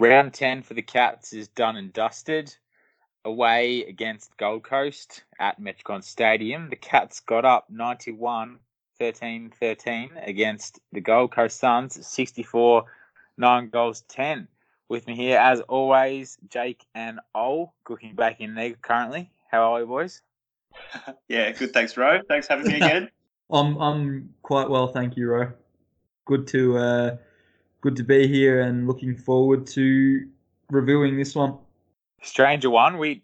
Round 0.00 0.32
10 0.32 0.62
for 0.62 0.74
the 0.74 0.82
Cats 0.82 1.32
is 1.32 1.48
done 1.48 1.76
and 1.76 1.92
dusted. 1.92 2.54
Away 3.24 3.82
against 3.82 4.36
Gold 4.36 4.62
Coast 4.62 5.24
at 5.40 5.60
Metricon 5.60 6.04
Stadium, 6.04 6.70
the 6.70 6.76
Cats 6.76 7.20
got 7.20 7.44
up 7.44 7.68
91 7.68 8.58
13 8.98 9.52
13 9.58 10.10
against 10.22 10.78
the 10.92 11.00
Gold 11.00 11.32
Coast 11.32 11.58
Suns, 11.58 12.06
64 12.06 12.84
9 13.36 13.68
goals 13.70 14.02
10. 14.08 14.48
With 14.88 15.06
me 15.06 15.16
here, 15.16 15.38
as 15.38 15.60
always, 15.62 16.38
Jake 16.48 16.86
and 16.94 17.20
Ol, 17.34 17.74
cooking 17.84 18.14
back 18.14 18.40
in 18.40 18.54
there 18.54 18.74
currently. 18.74 19.30
How 19.50 19.74
are 19.74 19.80
you, 19.80 19.86
boys? 19.86 20.22
yeah, 21.28 21.50
good. 21.50 21.72
Thanks, 21.72 21.96
Ro. 21.96 22.20
Thanks 22.28 22.46
for 22.46 22.54
having 22.54 22.72
me 22.72 22.76
again. 22.80 23.10
I'm 23.50 23.76
I'm 23.78 24.34
quite 24.42 24.70
well, 24.70 24.88
thank 24.88 25.16
you, 25.16 25.28
Ro. 25.28 25.52
Good 26.24 26.46
to 26.48 26.78
uh, 26.78 27.16
good 27.80 27.96
to 27.96 28.04
be 28.04 28.26
here 28.26 28.62
and 28.62 28.86
looking 28.86 29.16
forward 29.16 29.66
to 29.68 30.26
reviewing 30.70 31.16
this 31.16 31.34
one. 31.34 31.58
Stranger 32.22 32.70
one, 32.70 32.98
we 32.98 33.22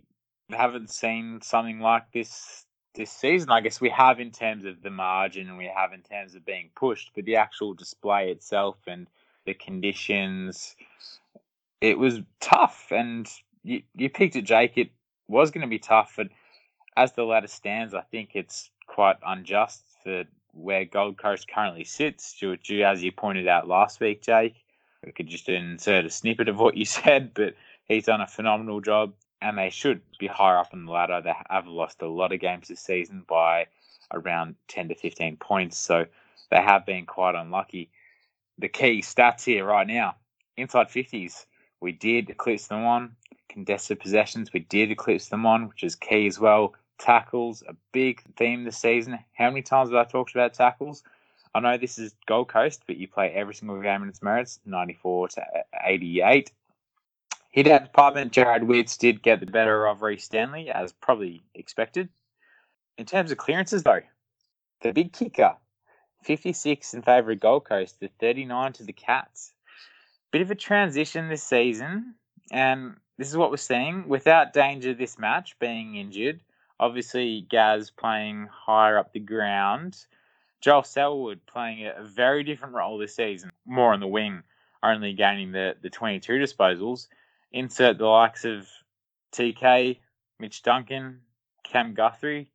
haven't 0.50 0.90
seen 0.90 1.40
something 1.42 1.80
like 1.80 2.10
this 2.12 2.64
this 2.94 3.10
season. 3.10 3.50
I 3.50 3.60
guess 3.60 3.80
we 3.80 3.90
have 3.90 4.20
in 4.20 4.30
terms 4.30 4.64
of 4.64 4.82
the 4.82 4.90
margin 4.90 5.48
and 5.48 5.58
we 5.58 5.70
have 5.74 5.92
in 5.92 6.02
terms 6.02 6.34
of 6.34 6.44
being 6.46 6.70
pushed, 6.76 7.10
but 7.14 7.24
the 7.24 7.36
actual 7.36 7.74
display 7.74 8.30
itself 8.30 8.76
and 8.86 9.08
the 9.46 9.54
conditions, 9.54 10.76
it 11.80 11.98
was 11.98 12.20
tough. 12.40 12.86
And 12.90 13.28
you, 13.64 13.82
you 13.94 14.08
picked 14.08 14.36
it, 14.36 14.42
Jake. 14.42 14.78
It 14.78 14.90
was 15.26 15.50
going 15.50 15.62
to 15.62 15.68
be 15.68 15.80
tough, 15.80 16.14
but 16.16 16.28
as 16.96 17.12
the 17.12 17.24
ladder 17.24 17.48
stands, 17.48 17.94
I 17.94 18.02
think 18.02 18.30
it's 18.34 18.70
quite 18.86 19.16
unjust 19.26 19.82
for 20.04 20.24
where 20.54 20.84
Gold 20.84 21.18
Coast 21.18 21.48
currently 21.48 21.84
sits. 21.84 22.40
as 22.42 23.02
you 23.02 23.12
pointed 23.12 23.48
out 23.48 23.68
last 23.68 24.00
week, 24.00 24.22
Jake, 24.22 24.54
we 25.04 25.12
could 25.12 25.26
just 25.26 25.48
insert 25.48 26.04
a 26.04 26.10
snippet 26.10 26.48
of 26.48 26.58
what 26.58 26.76
you 26.76 26.84
said, 26.84 27.32
but 27.34 27.54
he's 27.86 28.06
done 28.06 28.20
a 28.20 28.26
phenomenal 28.26 28.80
job, 28.80 29.12
and 29.42 29.58
they 29.58 29.70
should 29.70 30.00
be 30.18 30.26
higher 30.26 30.58
up 30.58 30.70
on 30.72 30.86
the 30.86 30.92
ladder. 30.92 31.20
They 31.20 31.34
have 31.50 31.66
lost 31.66 32.02
a 32.02 32.08
lot 32.08 32.32
of 32.32 32.40
games 32.40 32.68
this 32.68 32.80
season 32.80 33.24
by 33.28 33.66
around 34.12 34.54
10 34.68 34.88
to 34.88 34.94
15 34.94 35.36
points, 35.36 35.76
so 35.76 36.06
they 36.50 36.62
have 36.62 36.86
been 36.86 37.06
quite 37.06 37.34
unlucky. 37.34 37.90
The 38.58 38.68
key 38.68 39.00
stats 39.02 39.44
here 39.44 39.64
right 39.64 39.86
now 39.86 40.16
inside 40.56 40.88
50s, 40.88 41.46
we 41.80 41.92
did 41.92 42.30
eclipse 42.30 42.68
them 42.68 42.84
on. 42.84 43.16
Contested 43.48 44.00
possessions, 44.00 44.52
we 44.52 44.60
did 44.60 44.90
eclipse 44.90 45.28
them 45.28 45.46
on, 45.46 45.68
which 45.68 45.82
is 45.82 45.96
key 45.96 46.26
as 46.26 46.38
well 46.38 46.74
tackles, 46.98 47.62
a 47.66 47.74
big 47.92 48.22
theme 48.36 48.64
this 48.64 48.78
season. 48.78 49.18
How 49.34 49.50
many 49.50 49.62
times 49.62 49.90
have 49.90 49.98
I 49.98 50.04
talked 50.04 50.34
about 50.34 50.54
tackles? 50.54 51.02
I 51.54 51.60
know 51.60 51.78
this 51.78 51.98
is 51.98 52.14
Gold 52.26 52.48
Coast, 52.48 52.82
but 52.86 52.96
you 52.96 53.06
play 53.06 53.30
every 53.30 53.54
single 53.54 53.80
game 53.80 54.02
in 54.02 54.08
its 54.08 54.22
merits, 54.22 54.58
94 54.66 55.28
to 55.28 55.44
88. 55.84 56.50
Hit 57.52 57.68
out 57.68 57.84
department, 57.84 58.32
Jarrod 58.32 58.64
Witts 58.64 58.96
did 58.96 59.22
get 59.22 59.38
the 59.38 59.46
better 59.46 59.86
of 59.86 60.02
Rhys 60.02 60.24
Stanley, 60.24 60.70
as 60.70 60.92
probably 60.92 61.44
expected. 61.54 62.08
In 62.98 63.06
terms 63.06 63.30
of 63.30 63.38
clearances, 63.38 63.84
though, 63.84 64.00
the 64.82 64.92
big 64.92 65.12
kicker, 65.12 65.54
56 66.24 66.94
in 66.94 67.02
favour 67.02 67.32
of 67.32 67.40
Gold 67.40 67.64
Coast 67.66 68.00
to 68.00 68.08
39 68.18 68.72
to 68.74 68.82
the 68.82 68.92
Cats. 68.92 69.52
Bit 70.32 70.42
of 70.42 70.50
a 70.50 70.56
transition 70.56 71.28
this 71.28 71.44
season, 71.44 72.14
and 72.50 72.96
this 73.18 73.28
is 73.28 73.36
what 73.36 73.50
we're 73.50 73.56
seeing. 73.58 74.08
Without 74.08 74.52
danger 74.52 74.92
this 74.92 75.18
match 75.18 75.56
being 75.60 75.94
injured, 75.94 76.40
Obviously, 76.80 77.46
Gaz 77.48 77.90
playing 77.90 78.48
higher 78.52 78.98
up 78.98 79.12
the 79.12 79.20
ground. 79.20 79.96
Joel 80.60 80.82
Selwood 80.82 81.40
playing 81.46 81.86
a 81.86 82.02
very 82.02 82.42
different 82.42 82.74
role 82.74 82.98
this 82.98 83.14
season, 83.14 83.50
more 83.66 83.92
on 83.92 84.00
the 84.00 84.06
wing, 84.06 84.42
only 84.82 85.12
gaining 85.12 85.52
the, 85.52 85.76
the 85.82 85.90
22 85.90 86.32
disposals. 86.34 87.08
Insert 87.52 87.98
the 87.98 88.06
likes 88.06 88.44
of 88.44 88.66
TK, 89.32 89.98
Mitch 90.40 90.62
Duncan, 90.62 91.20
Cam 91.64 91.94
Guthrie, 91.94 92.50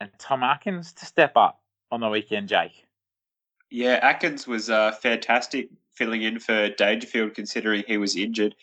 and 0.00 0.10
Tom 0.18 0.42
Atkins 0.42 0.92
to 0.94 1.06
step 1.06 1.32
up 1.36 1.60
on 1.90 2.00
the 2.00 2.08
weekend, 2.08 2.48
Jake. 2.48 2.86
Yeah, 3.70 3.98
Atkins 4.02 4.46
was 4.46 4.70
uh, 4.70 4.92
fantastic 4.92 5.68
filling 5.94 6.22
in 6.22 6.38
for 6.38 6.70
Dangerfield 6.70 7.34
considering 7.34 7.84
he 7.86 7.98
was 7.98 8.16
injured. 8.16 8.54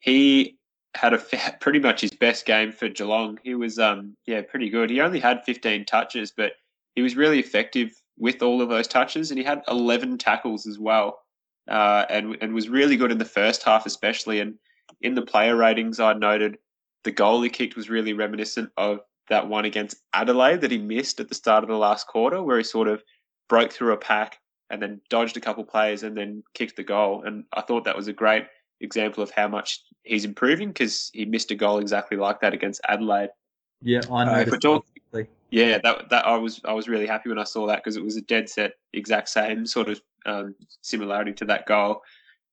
He 0.00 0.58
had 0.94 1.14
a 1.14 1.18
pretty 1.60 1.78
much 1.78 2.00
his 2.00 2.10
best 2.10 2.46
game 2.46 2.72
for 2.72 2.88
Geelong. 2.88 3.38
He 3.42 3.54
was 3.54 3.78
um 3.78 4.16
yeah 4.26 4.42
pretty 4.42 4.70
good. 4.70 4.90
He 4.90 5.00
only 5.00 5.20
had 5.20 5.44
15 5.44 5.84
touches, 5.84 6.30
but 6.30 6.52
he 6.94 7.02
was 7.02 7.16
really 7.16 7.38
effective 7.38 7.92
with 8.18 8.42
all 8.42 8.60
of 8.60 8.68
those 8.68 8.86
touches, 8.86 9.30
and 9.30 9.38
he 9.38 9.44
had 9.44 9.62
11 9.68 10.18
tackles 10.18 10.66
as 10.66 10.78
well, 10.78 11.20
uh, 11.68 12.04
and 12.10 12.36
and 12.40 12.54
was 12.54 12.68
really 12.68 12.96
good 12.96 13.12
in 13.12 13.18
the 13.18 13.24
first 13.24 13.62
half 13.62 13.86
especially. 13.86 14.40
And 14.40 14.54
in 15.00 15.14
the 15.14 15.22
player 15.22 15.56
ratings, 15.56 16.00
I 16.00 16.12
noted 16.12 16.58
the 17.04 17.10
goal 17.10 17.42
he 17.42 17.48
kicked 17.48 17.76
was 17.76 17.90
really 17.90 18.12
reminiscent 18.12 18.70
of 18.76 19.00
that 19.28 19.48
one 19.48 19.64
against 19.64 19.96
Adelaide 20.12 20.60
that 20.60 20.70
he 20.70 20.78
missed 20.78 21.20
at 21.20 21.28
the 21.28 21.34
start 21.34 21.64
of 21.64 21.68
the 21.68 21.76
last 21.76 22.06
quarter, 22.06 22.42
where 22.42 22.58
he 22.58 22.64
sort 22.64 22.88
of 22.88 23.02
broke 23.48 23.72
through 23.72 23.92
a 23.92 23.96
pack 23.96 24.38
and 24.70 24.80
then 24.80 25.00
dodged 25.10 25.36
a 25.36 25.40
couple 25.40 25.64
players 25.64 26.02
and 26.02 26.16
then 26.16 26.42
kicked 26.54 26.76
the 26.76 26.82
goal. 26.82 27.22
And 27.24 27.44
I 27.52 27.60
thought 27.60 27.84
that 27.84 27.96
was 27.96 28.08
a 28.08 28.12
great 28.12 28.46
example 28.82 29.22
of 29.22 29.30
how 29.30 29.48
much 29.48 29.82
he's 30.02 30.24
improving 30.24 30.68
because 30.68 31.10
he 31.14 31.24
missed 31.24 31.50
a 31.50 31.54
goal 31.54 31.78
exactly 31.78 32.16
like 32.16 32.40
that 32.40 32.52
against 32.52 32.80
Adelaide. 32.88 33.30
Yeah, 33.80 34.00
I 34.10 34.24
know. 34.24 34.32
Uh, 34.32 35.22
yeah, 35.50 35.78
that 35.82 36.08
that 36.08 36.26
I 36.26 36.36
was 36.36 36.60
I 36.64 36.72
was 36.72 36.88
really 36.88 37.06
happy 37.06 37.28
when 37.28 37.38
I 37.38 37.44
saw 37.44 37.66
that 37.66 37.76
because 37.76 37.96
it 37.96 38.02
was 38.02 38.16
a 38.16 38.22
dead 38.22 38.48
set, 38.48 38.72
exact 38.92 39.28
same 39.28 39.66
sort 39.66 39.88
of 39.88 40.00
um, 40.24 40.54
similarity 40.80 41.32
to 41.34 41.44
that 41.46 41.66
goal. 41.66 42.02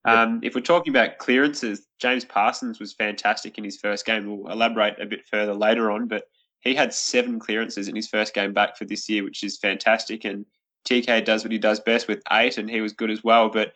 Um, 0.06 0.40
if 0.44 0.56
we're 0.56 0.62
talking 0.62 0.92
about 0.92 1.18
clearances, 1.18 1.86
James 2.00 2.26
Parsons 2.26 2.80
was 2.80 2.94
fantastic 2.94 3.58
in 3.58 3.64
his 3.64 3.78
first 3.78 4.06
game. 4.06 4.26
We'll 4.26 4.52
elaborate 4.52 5.00
a 5.00 5.06
bit 5.06 5.26
further 5.30 5.54
later 5.54 5.92
on, 5.92 6.08
but 6.08 6.24
he 6.62 6.74
had 6.74 6.94
seven 6.94 7.40
clearances 7.40 7.88
in 7.88 7.96
his 7.96 8.08
first 8.08 8.34
game 8.34 8.54
back 8.54 8.78
for 8.78 8.86
this 8.86 9.10
year, 9.10 9.24
which 9.24 9.44
is 9.44 9.58
fantastic. 9.58 10.26
And 10.26 10.46
TK 10.88 11.26
does 11.26 11.44
what 11.44 11.52
he 11.52 11.58
does 11.58 11.80
best 11.82 12.08
with 12.08 12.22
eight, 12.32 12.58
and 12.58 12.70
he 12.70 12.82
was 12.82 12.94
good 12.94 13.12
as 13.12 13.24
well. 13.24 13.50
But 13.50 13.74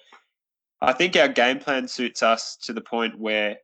I 0.83 0.91
think 0.91 1.15
our 1.15 1.29
game 1.29 1.59
plan 1.59 1.87
suits 1.87 2.21
us 2.21 2.57
to 2.63 2.73
the 2.73 2.81
point 2.81 3.17
where 3.17 3.57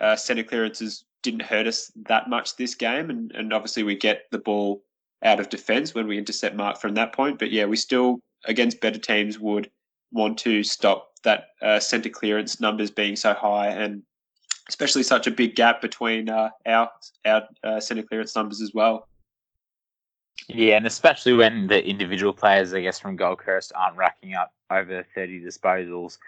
uh, 0.00 0.16
centre 0.16 0.42
clearances 0.42 1.04
didn't 1.22 1.42
hurt 1.42 1.66
us 1.66 1.92
that 2.08 2.30
much 2.30 2.56
this 2.56 2.74
game, 2.74 3.10
and, 3.10 3.30
and 3.32 3.52
obviously 3.52 3.82
we 3.82 3.94
get 3.94 4.22
the 4.30 4.38
ball 4.38 4.82
out 5.22 5.38
of 5.38 5.50
defence 5.50 5.94
when 5.94 6.06
we 6.06 6.16
intercept 6.16 6.56
mark 6.56 6.80
from 6.80 6.94
that 6.94 7.12
point. 7.12 7.38
But 7.38 7.50
yeah, 7.50 7.66
we 7.66 7.76
still 7.76 8.20
against 8.46 8.80
better 8.80 8.98
teams 8.98 9.38
would 9.38 9.70
want 10.12 10.38
to 10.38 10.62
stop 10.62 11.10
that 11.24 11.48
uh, 11.60 11.78
centre 11.78 12.08
clearance 12.08 12.58
numbers 12.58 12.90
being 12.90 13.16
so 13.16 13.34
high, 13.34 13.68
and 13.68 14.02
especially 14.70 15.02
such 15.02 15.26
a 15.26 15.30
big 15.30 15.56
gap 15.56 15.82
between 15.82 16.30
uh, 16.30 16.48
our 16.64 16.90
our 17.26 17.42
uh, 17.64 17.80
centre 17.80 18.02
clearance 18.02 18.34
numbers 18.34 18.62
as 18.62 18.72
well. 18.72 19.08
Yeah, 20.48 20.76
and 20.76 20.86
especially 20.86 21.32
when 21.32 21.66
the 21.66 21.84
individual 21.84 22.32
players, 22.32 22.72
I 22.72 22.80
guess, 22.80 23.00
from 23.00 23.16
Gold 23.16 23.40
Coast 23.40 23.72
aren't 23.74 23.96
racking 23.96 24.34
up 24.34 24.52
over 24.70 25.04
30 25.14 25.40
disposals. 25.40 26.18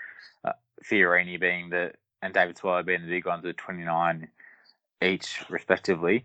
Uh, 0.45 0.53
Fiorini 0.85 1.41
being 1.41 1.71
the 1.71 1.93
and 2.23 2.35
David 2.35 2.59
Swallow 2.59 2.83
being 2.83 3.03
the 3.03 3.09
big 3.09 3.27
ones 3.27 3.45
with 3.45 3.57
29 3.57 4.29
each, 5.03 5.45
respectively. 5.49 6.25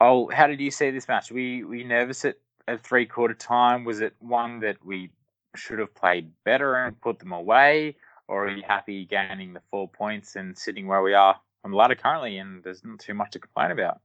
Oh, 0.00 0.30
how 0.30 0.46
did 0.46 0.60
you 0.60 0.70
see 0.70 0.90
this 0.90 1.08
match? 1.08 1.30
Were 1.30 1.38
you, 1.38 1.68
were 1.68 1.74
you 1.76 1.88
nervous 1.88 2.24
at, 2.24 2.36
at 2.68 2.82
three 2.82 3.06
quarter 3.06 3.34
time? 3.34 3.84
Was 3.84 4.00
it 4.00 4.14
one 4.18 4.60
that 4.60 4.84
we 4.84 5.10
should 5.56 5.78
have 5.78 5.94
played 5.94 6.30
better 6.44 6.74
and 6.76 7.00
put 7.00 7.18
them 7.18 7.32
away? 7.32 7.96
Or 8.28 8.46
are 8.46 8.50
you 8.50 8.62
happy 8.66 9.06
gaining 9.06 9.54
the 9.54 9.62
four 9.70 9.88
points 9.88 10.36
and 10.36 10.56
sitting 10.56 10.86
where 10.86 11.02
we 11.02 11.14
are 11.14 11.36
on 11.64 11.72
the 11.72 11.76
ladder 11.76 11.96
currently 11.96 12.38
and 12.38 12.62
there's 12.62 12.84
not 12.84 13.00
too 13.00 13.14
much 13.14 13.32
to 13.32 13.38
complain 13.38 13.72
about? 13.72 14.00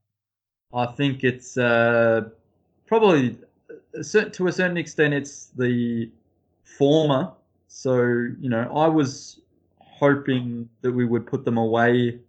I 0.74 0.86
think 0.86 1.22
it's 1.22 1.56
uh, 1.56 2.28
probably 2.86 3.38
to 3.92 4.46
a 4.46 4.52
certain 4.52 4.76
extent 4.76 5.14
it's 5.14 5.46
the 5.56 6.10
former. 6.64 7.32
So 7.68 8.00
you 8.40 8.48
know, 8.48 8.70
I 8.74 8.88
was 8.88 9.40
hoping 9.78 10.68
that 10.82 10.92
we 10.92 11.04
would 11.04 11.26
put 11.26 11.44
them 11.44 11.56
away 11.56 12.20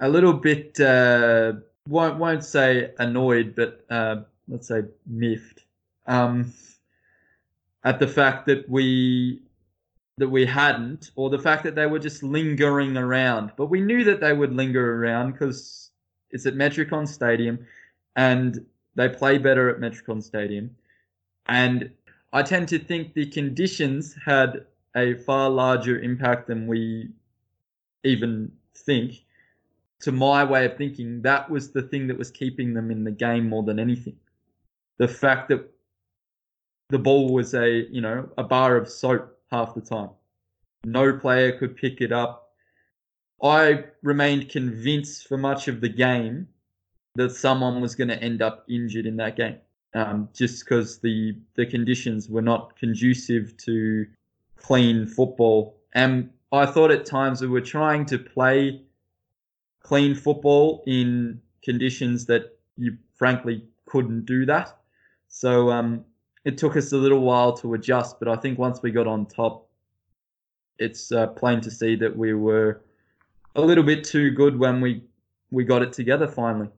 a 0.00 0.08
little 0.08 0.32
bit. 0.32 0.78
Uh, 0.80 1.54
won't 1.88 2.18
won't 2.18 2.44
say 2.44 2.92
annoyed, 2.98 3.54
but 3.54 3.84
uh, 3.90 4.22
let's 4.48 4.68
say 4.68 4.82
miffed 5.06 5.64
um, 6.06 6.52
at 7.84 7.98
the 7.98 8.08
fact 8.08 8.46
that 8.46 8.68
we 8.68 9.42
that 10.16 10.28
we 10.28 10.46
hadn't, 10.46 11.10
or 11.16 11.28
the 11.28 11.38
fact 11.38 11.64
that 11.64 11.74
they 11.74 11.86
were 11.86 11.98
just 11.98 12.22
lingering 12.22 12.96
around. 12.96 13.52
But 13.56 13.66
we 13.66 13.80
knew 13.80 14.04
that 14.04 14.20
they 14.20 14.32
would 14.32 14.54
linger 14.54 15.02
around 15.02 15.32
because 15.32 15.90
it's 16.30 16.46
at 16.46 16.54
Metricon 16.54 17.08
Stadium, 17.08 17.66
and 18.14 18.64
they 18.94 19.08
play 19.08 19.38
better 19.38 19.68
at 19.68 19.80
Metricon 19.80 20.22
Stadium. 20.22 20.76
And 21.46 21.90
I 22.34 22.42
tend 22.42 22.66
to 22.68 22.80
think 22.80 23.14
the 23.14 23.26
conditions 23.26 24.16
had 24.26 24.66
a 24.96 25.14
far 25.14 25.48
larger 25.48 26.00
impact 26.00 26.48
than 26.48 26.66
we 26.66 27.10
even 28.02 28.50
think. 28.76 29.24
To 30.00 30.10
my 30.10 30.42
way 30.42 30.66
of 30.66 30.76
thinking, 30.76 31.22
that 31.22 31.48
was 31.48 31.70
the 31.70 31.82
thing 31.82 32.08
that 32.08 32.18
was 32.18 32.32
keeping 32.32 32.74
them 32.74 32.90
in 32.90 33.04
the 33.04 33.12
game 33.12 33.48
more 33.48 33.62
than 33.62 33.78
anything. 33.78 34.16
The 34.98 35.06
fact 35.06 35.48
that 35.50 35.72
the 36.88 36.98
ball 36.98 37.32
was 37.32 37.54
a, 37.54 37.86
you 37.88 38.00
know, 38.00 38.28
a 38.36 38.42
bar 38.42 38.76
of 38.76 38.88
soap 38.88 39.38
half 39.52 39.74
the 39.76 39.80
time. 39.80 40.10
No 40.84 41.16
player 41.16 41.56
could 41.56 41.76
pick 41.76 42.00
it 42.00 42.10
up. 42.10 42.50
I 43.42 43.84
remained 44.02 44.48
convinced 44.48 45.28
for 45.28 45.38
much 45.38 45.68
of 45.68 45.80
the 45.80 45.88
game 45.88 46.48
that 47.14 47.30
someone 47.30 47.80
was 47.80 47.94
going 47.94 48.08
to 48.08 48.20
end 48.20 48.42
up 48.42 48.64
injured 48.68 49.06
in 49.06 49.16
that 49.18 49.36
game, 49.36 49.58
um, 49.94 50.28
just 50.34 50.64
because 50.64 50.98
the 50.98 51.36
the 51.54 51.66
conditions 51.66 52.28
were 52.28 52.42
not 52.42 52.76
conducive 52.76 53.56
to 53.58 54.06
clean 54.56 55.06
football. 55.06 55.76
And 55.94 56.30
I 56.52 56.66
thought 56.66 56.90
at 56.90 57.06
times 57.06 57.40
we 57.40 57.48
were 57.48 57.60
trying 57.60 58.06
to 58.06 58.18
play 58.18 58.82
clean 59.80 60.14
football 60.14 60.82
in 60.86 61.40
conditions 61.62 62.26
that 62.26 62.58
you 62.76 62.96
frankly 63.14 63.64
couldn't 63.86 64.26
do 64.26 64.46
that. 64.46 64.76
So 65.28 65.70
um, 65.70 66.04
it 66.44 66.58
took 66.58 66.76
us 66.76 66.92
a 66.92 66.96
little 66.96 67.20
while 67.20 67.52
to 67.58 67.74
adjust, 67.74 68.18
but 68.18 68.28
I 68.28 68.36
think 68.36 68.58
once 68.58 68.82
we 68.82 68.90
got 68.90 69.06
on 69.06 69.26
top, 69.26 69.68
it's 70.78 71.12
uh, 71.12 71.28
plain 71.28 71.60
to 71.60 71.70
see 71.70 71.96
that 71.96 72.16
we 72.16 72.34
were 72.34 72.82
a 73.54 73.60
little 73.60 73.84
bit 73.84 74.02
too 74.04 74.30
good 74.30 74.58
when 74.58 74.80
we 74.80 75.04
we 75.50 75.62
got 75.64 75.82
it 75.82 75.92
together 75.92 76.26
finally. 76.26 76.68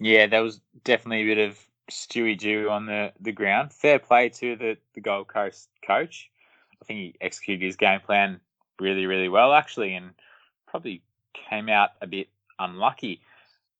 Yeah, 0.00 0.26
there 0.26 0.42
was 0.42 0.60
definitely 0.84 1.22
a 1.22 1.34
bit 1.34 1.48
of 1.48 1.67
Stewie 1.90 2.38
Dew 2.38 2.68
on 2.70 2.86
the, 2.86 3.12
the 3.20 3.32
ground. 3.32 3.72
Fair 3.72 3.98
play 3.98 4.28
to 4.28 4.56
the, 4.56 4.76
the 4.94 5.00
Gold 5.00 5.28
Coast 5.28 5.68
coach. 5.86 6.30
I 6.80 6.84
think 6.84 6.98
he 6.98 7.14
executed 7.20 7.64
his 7.64 7.76
game 7.76 8.00
plan 8.00 8.40
really, 8.78 9.06
really 9.06 9.28
well, 9.28 9.52
actually, 9.52 9.94
and 9.94 10.10
probably 10.66 11.02
came 11.32 11.68
out 11.68 11.90
a 12.00 12.06
bit 12.06 12.28
unlucky. 12.58 13.20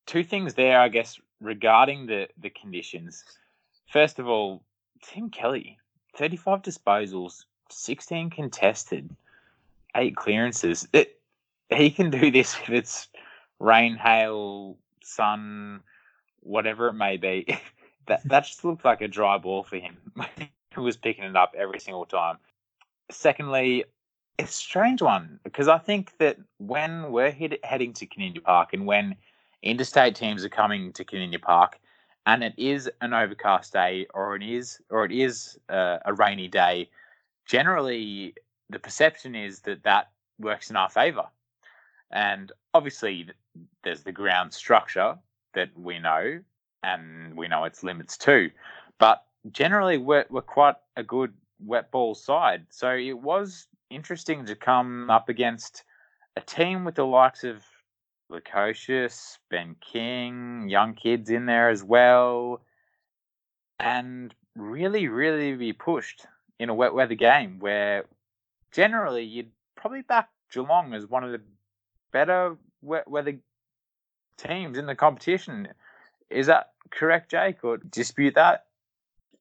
Two 0.06 0.24
things 0.24 0.54
there, 0.54 0.80
I 0.80 0.88
guess, 0.88 1.20
regarding 1.40 2.06
the, 2.06 2.28
the 2.40 2.50
conditions. 2.50 3.24
First 3.86 4.18
of 4.18 4.28
all, 4.28 4.62
Tim 5.02 5.30
Kelly, 5.30 5.78
35 6.16 6.62
disposals, 6.62 7.44
16 7.70 8.30
contested, 8.30 9.08
eight 9.94 10.16
clearances. 10.16 10.88
It, 10.92 11.20
he 11.70 11.90
can 11.90 12.10
do 12.10 12.30
this 12.30 12.54
if 12.62 12.70
it's 12.70 13.08
rain, 13.60 13.96
hail, 13.96 14.76
sun, 15.02 15.80
whatever 16.40 16.88
it 16.88 16.94
may 16.94 17.16
be. 17.16 17.46
that 18.08 18.26
that 18.28 18.44
just 18.44 18.64
looked 18.64 18.84
like 18.84 19.00
a 19.00 19.08
dry 19.08 19.38
ball 19.38 19.62
for 19.62 19.76
him. 19.76 19.96
he 20.38 20.80
was 20.80 20.96
picking 20.96 21.24
it 21.24 21.36
up 21.36 21.54
every 21.56 21.78
single 21.78 22.06
time. 22.06 22.38
Secondly, 23.10 23.84
it's 24.38 24.50
a 24.50 24.54
strange 24.54 25.02
one 25.02 25.40
because 25.44 25.68
I 25.68 25.78
think 25.78 26.16
that 26.18 26.38
when 26.58 27.10
we're 27.10 27.30
head, 27.30 27.58
heading 27.62 27.92
to 27.94 28.06
Kardinia 28.06 28.42
Park 28.42 28.72
and 28.72 28.86
when 28.86 29.16
interstate 29.62 30.14
teams 30.14 30.44
are 30.44 30.48
coming 30.48 30.92
to 30.92 31.04
Kardinia 31.04 31.40
Park, 31.40 31.78
and 32.26 32.44
it 32.44 32.54
is 32.56 32.90
an 33.00 33.14
overcast 33.14 33.72
day 33.72 34.06
or 34.12 34.36
it 34.36 34.42
is 34.42 34.80
or 34.90 35.04
it 35.04 35.12
is 35.12 35.58
uh, 35.68 35.98
a 36.04 36.12
rainy 36.12 36.48
day, 36.48 36.90
generally 37.46 38.34
the 38.70 38.78
perception 38.78 39.34
is 39.34 39.60
that 39.60 39.82
that 39.82 40.10
works 40.38 40.70
in 40.70 40.76
our 40.76 40.90
favour. 40.90 41.26
And 42.10 42.52
obviously, 42.74 43.28
there's 43.82 44.02
the 44.02 44.12
ground 44.12 44.52
structure 44.52 45.18
that 45.54 45.70
we 45.76 45.98
know, 45.98 46.40
and 46.82 47.36
we 47.36 47.48
know 47.48 47.64
its 47.64 47.82
limits 47.82 48.16
too. 48.16 48.50
But 48.98 49.24
generally, 49.50 49.98
we're, 49.98 50.26
we're 50.30 50.42
quite 50.42 50.76
a 50.96 51.02
good 51.02 51.32
wet 51.64 51.90
ball 51.90 52.14
side. 52.14 52.66
So 52.70 52.90
it 52.90 53.18
was 53.18 53.66
interesting 53.90 54.46
to 54.46 54.54
come 54.54 55.10
up 55.10 55.28
against 55.28 55.84
a 56.36 56.40
team 56.40 56.84
with 56.84 56.94
the 56.94 57.06
likes 57.06 57.44
of 57.44 57.62
Lukosius, 58.30 59.38
Ben 59.50 59.74
King, 59.80 60.68
young 60.68 60.94
kids 60.94 61.30
in 61.30 61.46
there 61.46 61.70
as 61.70 61.82
well, 61.82 62.60
and 63.80 64.34
really, 64.54 65.08
really 65.08 65.54
be 65.54 65.72
pushed 65.72 66.26
in 66.58 66.68
a 66.68 66.74
wet 66.74 66.92
weather 66.92 67.14
game 67.14 67.58
where 67.58 68.04
generally 68.72 69.24
you'd 69.24 69.50
probably 69.76 70.02
back 70.02 70.28
Geelong 70.52 70.94
as 70.94 71.06
one 71.06 71.24
of 71.24 71.32
the 71.32 71.40
better 72.12 72.56
wet 72.82 73.08
weather 73.08 73.38
teams 74.36 74.78
in 74.78 74.86
the 74.86 74.94
competition. 74.94 75.68
Is 76.30 76.46
that 76.46 76.70
correct, 76.90 77.30
Jake, 77.30 77.64
or 77.64 77.78
dispute 77.78 78.34
that? 78.34 78.66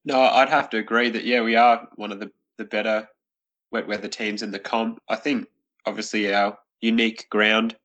No, 0.04 0.20
I'd 0.20 0.48
have 0.48 0.70
to 0.70 0.78
agree 0.78 1.10
that 1.10 1.24
yeah, 1.24 1.42
we 1.42 1.56
are 1.56 1.86
one 1.96 2.12
of 2.12 2.20
the, 2.20 2.30
the 2.56 2.64
better 2.64 3.08
wet 3.70 3.86
weather 3.86 4.08
teams 4.08 4.42
in 4.42 4.50
the 4.50 4.58
comp. 4.58 5.00
I 5.08 5.16
think 5.16 5.46
obviously 5.86 6.32
our 6.32 6.58
unique 6.80 7.28
ground 7.30 7.76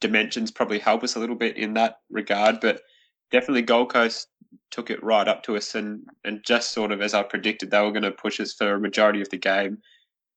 dimensions 0.00 0.50
probably 0.50 0.78
help 0.78 1.04
us 1.04 1.14
a 1.16 1.20
little 1.20 1.36
bit 1.36 1.56
in 1.56 1.74
that 1.74 2.00
regard, 2.10 2.60
but 2.60 2.82
definitely 3.30 3.62
Gold 3.62 3.92
Coast 3.92 4.28
took 4.70 4.90
it 4.90 5.02
right 5.02 5.28
up 5.28 5.42
to 5.44 5.56
us 5.56 5.74
and 5.74 6.02
and 6.24 6.42
just 6.44 6.70
sort 6.70 6.92
of 6.92 7.00
as 7.00 7.14
I 7.14 7.22
predicted 7.22 7.70
they 7.70 7.80
were 7.80 7.92
going 7.92 8.02
to 8.02 8.10
push 8.10 8.40
us 8.40 8.52
for 8.52 8.74
a 8.74 8.80
majority 8.80 9.20
of 9.20 9.28
the 9.30 9.36
game. 9.36 9.78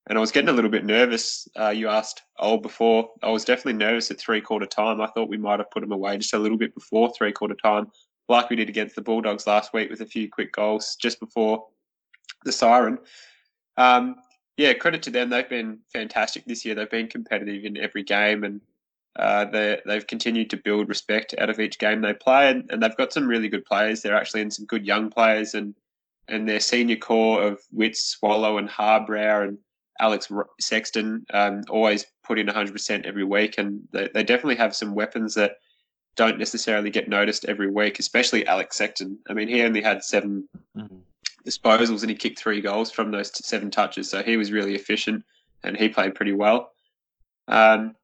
And 0.07 0.17
I 0.17 0.21
was 0.21 0.31
getting 0.31 0.49
a 0.49 0.53
little 0.53 0.69
bit 0.69 0.83
nervous. 0.83 1.47
Uh, 1.57 1.69
you 1.69 1.87
asked 1.87 2.23
old 2.37 2.61
before. 2.61 3.09
I 3.23 3.29
was 3.29 3.45
definitely 3.45 3.73
nervous 3.73 4.11
at 4.11 4.19
three 4.19 4.41
quarter 4.41 4.65
time. 4.65 4.99
I 4.99 5.07
thought 5.07 5.29
we 5.29 5.37
might 5.37 5.59
have 5.59 5.71
put 5.71 5.79
them 5.79 5.93
away 5.93 6.17
just 6.17 6.33
a 6.33 6.39
little 6.39 6.57
bit 6.57 6.75
before 6.75 7.13
three 7.13 7.31
quarter 7.31 7.55
time, 7.55 7.87
like 8.29 8.49
we 8.49 8.55
did 8.55 8.69
against 8.69 8.95
the 8.95 9.01
Bulldogs 9.01 9.47
last 9.47 9.73
week 9.73 9.89
with 9.89 10.01
a 10.01 10.05
few 10.05 10.29
quick 10.29 10.53
goals 10.53 10.95
just 10.95 11.19
before 11.19 11.65
the 12.45 12.51
siren. 12.51 12.97
Um, 13.77 14.15
yeah, 14.57 14.73
credit 14.73 15.01
to 15.03 15.09
them. 15.09 15.29
They've 15.29 15.49
been 15.49 15.79
fantastic 15.91 16.45
this 16.45 16.63
year. 16.63 16.75
They've 16.75 16.89
been 16.89 17.07
competitive 17.07 17.65
in 17.65 17.77
every 17.77 18.03
game, 18.03 18.43
and 18.43 18.61
uh, 19.15 19.45
they 19.45 19.79
they've 19.85 20.05
continued 20.05 20.49
to 20.51 20.57
build 20.57 20.89
respect 20.89 21.33
out 21.39 21.49
of 21.49 21.59
each 21.59 21.79
game 21.79 22.01
they 22.01 22.13
play, 22.13 22.49
and, 22.49 22.69
and 22.69 22.81
they've 22.81 22.97
got 22.97 23.13
some 23.13 23.27
really 23.27 23.49
good 23.49 23.65
players. 23.65 24.01
They're 24.01 24.15
actually 24.15 24.41
in 24.41 24.51
some 24.51 24.65
good 24.65 24.85
young 24.85 25.09
players, 25.09 25.55
and 25.55 25.73
and 26.27 26.47
their 26.47 26.59
senior 26.59 26.95
core 26.95 27.41
of 27.41 27.59
Witts, 27.71 28.05
Swallow, 28.05 28.57
and 28.57 28.69
Harbrow, 28.69 29.47
and 29.47 29.57
Alex 29.99 30.31
Sexton 30.59 31.25
um, 31.33 31.63
always 31.69 32.05
put 32.23 32.39
in 32.39 32.47
100% 32.47 33.05
every 33.05 33.23
week, 33.23 33.57
and 33.57 33.81
they, 33.91 34.09
they 34.13 34.23
definitely 34.23 34.55
have 34.55 34.75
some 34.75 34.95
weapons 34.95 35.33
that 35.35 35.57
don't 36.15 36.37
necessarily 36.37 36.89
get 36.89 37.09
noticed 37.09 37.45
every 37.45 37.69
week, 37.69 37.99
especially 37.99 38.45
Alex 38.45 38.75
Sexton. 38.75 39.17
I 39.27 39.33
mean, 39.33 39.47
he 39.47 39.61
only 39.61 39.81
had 39.81 40.03
7 40.03 40.47
mm-hmm. 40.77 40.95
disposals 41.45 42.01
and 42.01 42.09
he 42.09 42.15
kicked 42.15 42.39
three 42.39 42.61
goals 42.61 42.91
from 42.91 43.11
those 43.11 43.31
seven 43.45 43.71
touches, 43.71 44.09
so 44.09 44.21
he 44.21 44.37
was 44.37 44.51
really 44.51 44.75
efficient 44.75 45.23
and 45.63 45.77
he 45.77 45.89
played 45.89 46.15
pretty 46.15 46.33
well. 46.33 46.71
Um, 47.47 47.95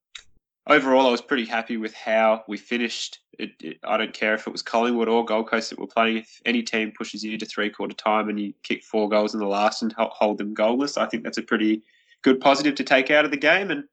overall, 0.68 1.08
I 1.08 1.12
was 1.12 1.22
pretty 1.22 1.46
happy 1.46 1.78
with 1.78 1.94
how 1.94 2.44
we 2.48 2.58
finished. 2.58 3.20
It, 3.38 3.52
it, 3.62 3.78
I 3.84 3.98
don't 3.98 4.14
care 4.14 4.34
if 4.34 4.48
it 4.48 4.52
was 4.52 4.62
Collingwood 4.62 5.08
or 5.08 5.26
Gold 5.26 5.50
Coast 5.50 5.70
that 5.70 5.80
were 5.80 5.88
playing. 5.88 6.18
If 6.18 6.42
any 6.46 6.64
team 6.64 6.92
pushes 6.98 7.24
you 7.24 7.38
to 7.38 7.46
three 7.46 7.70
quarter 7.70 7.96
time 7.96 8.30
and 8.30 8.40
you 8.40 8.54
kick 8.64 8.84
four 8.84 9.10
goals 9.10 9.34
in 9.34 9.40
the 9.40 9.48
last 9.48 9.82
and 9.82 9.94
hold 9.98 10.38
them 10.38 10.56
goalless, 10.56 10.98
I 10.98 11.06
think 11.06 11.24
that's 11.24 11.38
a 11.38 11.44
pretty 11.44 11.84
good 12.22 12.40
positive 12.40 12.76
to 12.76 12.84
take 12.84 13.12
out 13.12 13.26
of 13.26 13.32
the 13.32 13.38
game. 13.38 13.72
And 13.72 13.84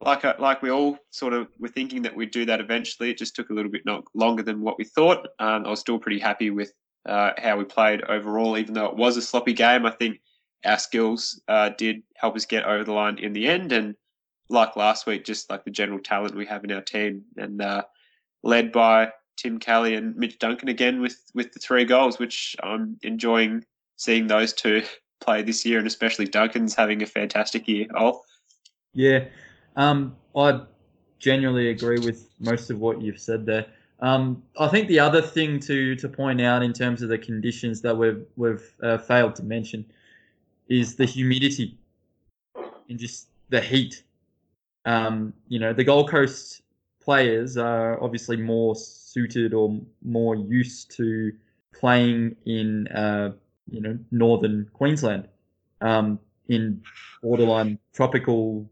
like 0.00 0.24
uh, 0.24 0.34
like 0.38 0.62
we 0.62 0.70
all 0.70 0.98
sort 1.10 1.32
of 1.32 1.48
were 1.58 1.68
thinking 1.68 2.02
that 2.02 2.16
we'd 2.16 2.30
do 2.30 2.44
that 2.46 2.60
eventually, 2.60 3.10
it 3.10 3.18
just 3.18 3.36
took 3.36 3.50
a 3.50 3.52
little 3.52 3.70
bit 3.70 3.82
longer 4.14 4.42
than 4.42 4.60
what 4.60 4.78
we 4.78 4.84
thought. 4.84 5.28
Um, 5.38 5.66
I 5.66 5.70
was 5.70 5.80
still 5.80 5.98
pretty 5.98 6.18
happy 6.18 6.50
with 6.50 6.72
uh, 7.06 7.32
how 7.38 7.56
we 7.56 7.64
played 7.64 8.02
overall, 8.04 8.56
even 8.56 8.74
though 8.74 8.86
it 8.86 8.96
was 8.96 9.16
a 9.16 9.22
sloppy 9.22 9.52
game. 9.52 9.84
I 9.84 9.90
think 9.90 10.20
our 10.64 10.78
skills 10.78 11.40
uh, 11.48 11.70
did 11.70 12.02
help 12.16 12.36
us 12.36 12.46
get 12.46 12.64
over 12.64 12.84
the 12.84 12.92
line 12.92 13.18
in 13.18 13.32
the 13.32 13.46
end, 13.46 13.72
and 13.72 13.94
like 14.48 14.76
last 14.76 15.06
week, 15.06 15.24
just 15.24 15.50
like 15.50 15.64
the 15.64 15.70
general 15.70 15.98
talent 15.98 16.34
we 16.34 16.46
have 16.46 16.64
in 16.64 16.72
our 16.72 16.82
team, 16.82 17.22
and 17.36 17.60
uh, 17.60 17.82
led 18.42 18.72
by 18.72 19.12
Tim 19.36 19.58
Kelly 19.58 19.94
and 19.94 20.16
Mitch 20.16 20.38
Duncan 20.38 20.68
again 20.68 21.00
with 21.00 21.18
with 21.34 21.52
the 21.52 21.60
three 21.60 21.84
goals, 21.84 22.18
which 22.18 22.56
I'm 22.62 22.98
enjoying 23.02 23.64
seeing 23.96 24.26
those 24.26 24.52
two 24.52 24.82
play 25.20 25.42
this 25.42 25.64
year, 25.66 25.78
and 25.78 25.86
especially 25.86 26.26
Duncan's 26.26 26.74
having 26.74 27.02
a 27.02 27.06
fantastic 27.06 27.68
year. 27.68 27.86
Oh, 27.94 28.22
yeah, 28.94 29.24
um, 29.76 30.16
I 30.36 30.62
genuinely 31.18 31.70
agree 31.70 31.98
with 31.98 32.28
most 32.40 32.70
of 32.70 32.78
what 32.78 33.00
you've 33.02 33.20
said 33.20 33.46
there. 33.46 33.66
Um, 34.00 34.42
I 34.58 34.68
think 34.68 34.88
the 34.88 35.00
other 35.00 35.20
thing 35.20 35.60
to 35.60 35.94
to 35.96 36.08
point 36.08 36.40
out 36.40 36.62
in 36.62 36.72
terms 36.72 37.02
of 37.02 37.10
the 37.10 37.18
conditions 37.18 37.82
that 37.82 37.96
we've 37.96 38.24
we've 38.36 38.74
uh, 38.82 38.98
failed 38.98 39.36
to 39.36 39.42
mention 39.42 39.84
is 40.68 40.96
the 40.96 41.04
humidity 41.04 41.76
and 42.88 42.98
just 42.98 43.28
the 43.50 43.60
heat 43.60 44.02
um, 44.84 45.32
you 45.48 45.58
know, 45.58 45.72
the 45.72 45.84
Gold 45.84 46.10
Coast 46.10 46.62
players 47.02 47.56
are 47.56 48.02
obviously 48.02 48.36
more 48.36 48.74
suited 48.74 49.54
or 49.54 49.78
more 50.02 50.36
used 50.36 50.90
to 50.96 51.32
playing 51.74 52.36
in, 52.46 52.88
uh, 52.88 53.32
you 53.70 53.80
know, 53.80 53.98
northern 54.10 54.68
Queensland 54.72 55.28
um, 55.80 56.18
in 56.48 56.82
borderline 57.22 57.78
tropical 57.92 58.68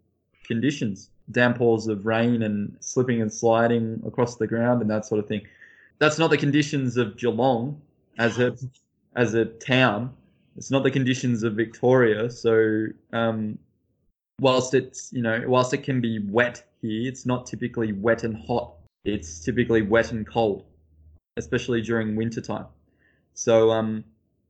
conditions, 0.49 1.11
downpours 1.31 1.87
of 1.87 2.07
rain 2.07 2.43
and 2.43 2.77
slipping 2.81 3.23
and 3.23 3.33
sliding 3.33 4.03
across 4.05 4.37
the 4.37 4.47
ground 4.47 4.83
and 4.83 4.91
that 4.91 5.07
sort 5.07 5.21
of 5.21 5.29
thing. 5.29 5.43
That's 5.99 6.19
not 6.19 6.31
the 6.31 6.39
conditions 6.39 6.97
of 6.97 7.17
Geelong 7.17 7.81
as 8.19 8.39
a 8.39 8.57
as 9.17 9.35
a 9.35 9.45
town. 9.45 10.13
It's 10.57 10.71
not 10.71 10.83
the 10.83 10.91
conditions 10.91 11.45
of 11.45 11.55
Victoria. 11.55 12.31
So 12.31 12.87
um, 13.13 13.59
whilst 14.41 14.75
it's 14.75 15.13
you 15.13 15.23
know 15.23 15.45
whilst 15.47 15.73
it 15.75 15.85
can 15.85 16.01
be 16.01 16.19
wet 16.19 16.65
here, 16.83 17.09
it's 17.09 17.27
not 17.27 17.47
typically 17.47 17.93
wet 17.93 18.25
and 18.25 18.37
hot. 18.37 18.75
It's 19.05 19.41
typically 19.41 19.83
wet 19.83 20.13
and 20.13 20.27
cold, 20.27 20.65
especially 21.37 21.83
during 21.83 22.17
winter 22.17 22.41
time. 22.41 22.67
So 23.35 23.71
um, 23.71 24.05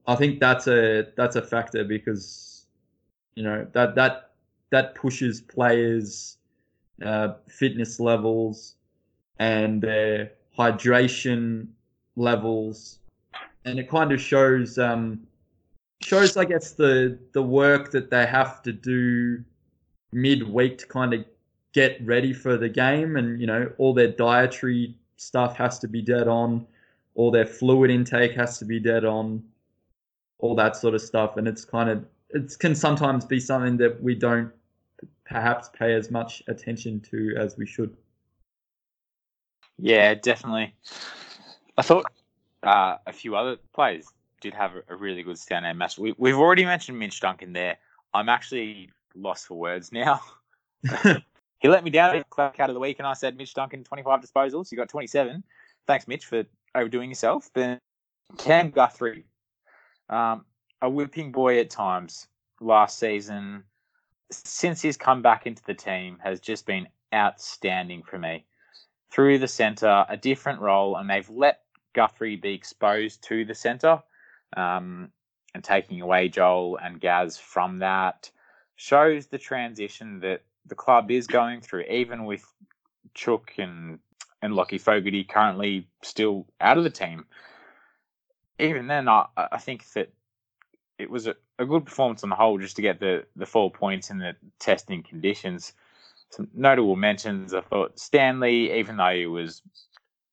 I 0.07 0.17
think 0.17 0.40
that's 0.40 0.67
a 0.67 1.09
that's 1.17 1.37
a 1.37 1.43
factor 1.43 1.85
because 1.85 2.67
you 3.35 3.43
know 3.43 3.67
that 3.73 3.95
that 3.97 4.28
that 4.71 4.95
pushes 4.95 5.41
players 5.41 6.37
uh, 7.05 7.35
fitness 7.47 8.01
levels 8.01 8.75
and 9.39 9.81
their 9.81 10.33
hydration 10.59 11.69
levels, 12.17 12.99
and 13.65 13.79
it 13.79 13.89
kind 13.89 14.13
of 14.13 14.21
shows 14.21 14.79
um, 14.79 15.21
shows 16.03 16.37
I 16.37 16.45
guess 16.45 16.73
the 16.73 17.19
the 17.33 17.43
work 17.43 17.91
that 17.93 18.11
they 18.11 18.27
have 18.27 18.63
to 18.63 18.73
do 18.73 19.43
midweek 20.13 20.79
to 20.79 20.87
kind 20.87 21.15
of 21.15 21.25
get 21.73 22.05
ready 22.05 22.33
for 22.33 22.57
the 22.57 22.69
game, 22.69 23.17
and 23.17 23.41
you 23.41 23.47
know 23.47 23.71
all 23.79 23.95
their 23.95 24.09
dietary 24.09 24.97
stuff 25.17 25.57
has 25.57 25.79
to 25.81 25.89
be 25.89 26.03
dead 26.03 26.29
on, 26.29 26.67
all 27.15 27.31
their 27.31 27.47
fluid 27.47 27.91
intake 27.91 28.33
has 28.33 28.59
to 28.59 28.65
be 28.65 28.81
dead 28.81 29.05
on, 29.05 29.43
all 30.39 30.55
that 30.57 30.77
sort 30.77 30.95
of 30.95 31.01
stuff, 31.01 31.37
and 31.37 31.47
it's 31.47 31.65
kind 31.65 31.89
of 31.89 32.05
it 32.31 32.59
can 32.59 32.75
sometimes 32.75 33.25
be 33.25 33.41
something 33.41 33.77
that 33.79 34.03
we 34.03 34.15
don't 34.15 34.53
perhaps 35.25 35.69
pay 35.69 35.95
as 35.95 36.11
much 36.11 36.43
attention 36.49 37.01
to 37.01 37.35
as 37.39 37.57
we 37.57 37.67
should. 37.67 37.97
Yeah, 39.79 40.15
definitely. 40.15 40.75
I 41.77 41.83
thought 41.83 42.07
uh, 42.63 42.97
a 43.07 43.13
few 43.13 43.37
other 43.37 43.57
players 43.75 44.07
did 44.41 44.55
have 44.55 44.73
a 44.89 44.97
really 44.97 45.23
good 45.23 45.37
standout 45.37 45.77
match. 45.77 45.99
We, 45.99 46.15
we've 46.19 46.37
already 46.37 46.65
mentioned 46.65 46.99
Mitch 46.99 47.21
Duncan 47.21 47.53
there. 47.53 47.77
I'm 48.15 48.29
actually 48.29 48.91
lost 49.15 49.47
for 49.47 49.55
words 49.55 49.93
now. 49.93 50.21
he 51.61 51.69
let 51.69 51.85
me 51.85 51.91
down 51.91 52.25
Clark 52.31 52.59
out 52.61 52.71
of 52.71 52.75
the 52.75 52.81
week, 52.81 52.99
and 52.99 53.07
I 53.07 53.13
said 53.13 53.37
Mitch 53.37 53.55
Duncan 53.55 53.85
25 53.85 54.21
disposals. 54.21 54.71
You 54.73 54.79
got 54.79 54.89
27. 54.89 55.43
Thanks, 55.87 56.09
Mitch, 56.09 56.27
for 56.27 56.45
overdoing 56.75 57.11
yourself. 57.11 57.51
Then 57.55 57.79
Cam 58.39 58.71
Guthrie, 58.71 59.25
um, 60.09 60.45
a 60.83 60.89
whipping 60.89 61.33
boy 61.33 61.59
at 61.59 61.71
times 61.71 62.27
last 62.61 62.99
season. 62.99 63.65
Since 64.31 64.83
he's 64.83 64.97
come 64.97 65.23
back 65.23 65.47
into 65.47 65.63
the 65.65 65.75
team, 65.75 66.19
has 66.23 66.41
just 66.41 66.67
been 66.67 66.89
outstanding 67.15 68.03
for 68.03 68.19
me. 68.19 68.45
Through 69.11 69.39
the 69.39 69.49
centre, 69.49 70.05
a 70.09 70.17
different 70.17 70.61
role, 70.61 70.97
and 70.97 71.09
they've 71.09 71.29
let 71.31 71.63
Guthrie 71.95 72.37
be 72.37 72.53
exposed 72.53 73.23
to 73.25 73.45
the 73.45 73.55
centre 73.55 74.03
um, 74.57 75.11
and 75.55 75.65
taking 75.65 76.01
away 76.01 76.29
Joel 76.29 76.79
and 76.83 77.01
Gaz 77.01 77.39
from 77.39 77.79
that 77.79 78.31
shows 78.77 79.27
the 79.27 79.39
transition 79.39 80.21
that 80.21 80.43
the 80.67 80.75
club 80.75 81.11
is 81.11 81.27
going 81.27 81.61
through, 81.61 81.85
even 81.85 82.25
with 82.25 82.45
Chook 83.15 83.53
and 83.59 83.99
and 84.41 84.55
Lachie 84.55 84.81
Fogarty 84.81 85.25
currently 85.25 85.89
still 86.03 86.47
out 86.61 86.79
of 86.79 86.85
the 86.85 86.91
team. 86.91 87.27
Even 88.61 88.87
then, 88.87 89.09
I, 89.09 89.27
I 89.37 89.59
think 89.59 89.91
that 89.95 90.13
it 90.99 91.09
was 91.09 91.26
a, 91.26 91.37
a 91.59 91.64
good 91.64 91.85
performance 91.87 92.23
on 92.23 92.31
the 92.31 92.37
whole 92.37 92.59
just 92.59 92.76
to 92.76 92.83
get 92.83 93.00
the, 93.00 93.25
the 93.37 93.47
four 93.47 93.71
points 93.71 94.11
in 94.11 94.19
the 94.19 94.35
testing 94.59 95.02
conditions. 95.02 95.73
Some 96.31 96.49
notable 96.55 96.97
mentions, 96.97 97.55
I 97.55 97.61
thought 97.62 97.99
Stanley, 97.99 98.78
even 98.78 98.97
though 98.97 99.14
he 99.14 99.26
was 99.26 99.62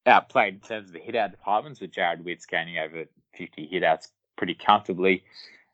outplayed 0.05 0.55
in 0.55 0.59
terms 0.59 0.89
of 0.89 0.93
the 0.93 0.99
hit 0.99 1.15
out 1.15 1.31
departments, 1.31 1.79
with 1.79 1.91
Jarrod 1.91 2.23
Witts 2.23 2.45
gaining 2.45 2.77
over 2.79 3.05
50 3.35 3.67
hit 3.67 3.83
outs 3.83 4.09
pretty 4.35 4.55
comfortably, 4.55 5.23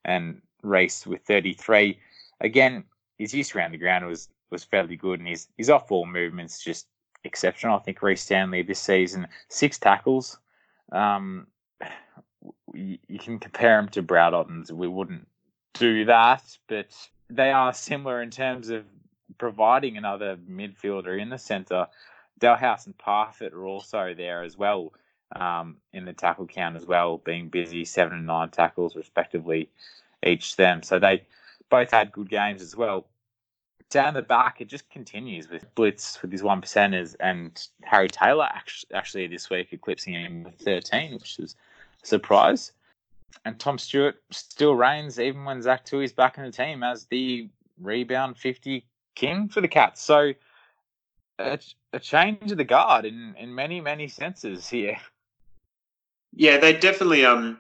and 0.06 0.42
Rhys 0.62 1.08
with 1.08 1.22
33 1.22 1.98
again, 2.42 2.84
his 3.18 3.34
use 3.34 3.56
around 3.56 3.72
the 3.72 3.78
ground 3.78 4.06
was 4.06 4.30
was 4.50 4.64
fairly 4.64 4.98
good, 4.98 5.20
and 5.20 5.30
his 5.30 5.48
his 5.58 5.70
off 5.70 5.88
ball 5.88 6.06
movements 6.06 6.62
just 6.64 6.88
exceptional. 7.24 7.78
I 7.78 7.80
think 7.80 8.02
Rhys 8.02 8.22
Stanley 8.22 8.64
this 8.64 8.80
season 8.80 9.28
six 9.48 9.80
tackles. 9.80 10.38
Um, 10.92 11.48
you, 12.74 13.20
can 13.20 13.40
compare 13.40 13.78
them 13.78 13.90
to 13.90 14.02
Brad 14.02 14.34
Ottens. 14.34 14.72
We 14.72 14.88
wouldn't 14.88 15.28
do 15.74 16.06
that, 16.06 16.44
but 16.68 16.96
they 17.30 17.52
are 17.52 17.74
similar 17.74 18.22
in 18.22 18.30
terms 18.30 18.70
of 18.70 18.86
providing 19.38 19.98
another 19.98 20.38
midfielder 20.50 21.20
in 21.20 21.30
the 21.30 21.38
centre. 21.38 21.88
Dahlhaus 22.40 22.86
and 22.86 22.98
Parfitt 22.98 23.54
are 23.54 23.66
also 23.66 24.14
there 24.16 24.44
as 24.44 24.58
well 24.58 24.94
um, 25.36 25.78
in 25.94 26.06
the 26.06 26.14
tackle 26.14 26.48
count 26.48 26.76
as 26.76 26.86
well, 26.86 27.18
being 27.18 27.50
busy 27.50 27.86
seven 27.86 28.18
and 28.18 28.28
nine 28.28 28.50
tackles 28.50 28.96
respectively 28.96 29.70
each 30.26 30.56
them. 30.56 30.84
So 30.84 31.00
they 31.00 31.24
both 31.70 31.92
had 31.92 32.12
good 32.12 32.30
games 32.30 32.62
as 32.62 32.76
well. 32.76 33.08
Down 33.90 34.14
the 34.14 34.22
back, 34.22 34.62
it 34.62 34.70
just 34.70 34.90
continues 34.90 35.50
with 35.50 35.74
Blitz 35.76 36.22
with 36.22 36.32
his 36.32 36.44
one 36.44 36.62
percenters 36.62 37.16
and 37.20 37.68
Harry 37.84 38.08
Taylor 38.08 38.48
actually 38.94 39.28
this 39.28 39.50
week 39.50 39.74
eclipsing 39.74 40.14
him 40.14 40.44
with 40.44 40.56
13, 40.60 41.14
which 41.14 41.40
is 41.40 41.56
surprise. 42.04 42.72
And 43.46 43.60
Tom 43.60 43.78
Stewart 43.78 44.16
still 44.32 44.76
reigns 44.76 45.20
even 45.20 45.46
when 45.46 45.62
Zach 45.62 45.86
Tuohy's 45.86 46.14
back 46.14 46.38
in 46.38 46.44
the 46.44 46.52
team 46.52 46.84
as 46.84 47.06
the 47.06 47.50
rebound 47.80 48.38
50 48.38 48.86
king 49.16 49.50
for 49.50 49.62
the 49.62 49.68
Cats. 49.68 50.02
So 50.02 50.34
a, 51.40 51.60
change 52.00 52.52
of 52.52 52.58
the 52.58 52.64
guard 52.64 53.06
in, 53.06 53.36
in 53.38 53.54
many, 53.54 53.82
many 53.82 54.08
senses 54.08 54.68
here. 54.68 54.98
Yeah, 56.34 56.58
they 56.58 56.74
definitely 56.74 57.26
um 57.26 57.58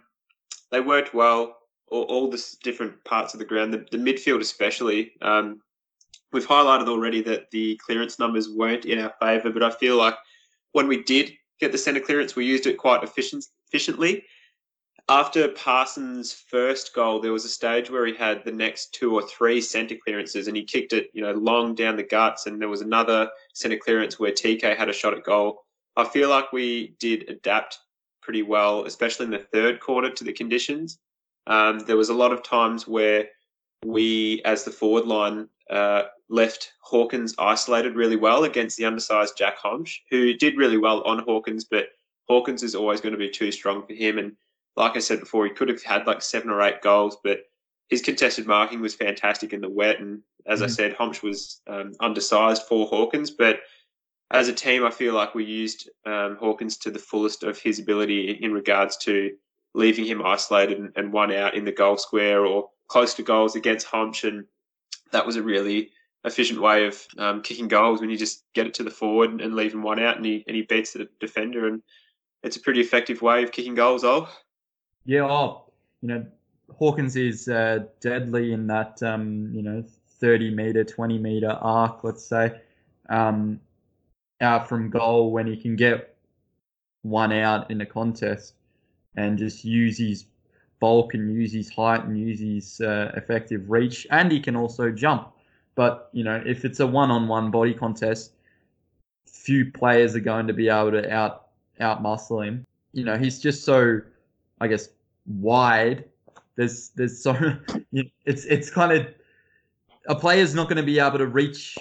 they 0.71 0.79
worked 0.79 1.13
well 1.13 1.57
all, 1.89 2.03
all 2.03 2.29
the 2.29 2.43
different 2.63 3.03
parts 3.03 3.33
of 3.33 3.39
the 3.39 3.45
ground, 3.45 3.73
the, 3.73 3.85
the 3.91 3.97
midfield 3.97 4.39
especially. 4.39 5.11
Um, 5.21 5.61
we've 6.31 6.47
highlighted 6.47 6.87
already 6.87 7.21
that 7.23 7.51
the 7.51 7.75
clearance 7.85 8.17
numbers 8.17 8.49
weren't 8.49 8.85
in 8.85 8.99
our 8.99 9.13
favour, 9.19 9.51
but 9.51 9.63
I 9.63 9.71
feel 9.71 9.97
like 9.97 10.15
when 10.71 10.87
we 10.87 11.03
did 11.03 11.33
get 11.59 11.71
the 11.71 11.77
centre 11.77 11.99
clearance, 11.99 12.35
we 12.35 12.45
used 12.45 12.65
it 12.65 12.77
quite 12.77 13.03
efficient, 13.03 13.45
efficiently. 13.71 14.23
After 15.09 15.47
Parsons' 15.49 16.31
first 16.31 16.93
goal, 16.93 17.19
there 17.19 17.33
was 17.33 17.45
a 17.45 17.49
stage 17.49 17.89
where 17.89 18.05
he 18.05 18.13
had 18.13 18.45
the 18.45 18.51
next 18.51 18.93
two 18.93 19.13
or 19.13 19.21
three 19.23 19.59
centre 19.59 19.95
clearances, 19.95 20.47
and 20.47 20.55
he 20.55 20.63
kicked 20.63 20.93
it, 20.93 21.09
you 21.13 21.21
know, 21.21 21.33
long 21.33 21.75
down 21.75 21.95
the 21.95 22.03
guts. 22.03 22.45
And 22.45 22.61
there 22.61 22.69
was 22.69 22.81
another 22.81 23.29
centre 23.53 23.77
clearance 23.77 24.19
where 24.19 24.31
TK 24.31 24.77
had 24.77 24.89
a 24.89 24.93
shot 24.93 25.13
at 25.13 25.23
goal. 25.23 25.63
I 25.97 26.05
feel 26.05 26.29
like 26.29 26.53
we 26.53 26.95
did 26.99 27.29
adapt 27.29 27.79
pretty 28.21 28.43
well, 28.43 28.85
especially 28.85 29.25
in 29.25 29.31
the 29.31 29.39
third 29.39 29.79
quarter, 29.79 30.09
to 30.09 30.23
the 30.23 30.33
conditions. 30.33 30.99
Um, 31.47 31.79
there 31.79 31.97
was 31.97 32.09
a 32.09 32.13
lot 32.13 32.31
of 32.31 32.43
times 32.43 32.87
where 32.87 33.27
we, 33.83 34.41
as 34.45 34.63
the 34.63 34.71
forward 34.71 35.07
line, 35.07 35.49
uh, 35.69 36.03
left 36.29 36.73
Hawkins 36.81 37.33
isolated 37.39 37.95
really 37.95 38.15
well 38.15 38.43
against 38.43 38.77
the 38.77 38.85
undersized 38.85 39.37
Jack 39.37 39.57
Hombsch, 39.57 39.97
who 40.09 40.33
did 40.35 40.57
really 40.57 40.77
well 40.77 41.01
on 41.01 41.19
Hawkins, 41.19 41.65
but 41.65 41.87
Hawkins 42.31 42.63
is 42.63 42.75
always 42.75 43.01
going 43.01 43.11
to 43.11 43.19
be 43.19 43.29
too 43.29 43.51
strong 43.51 43.85
for 43.85 43.93
him. 43.93 44.17
And 44.17 44.37
like 44.77 44.95
I 44.95 44.99
said 44.99 45.19
before, 45.19 45.43
he 45.45 45.51
could 45.51 45.67
have 45.67 45.83
had 45.83 46.07
like 46.07 46.21
seven 46.21 46.49
or 46.49 46.61
eight 46.61 46.81
goals, 46.81 47.17
but 47.25 47.41
his 47.89 48.01
contested 48.01 48.47
marking 48.47 48.79
was 48.79 48.95
fantastic 48.95 49.51
in 49.51 49.59
the 49.59 49.69
wet. 49.69 49.99
And 49.99 50.21
as 50.47 50.59
mm-hmm. 50.59 50.65
I 50.65 50.67
said, 50.67 50.95
Hombsch 50.95 51.21
was 51.21 51.59
um, 51.67 51.91
undersized 51.99 52.63
for 52.69 52.87
Hawkins, 52.87 53.31
but 53.31 53.59
as 54.31 54.47
a 54.47 54.53
team, 54.53 54.85
I 54.85 54.91
feel 54.91 55.13
like 55.13 55.35
we 55.35 55.43
used 55.43 55.89
um, 56.05 56.37
Hawkins 56.39 56.77
to 56.77 56.89
the 56.89 56.99
fullest 56.99 57.43
of 57.43 57.59
his 57.59 57.79
ability 57.79 58.31
in 58.41 58.53
regards 58.53 58.95
to 58.99 59.31
leaving 59.73 60.05
him 60.05 60.25
isolated 60.25 60.79
and, 60.79 60.93
and 60.95 61.11
one 61.11 61.33
out 61.33 61.53
in 61.53 61.65
the 61.65 61.71
goal 61.73 61.97
square 61.97 62.45
or 62.45 62.69
close 62.87 63.13
to 63.15 63.23
goals 63.23 63.57
against 63.57 63.87
Hombsch. 63.87 64.25
And 64.25 64.45
that 65.11 65.25
was 65.25 65.35
a 65.35 65.43
really 65.43 65.89
efficient 66.23 66.61
way 66.61 66.85
of 66.85 67.05
um, 67.17 67.41
kicking 67.41 67.67
goals 67.67 67.99
when 67.99 68.09
you 68.09 68.15
just 68.15 68.45
get 68.53 68.67
it 68.67 68.73
to 68.75 68.83
the 68.83 68.89
forward 68.89 69.41
and 69.41 69.53
leave 69.53 69.73
him 69.73 69.83
one 69.83 69.99
out 69.99 70.15
and 70.15 70.25
he, 70.25 70.45
and 70.47 70.55
he 70.55 70.61
beats 70.61 70.93
the 70.93 71.09
defender. 71.19 71.67
And 71.67 71.81
it's 72.43 72.57
a 72.57 72.59
pretty 72.59 72.81
effective 72.81 73.21
way 73.21 73.43
of 73.43 73.51
kicking 73.51 73.75
goals, 73.75 74.03
Oh, 74.03 74.27
Yeah, 75.05 75.25
oh, 75.25 75.71
you 76.01 76.09
know, 76.09 76.25
Hawkins 76.77 77.15
is 77.15 77.47
uh, 77.47 77.85
deadly 77.99 78.53
in 78.53 78.67
that, 78.67 79.01
um, 79.03 79.51
you 79.53 79.61
know, 79.61 79.83
30 80.19 80.53
meter, 80.53 80.83
20 80.83 81.17
meter 81.17 81.49
arc, 81.49 82.03
let's 82.03 82.25
say, 82.25 82.59
um, 83.09 83.59
out 84.39 84.67
from 84.67 84.89
goal 84.89 85.31
when 85.31 85.47
he 85.47 85.55
can 85.55 85.75
get 85.75 86.15
one 87.03 87.31
out 87.31 87.69
in 87.69 87.81
a 87.81 87.85
contest 87.85 88.53
and 89.15 89.37
just 89.37 89.65
use 89.65 89.97
his 89.97 90.25
bulk 90.79 91.13
and 91.13 91.33
use 91.33 91.51
his 91.51 91.69
height 91.69 92.03
and 92.03 92.17
use 92.17 92.39
his 92.39 92.81
uh, 92.81 93.11
effective 93.15 93.69
reach, 93.69 94.07
and 94.09 94.31
he 94.31 94.39
can 94.39 94.55
also 94.55 94.89
jump. 94.91 95.29
But 95.75 96.09
you 96.11 96.23
know, 96.23 96.41
if 96.45 96.65
it's 96.65 96.79
a 96.79 96.87
one-on-one 96.87 97.51
body 97.51 97.73
contest, 97.73 98.33
few 99.27 99.71
players 99.71 100.15
are 100.15 100.19
going 100.21 100.47
to 100.47 100.53
be 100.53 100.69
able 100.69 100.91
to 100.91 101.11
out 101.11 101.40
out 101.81 102.01
muscle 102.01 102.41
him. 102.41 102.65
You 102.93 103.03
know, 103.03 103.17
he's 103.17 103.39
just 103.39 103.63
so, 103.63 104.01
I 104.59 104.67
guess, 104.67 104.89
wide. 105.25 106.05
There's 106.55 106.89
there's 106.89 107.21
so 107.21 107.33
it's 108.25 108.45
it's 108.45 108.69
kind 108.69 108.91
of 108.91 109.07
a 110.07 110.15
player's 110.15 110.55
not 110.55 110.67
going 110.67 110.77
to 110.77 110.83
be 110.83 110.99
able 110.99 111.17
to 111.17 111.27
reach 111.27 111.77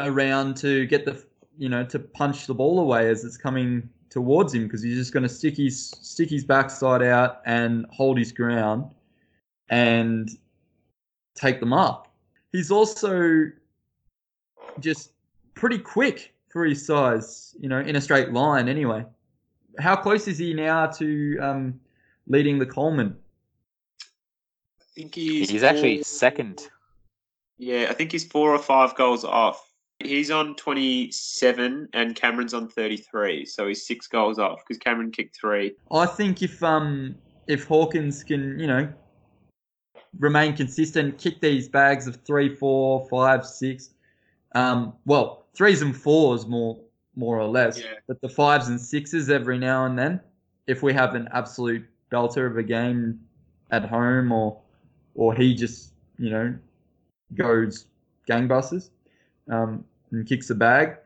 around 0.00 0.56
to 0.56 0.86
get 0.86 1.04
the 1.04 1.22
you 1.56 1.68
know 1.68 1.84
to 1.84 1.98
punch 1.98 2.46
the 2.46 2.54
ball 2.54 2.80
away 2.80 3.08
as 3.08 3.24
it's 3.24 3.36
coming 3.36 3.88
towards 4.10 4.54
him 4.54 4.64
because 4.64 4.82
he's 4.82 4.96
just 4.96 5.12
going 5.12 5.22
to 5.22 5.28
stick 5.28 5.56
his 5.56 5.90
stick 6.00 6.30
his 6.30 6.44
backside 6.44 7.02
out 7.02 7.40
and 7.46 7.86
hold 7.90 8.18
his 8.18 8.32
ground 8.32 8.84
and 9.70 10.30
take 11.34 11.60
them 11.60 11.72
up. 11.72 12.12
He's 12.52 12.70
also 12.70 13.50
just 14.80 15.12
pretty 15.54 15.78
quick 15.78 16.33
for 16.54 16.64
his 16.64 16.86
size, 16.86 17.56
you 17.58 17.68
know, 17.68 17.80
in 17.80 17.96
a 17.96 18.00
straight 18.00 18.32
line 18.32 18.68
anyway. 18.68 19.04
How 19.80 19.96
close 19.96 20.28
is 20.28 20.38
he 20.38 20.54
now 20.54 20.86
to 20.86 21.36
um, 21.40 21.80
leading 22.28 22.60
the 22.60 22.64
Coleman? 22.66 23.16
I 24.80 24.84
think 24.94 25.16
he's, 25.16 25.50
he's 25.50 25.64
actually 25.64 26.04
second. 26.04 26.68
Yeah, 27.58 27.88
I 27.90 27.92
think 27.92 28.12
he's 28.12 28.24
four 28.24 28.54
or 28.54 28.60
five 28.60 28.94
goals 28.94 29.24
off. 29.24 29.68
He's 29.98 30.30
on 30.30 30.54
27 30.54 31.88
and 31.92 32.14
Cameron's 32.14 32.54
on 32.54 32.68
33, 32.68 33.46
so 33.46 33.66
he's 33.66 33.84
six 33.84 34.06
goals 34.06 34.38
off 34.38 34.60
because 34.60 34.78
Cameron 34.78 35.10
kicked 35.10 35.36
three. 35.36 35.74
I 35.90 36.06
think 36.06 36.40
if 36.40 36.62
um 36.62 37.16
if 37.48 37.64
Hawkins 37.64 38.22
can, 38.22 38.60
you 38.60 38.68
know, 38.68 38.88
remain 40.20 40.56
consistent, 40.56 41.18
kick 41.18 41.40
these 41.40 41.68
bags 41.68 42.06
of 42.06 42.16
three, 42.24 42.54
four, 42.54 43.08
five, 43.08 43.44
six, 43.44 43.90
um, 44.54 44.92
well, 45.04 45.43
threes 45.54 45.82
and 45.82 45.96
fours 45.96 46.46
more 46.46 46.78
more 47.16 47.38
or 47.38 47.46
less, 47.46 47.78
Yeah. 47.80 47.92
but 48.08 48.20
the 48.20 48.28
fives 48.28 48.68
and 48.68 48.80
sixes 48.80 49.30
every 49.30 49.56
now 49.56 49.86
and 49.86 49.96
then, 49.96 50.20
if 50.66 50.82
we 50.82 50.92
have 50.92 51.14
an 51.14 51.28
absolute 51.32 51.86
belter 52.10 52.46
of 52.50 52.56
a 52.56 52.62
game 52.62 53.20
at 53.70 53.84
home 53.84 54.32
or 54.32 54.60
or 55.14 55.34
he 55.34 55.54
just 55.54 55.92
you 56.18 56.30
know 56.30 56.54
goes 57.34 57.86
gangbusters 58.28 58.90
um, 59.50 59.84
and 60.10 60.26
kicks 60.26 60.50
a 60.50 60.54
bag. 60.54 60.96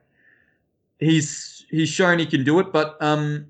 He's 0.98 1.66
he's 1.70 1.88
shown 1.88 2.18
he 2.18 2.26
can 2.26 2.44
do 2.44 2.58
it, 2.58 2.72
but 2.72 3.00
um, 3.02 3.46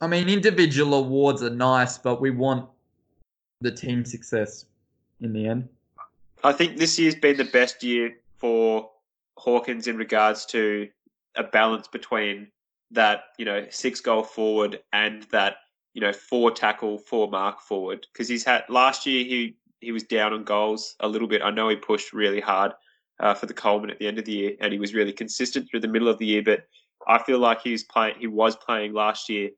I 0.00 0.06
mean 0.06 0.28
individual 0.28 0.94
awards 0.94 1.42
are 1.42 1.50
nice, 1.50 1.98
but 1.98 2.20
we 2.20 2.30
want 2.30 2.68
the 3.60 3.70
team 3.70 4.04
success 4.04 4.66
in 5.20 5.32
the 5.32 5.46
end. 5.46 5.68
I 6.44 6.52
think 6.52 6.76
this 6.76 6.98
year's 6.98 7.14
been 7.14 7.36
the 7.36 7.44
best 7.44 7.82
year 7.82 8.16
for 8.36 8.90
Hawkins 9.42 9.88
in 9.88 9.96
regards 9.96 10.46
to 10.46 10.88
a 11.34 11.42
balance 11.42 11.88
between 11.88 12.46
that, 12.92 13.24
you 13.38 13.44
know, 13.44 13.66
six 13.70 14.00
goal 14.00 14.22
forward 14.22 14.80
and 14.92 15.24
that, 15.32 15.56
you 15.94 16.00
know, 16.00 16.12
four 16.12 16.52
tackle, 16.52 16.98
four 16.98 17.28
mark 17.28 17.60
forward. 17.60 18.06
Because 18.12 18.28
he's 18.28 18.44
had 18.44 18.62
last 18.68 19.04
year 19.04 19.24
he 19.24 19.56
he 19.80 19.90
was 19.90 20.04
down 20.04 20.32
on 20.32 20.44
goals 20.44 20.94
a 21.00 21.08
little 21.08 21.26
bit. 21.26 21.42
I 21.42 21.50
know 21.50 21.68
he 21.68 21.74
pushed 21.74 22.12
really 22.12 22.40
hard 22.40 22.72
uh, 23.18 23.34
for 23.34 23.46
the 23.46 23.54
Coleman 23.54 23.90
at 23.90 23.98
the 23.98 24.06
end 24.06 24.20
of 24.20 24.24
the 24.24 24.32
year, 24.32 24.52
and 24.60 24.72
he 24.72 24.78
was 24.78 24.94
really 24.94 25.12
consistent 25.12 25.68
through 25.68 25.80
the 25.80 25.88
middle 25.88 26.08
of 26.08 26.18
the 26.18 26.26
year. 26.26 26.42
But 26.44 26.64
I 27.08 27.20
feel 27.20 27.40
like 27.40 27.62
he 27.62 27.72
was 27.72 27.82
playing 27.82 28.14
he 28.20 28.28
was 28.28 28.54
playing 28.54 28.92
last 28.92 29.28
year 29.28 29.50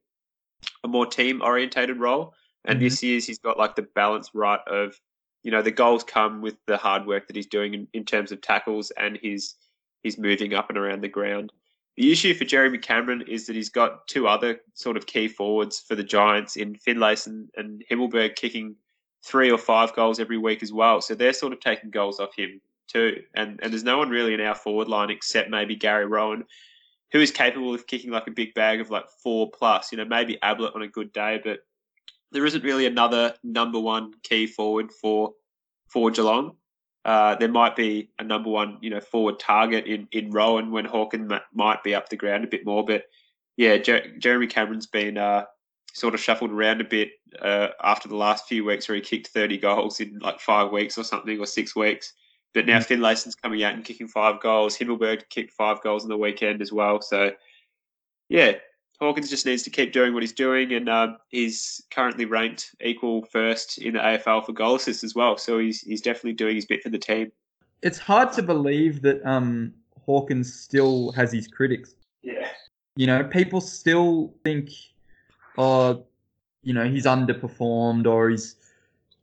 a 0.83 0.89
more 0.89 1.05
team 1.05 1.43
orientated 1.43 1.99
role. 1.99 2.33
And 2.65 2.79
Mhm. 2.79 2.85
this 2.85 3.03
year's 3.03 3.27
he's 3.27 3.39
got 3.39 3.59
like 3.59 3.75
the 3.75 3.89
balance 3.95 4.31
right 4.33 4.61
of 4.67 4.99
you 5.43 5.51
know 5.51 5.61
the 5.61 5.71
goals 5.71 6.05
come 6.05 6.41
with 6.41 6.57
the 6.67 6.79
hard 6.79 7.07
work 7.07 7.27
that 7.27 7.37
he's 7.37 7.47
doing 7.59 7.75
in, 7.75 7.87
in 7.93 8.05
terms 8.07 8.33
of 8.33 8.41
tackles 8.41 8.91
and 8.93 9.19
his 9.23 9.57
he's 10.05 10.19
moving 10.19 10.55
up 10.55 10.69
and 10.69 10.79
around 10.79 11.01
the 11.01 11.09
ground. 11.09 11.53
The 11.97 12.13
issue 12.13 12.35
for 12.35 12.45
Jeremy 12.45 12.79
Cameron 12.79 13.23
is 13.23 13.47
that 13.47 13.57
he's 13.57 13.71
got 13.71 14.07
two 14.07 14.29
other 14.29 14.61
sort 14.75 14.97
of 14.97 15.07
key 15.07 15.27
forwards 15.27 15.81
for 15.81 15.97
the 15.97 16.05
Giants 16.05 16.57
in 16.57 16.77
Finlayson 16.77 17.49
and 17.57 17.83
Himmelberg 17.91 18.37
kicking 18.37 18.77
three 19.25 19.51
or 19.51 19.59
five 19.59 19.95
goals 19.95 20.21
every 20.21 20.39
week 20.39 20.63
as 20.63 20.73
well. 20.73 21.01
So 21.01 21.15
they're 21.15 21.33
sort 21.33 21.53
of 21.53 21.61
taking 21.61 21.91
goals 21.91 22.21
off 22.21 22.37
him 22.37 22.61
too. 22.87 23.23
And 23.35 23.59
and 23.63 23.73
there's 23.73 23.85
no 23.85 23.99
one 23.99 24.11
really 24.11 24.35
in 24.35 24.41
our 24.41 24.55
forward 24.55 24.89
line 24.89 25.11
except 25.11 25.51
maybe 25.51 25.77
Gary 25.77 26.07
Rohan, 26.07 26.45
who 27.13 27.21
is 27.21 27.31
capable 27.31 27.75
of 27.75 27.87
kicking 27.87 28.11
like 28.11 28.27
a 28.27 28.33
big 28.33 28.55
bag 28.55 28.81
of 28.81 28.91
like 28.91 29.07
four 29.23 29.51
plus. 29.51 29.93
You 29.93 29.99
know, 29.99 30.05
maybe 30.05 30.39
Ablett 30.43 30.75
on 30.75 30.83
a 30.83 30.89
good 30.89 31.13
day, 31.13 31.41
but 31.43 31.61
there 32.33 32.45
isn't 32.45 32.65
really 32.65 32.87
another 32.87 33.35
number 33.45 33.79
one 33.79 34.13
key 34.25 34.47
forward 34.49 34.91
for 34.93 35.33
for 35.87 36.11
Geelong. 36.11 36.57
Uh, 37.05 37.35
there 37.35 37.49
might 37.49 37.77
be 37.77 38.11
a 38.19 38.25
number 38.25 38.49
one, 38.49 38.79
you 38.81 38.91
know, 38.91 39.01
forward 39.01 39.39
target 39.39 39.87
in 39.87 40.09
in 40.13 40.31
Rohan 40.31 40.71
when 40.71 40.87
Hawken 40.87 41.29
ma- 41.29 41.41
might 41.53 41.83
be 41.83 41.95
up 41.95 42.09
the 42.09 42.17
ground 42.17 42.45
a 42.45 42.49
bit 42.49 42.65
more. 42.65 42.85
But 42.85 43.05
yeah, 43.57 43.77
Jer- 43.77 44.17
Jeremy 44.19 44.47
Cameron's 44.47 44.87
been 44.87 45.19
uh, 45.19 45.45
sort 45.93 46.15
of 46.15 46.21
shuffled 46.21 46.51
around 46.51 46.81
a 46.81 46.85
bit 46.85 47.11
uh, 47.41 47.69
after 47.83 48.09
the 48.09 48.17
last 48.17 48.49
few 48.49 48.65
weeks 48.65 48.89
where 48.89 48.97
he 48.97 49.01
kicked 49.03 49.29
30 49.29 49.59
goals 49.59 50.01
in 50.01 50.19
like 50.19 50.41
five 50.41 50.73
weeks 50.73 50.99
or 50.99 51.05
something 51.05 51.39
or 51.39 51.47
six 51.47 51.77
weeks. 51.77 52.15
But 52.55 52.67
now 52.67 52.79
Finlayson's 52.79 53.35
coming 53.35 53.65
out 53.65 53.75
and 53.75 53.85
kicking 53.85 54.09
five 54.09 54.41
goals. 54.41 54.79
Himmelberg 54.79 55.29
kicked 55.29 55.53
five 55.53 55.83
goals 55.83 56.05
on 56.05 56.09
the 56.09 56.17
weekend 56.17 56.63
as 56.63 56.73
well. 56.73 57.01
So 57.01 57.33
yeah, 58.29 58.55
Hawkins 59.05 59.31
just 59.31 59.47
needs 59.47 59.63
to 59.65 59.71
keep 59.71 59.93
doing 59.93 60.15
what 60.15 60.23
he's 60.23 60.33
doing, 60.33 60.73
and 60.73 60.89
um, 60.89 61.19
he's 61.29 61.83
currently 61.91 62.25
ranked 62.25 62.75
equal 62.81 63.25
first 63.27 63.79
in 63.79 63.95
the 63.95 64.01
AFL 64.01 64.45
for 64.47 64.53
goal 64.53 64.77
assists 64.77 65.05
as 65.05 65.15
well. 65.15 65.37
So 65.37 65.59
he's 65.59 65.81
he's 65.81 66.01
definitely 66.01 66.33
doing 66.33 66.57
his 66.57 66.67
bit 66.67 66.83
for 66.83 66.89
the 66.89 66.99
team. 66.99 67.31
It's 67.83 67.99
hard 67.99 68.33
to 68.33 68.43
believe 68.43 69.03
that 69.03 69.25
um, 69.27 69.75
Hawkins 70.07 70.53
still 70.53 71.13
has 71.13 71.33
his 71.33 71.47
critics. 71.47 71.95
Yeah, 72.23 72.49
You 72.97 73.07
know, 73.07 73.25
people 73.25 73.61
still 73.61 74.33
think, 74.43 74.71
oh, 75.59 76.05
you 76.63 76.73
know, 76.73 76.89
he's 76.89 77.05
underperformed 77.05 78.07
or 78.07 78.31
he's 78.31 78.57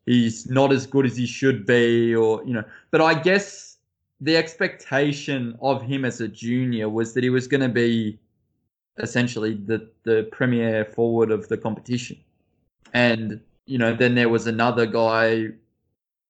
he's 0.05 0.49
not 0.49 0.71
as 0.71 0.85
good 0.85 1.05
as 1.05 1.17
he 1.17 1.25
should 1.25 1.65
be, 1.65 2.13
or 2.15 2.43
you 2.45 2.53
know. 2.53 2.63
But 2.91 3.01
I 3.01 3.15
guess 3.15 3.77
the 4.19 4.37
expectation 4.37 5.57
of 5.61 5.81
him 5.81 6.05
as 6.05 6.21
a 6.21 6.27
junior 6.27 6.87
was 6.89 7.13
that 7.15 7.23
he 7.23 7.31
was 7.31 7.47
going 7.47 7.61
to 7.61 7.69
be 7.69 8.19
essentially 8.97 9.53
the 9.53 9.89
the 10.03 10.27
premier 10.31 10.85
forward 10.85 11.31
of 11.31 11.47
the 11.47 11.57
competition, 11.57 12.17
and 12.93 13.41
you 13.65 13.77
know, 13.77 13.95
then 13.95 14.15
there 14.15 14.29
was 14.29 14.47
another 14.47 14.85
guy, 14.85 15.47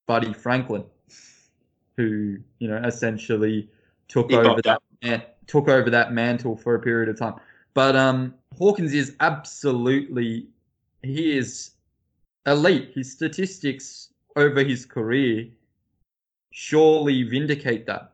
Buddy 0.07 0.33
Franklin, 0.33 0.83
who 1.97 2.37
you 2.59 2.67
know 2.67 2.77
essentially 2.77 3.69
took 4.07 4.29
He 4.29 4.37
over 4.37 4.61
that 4.61 4.81
man, 5.01 5.23
took 5.47 5.67
over 5.67 5.89
that 5.89 6.13
mantle 6.13 6.55
for 6.55 6.75
a 6.75 6.79
period 6.79 7.09
of 7.09 7.17
time. 7.17 7.35
But 7.73 7.95
um, 7.95 8.33
Hawkins 8.57 8.93
is 8.93 9.15
absolutely 9.19 10.47
he 11.03 11.37
is 11.37 11.71
elite. 12.45 12.91
His 12.93 13.11
statistics 13.11 14.09
over 14.35 14.63
his 14.63 14.85
career 14.85 15.47
surely 16.51 17.23
vindicate 17.23 17.85
that. 17.87 18.13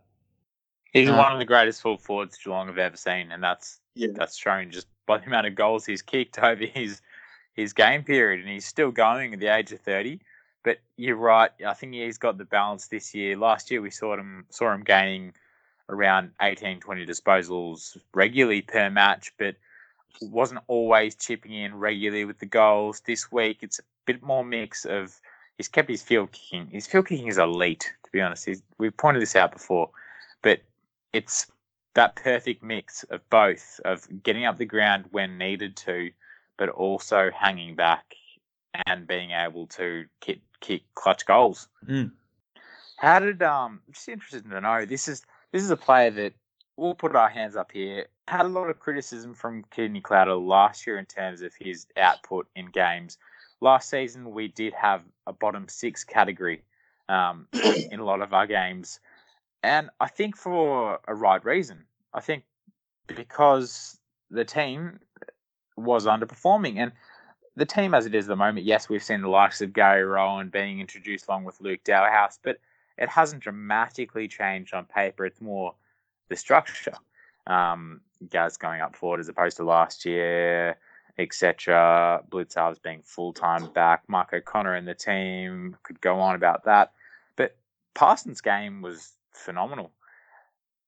He's 0.94 1.10
Uh, 1.10 1.18
one 1.18 1.34
of 1.34 1.40
the 1.40 1.46
greatest 1.46 1.82
full 1.82 1.98
forwards 1.98 2.38
Geelong 2.38 2.68
have 2.68 2.78
ever 2.78 2.98
seen, 2.98 3.32
and 3.32 3.44
that's 3.44 3.80
yeah, 3.98 4.10
that's 4.14 4.38
shown 4.38 4.72
just 4.72 4.88
by 5.06 5.18
the 5.18 5.26
amount 5.26 5.48
of 5.48 5.56
goals 5.56 5.86
he's 5.86 6.02
kicked 6.02 6.40
over 6.44 6.66
his 6.66 7.02
his 7.54 7.74
game 7.74 8.04
period, 8.04 8.40
and 8.40 8.50
he's 8.50 8.66
still 8.66 8.92
going 8.92 9.34
at 9.34 9.40
the 9.40 9.48
age 9.48 9.72
of 9.72 9.80
thirty. 9.80 10.20
But 10.64 10.80
you're 10.98 11.16
right. 11.16 11.52
I 11.66 11.74
think 11.74 11.94
he's 11.94 12.18
got 12.18 12.38
the 12.38 12.46
balance 12.46 12.88
this 12.88 13.16
year. 13.16 13.38
Last 13.38 13.72
year 13.72 13.82
we 13.82 13.90
saw 13.90 14.18
him 14.18 14.46
saw 14.50 14.74
him 14.74 14.84
gaining 14.84 15.34
around 15.90 16.32
18, 16.42 16.82
20 16.82 17.06
disposals 17.06 17.98
regularly 18.14 18.62
per 18.62 18.90
match, 18.90 19.32
but 19.38 19.56
wasn't 20.22 20.60
always 20.68 21.16
chipping 21.16 21.54
in 21.54 21.76
regularly 21.76 22.26
with 22.26 22.40
the 22.40 22.46
goals. 22.46 23.02
This 23.06 23.32
week 23.32 23.60
it's 23.62 23.80
a 23.80 23.84
bit 24.06 24.22
more 24.22 24.44
mix 24.44 24.86
of 24.86 25.20
he's 25.58 25.68
kept 25.68 25.90
his 25.90 26.02
field 26.02 26.32
kicking. 26.32 26.68
His 26.68 26.88
field 26.88 27.08
kicking 27.08 27.28
is 27.28 27.38
elite, 27.38 27.94
to 28.04 28.12
be 28.12 28.22
honest. 28.22 28.46
He's, 28.46 28.62
we've 28.78 28.96
pointed 28.98 29.22
this 29.22 29.36
out 29.36 29.52
before, 29.52 29.90
but 30.42 30.60
it's 31.14 31.48
that 31.98 32.16
perfect 32.16 32.62
mix 32.62 33.04
of 33.06 33.28
both 33.32 33.82
of 33.84 34.08
getting 34.22 34.46
up 34.46 34.58
the 34.58 34.66
ground 34.66 35.06
when 35.10 35.40
needed 35.40 35.76
to, 35.76 36.12
but 36.56 36.70
also 36.70 37.32
hanging 37.36 37.76
back 37.76 38.14
and 38.86 39.08
being 39.08 39.32
able 39.32 39.66
to 39.66 40.06
kick, 40.22 40.42
kick 40.62 40.84
clutch 40.94 41.26
goals. 41.26 41.68
Mm. 41.90 42.12
How 42.98 43.18
did 43.18 43.42
um? 43.42 43.82
Just 43.92 44.10
interested 44.10 44.48
to 44.48 44.62
know. 44.62 44.86
This 44.86 45.08
is 45.08 45.24
this 45.52 45.64
is 45.64 45.72
a 45.72 45.78
player 45.78 46.12
that 46.12 46.34
we'll 46.78 46.94
put 46.94 47.16
our 47.16 47.30
hands 47.30 47.56
up 47.56 47.72
here. 47.72 48.06
Had 48.28 48.46
a 48.46 48.50
lot 48.50 48.70
of 48.70 48.80
criticism 48.80 49.34
from 49.34 49.66
Kidney 49.72 50.02
Clouder 50.02 50.36
last 50.36 50.86
year 50.86 51.00
in 51.00 51.06
terms 51.06 51.42
of 51.42 51.54
his 51.60 51.88
output 51.98 52.48
in 52.56 52.68
games. 52.68 53.18
Last 53.60 53.90
season 53.90 54.32
we 54.32 54.50
did 54.50 54.74
have 54.74 55.02
a 55.26 55.34
bottom 55.34 55.68
six 55.68 56.04
category 56.04 56.62
um, 57.10 57.48
in 57.92 58.00
a 58.00 58.06
lot 58.06 58.22
of 58.22 58.34
our 58.34 58.46
games, 58.46 59.00
and 59.68 59.90
I 60.00 60.08
think 60.08 60.38
for 60.38 61.00
a 61.08 61.14
right 61.14 61.44
reason. 61.44 61.84
I 62.14 62.22
think 62.22 62.46
because 63.08 64.00
the 64.32 64.46
team 64.46 65.00
was 65.76 66.06
underperforming 66.06 66.78
and 66.78 66.94
the 67.58 67.66
team 67.66 67.94
as 67.94 68.06
it 68.06 68.16
is 68.16 68.26
at 68.26 68.30
the 68.30 68.36
moment, 68.38 68.66
yes, 68.66 68.88
we've 68.88 69.04
seen 69.04 69.22
the 69.22 69.28
likes 69.28 69.62
of 69.62 69.74
Gary 69.74 70.04
Rohan 70.04 70.50
being 70.50 70.80
introduced 70.80 71.28
along 71.28 71.44
with 71.44 71.60
Luke 71.60 71.82
Dahlhaus, 71.84 72.40
but 72.42 72.60
it 72.98 73.10
hasn't 73.10 73.44
dramatically 73.44 74.30
changed 74.30 74.74
on 74.74 74.86
paper. 74.86 75.26
It's 75.26 75.42
more 75.42 75.76
the 76.30 76.38
structure. 76.38 76.94
Um, 77.46 78.02
guys 78.30 78.56
going 78.58 78.80
up 78.80 78.96
forward 78.96 79.20
as 79.20 79.28
opposed 79.28 79.58
to 79.58 79.64
last 79.64 80.06
year, 80.06 80.78
etc. 81.18 82.24
Blicavs 82.30 82.82
being 82.82 83.02
full 83.04 83.34
time 83.34 83.72
back. 83.74 84.04
Mark 84.08 84.32
O'Connor 84.34 84.76
and 84.76 84.88
the 84.88 84.96
team 84.96 85.76
could 85.84 86.00
go 86.00 86.20
on 86.20 86.36
about 86.36 86.64
that. 86.66 86.94
But 87.36 87.58
Parsons' 87.96 88.42
game 88.42 88.82
was 88.82 89.17
phenomenal. 89.38 89.92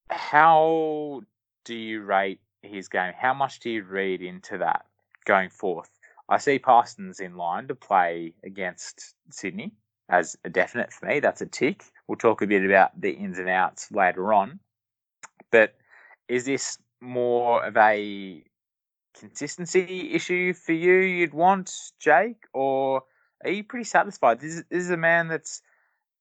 How 0.09 1.21
do 1.65 1.75
you 1.75 2.01
rate 2.01 2.41
his 2.61 2.89
game? 2.89 3.13
How 3.17 3.33
much 3.33 3.59
do 3.59 3.69
you 3.69 3.83
read 3.83 4.21
into 4.21 4.57
that 4.57 4.85
going 5.25 5.49
forth? 5.49 5.89
I 6.27 6.37
see 6.37 6.59
Parsons 6.59 7.19
in 7.19 7.35
line 7.35 7.67
to 7.67 7.75
play 7.75 8.33
against 8.43 9.15
Sydney 9.31 9.73
as 10.09 10.37
a 10.43 10.49
definite 10.49 10.91
for 10.91 11.07
me. 11.07 11.19
That's 11.19 11.41
a 11.41 11.45
tick. 11.45 11.83
We'll 12.07 12.17
talk 12.17 12.41
a 12.41 12.47
bit 12.47 12.65
about 12.65 12.99
the 12.99 13.11
ins 13.11 13.39
and 13.39 13.49
outs 13.49 13.91
later 13.91 14.33
on. 14.33 14.59
But 15.51 15.75
is 16.27 16.45
this 16.45 16.77
more 17.01 17.65
of 17.65 17.77
a 17.77 18.43
consistency 19.17 20.11
issue 20.13 20.53
for 20.53 20.73
you 20.73 20.93
you'd 20.93 21.33
want, 21.33 21.71
Jake? 21.99 22.43
Or 22.53 23.03
are 23.43 23.49
you 23.49 23.63
pretty 23.63 23.85
satisfied? 23.85 24.39
This 24.39 24.55
is, 24.55 24.63
this 24.69 24.83
is 24.83 24.91
a 24.91 24.97
man 24.97 25.27
that's 25.27 25.61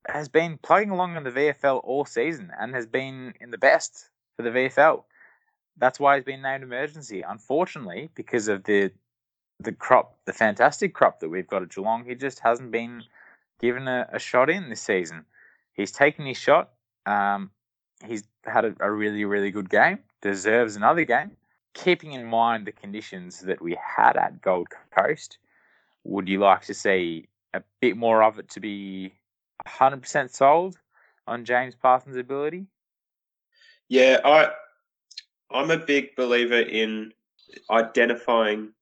has 0.09 0.29
been 0.29 0.59
plugging 0.59 0.91
along 0.91 1.17
in 1.17 1.25
the 1.25 1.31
VFL 1.31 1.81
all 1.85 2.05
season 2.05 2.51
and 2.59 2.75
has 2.75 2.87
been 2.87 3.35
in 3.41 3.51
the 3.51 3.59
best 3.59 4.09
for 4.37 4.43
the 4.43 4.51
VFL. 4.51 5.05
That's 5.77 6.01
why 6.01 6.17
he's 6.17 6.25
been 6.25 6.43
named 6.43 6.63
emergency. 6.63 7.23
Unfortunately, 7.23 8.11
because 8.15 8.49
of 8.49 8.65
the 8.65 8.91
the 9.61 9.73
crop, 9.73 10.17
the 10.25 10.33
fantastic 10.33 10.95
crop 10.95 11.19
that 11.19 11.29
we've 11.29 11.49
got 11.49 11.63
at 11.63 11.71
Geelong, 11.75 12.05
he 12.05 12.15
just 12.15 12.39
hasn't 12.39 12.71
been 12.71 13.03
given 13.61 13.89
a, 13.89 14.09
a 14.13 14.19
shot 14.19 14.49
in 14.49 14.71
this 14.71 14.81
season. 14.81 15.25
He's 15.73 15.91
taken 15.91 16.27
his 16.27 16.37
shot. 16.37 16.71
Um, 17.07 17.51
he's 18.07 18.23
had 18.45 18.65
a, 18.65 18.75
a 18.79 18.91
really, 18.91 19.25
really 19.25 19.51
good 19.51 19.69
game. 19.69 19.99
Deserves 20.23 20.77
another 20.77 21.05
game. 21.05 21.33
Keeping 21.75 22.13
in 22.13 22.25
mind 22.25 22.67
the 22.67 22.73
conditions 22.73 23.41
that 23.41 23.61
we 23.61 23.77
had 23.85 24.17
at 24.17 24.41
Gold 24.41 24.69
Coast, 24.97 25.39
would 26.05 26.29
you 26.29 26.39
like 26.39 26.63
to 26.63 26.75
see 26.75 27.29
a 27.53 27.63
bit 27.81 27.97
more 27.97 28.23
of 28.23 28.39
it 28.39 28.49
to 28.51 28.61
be 28.61 29.13
100% 29.67 30.31
sold 30.31 30.79
on 31.27 31.45
James 31.45 31.75
Parsons' 31.75 32.17
ability? 32.17 32.67
Yeah, 33.89 34.21
I 34.25 34.51
I'm 35.51 35.71
a 35.71 35.79
big 35.79 36.15
believer 36.15 36.61
in 36.61 37.13
identifying 37.71 38.73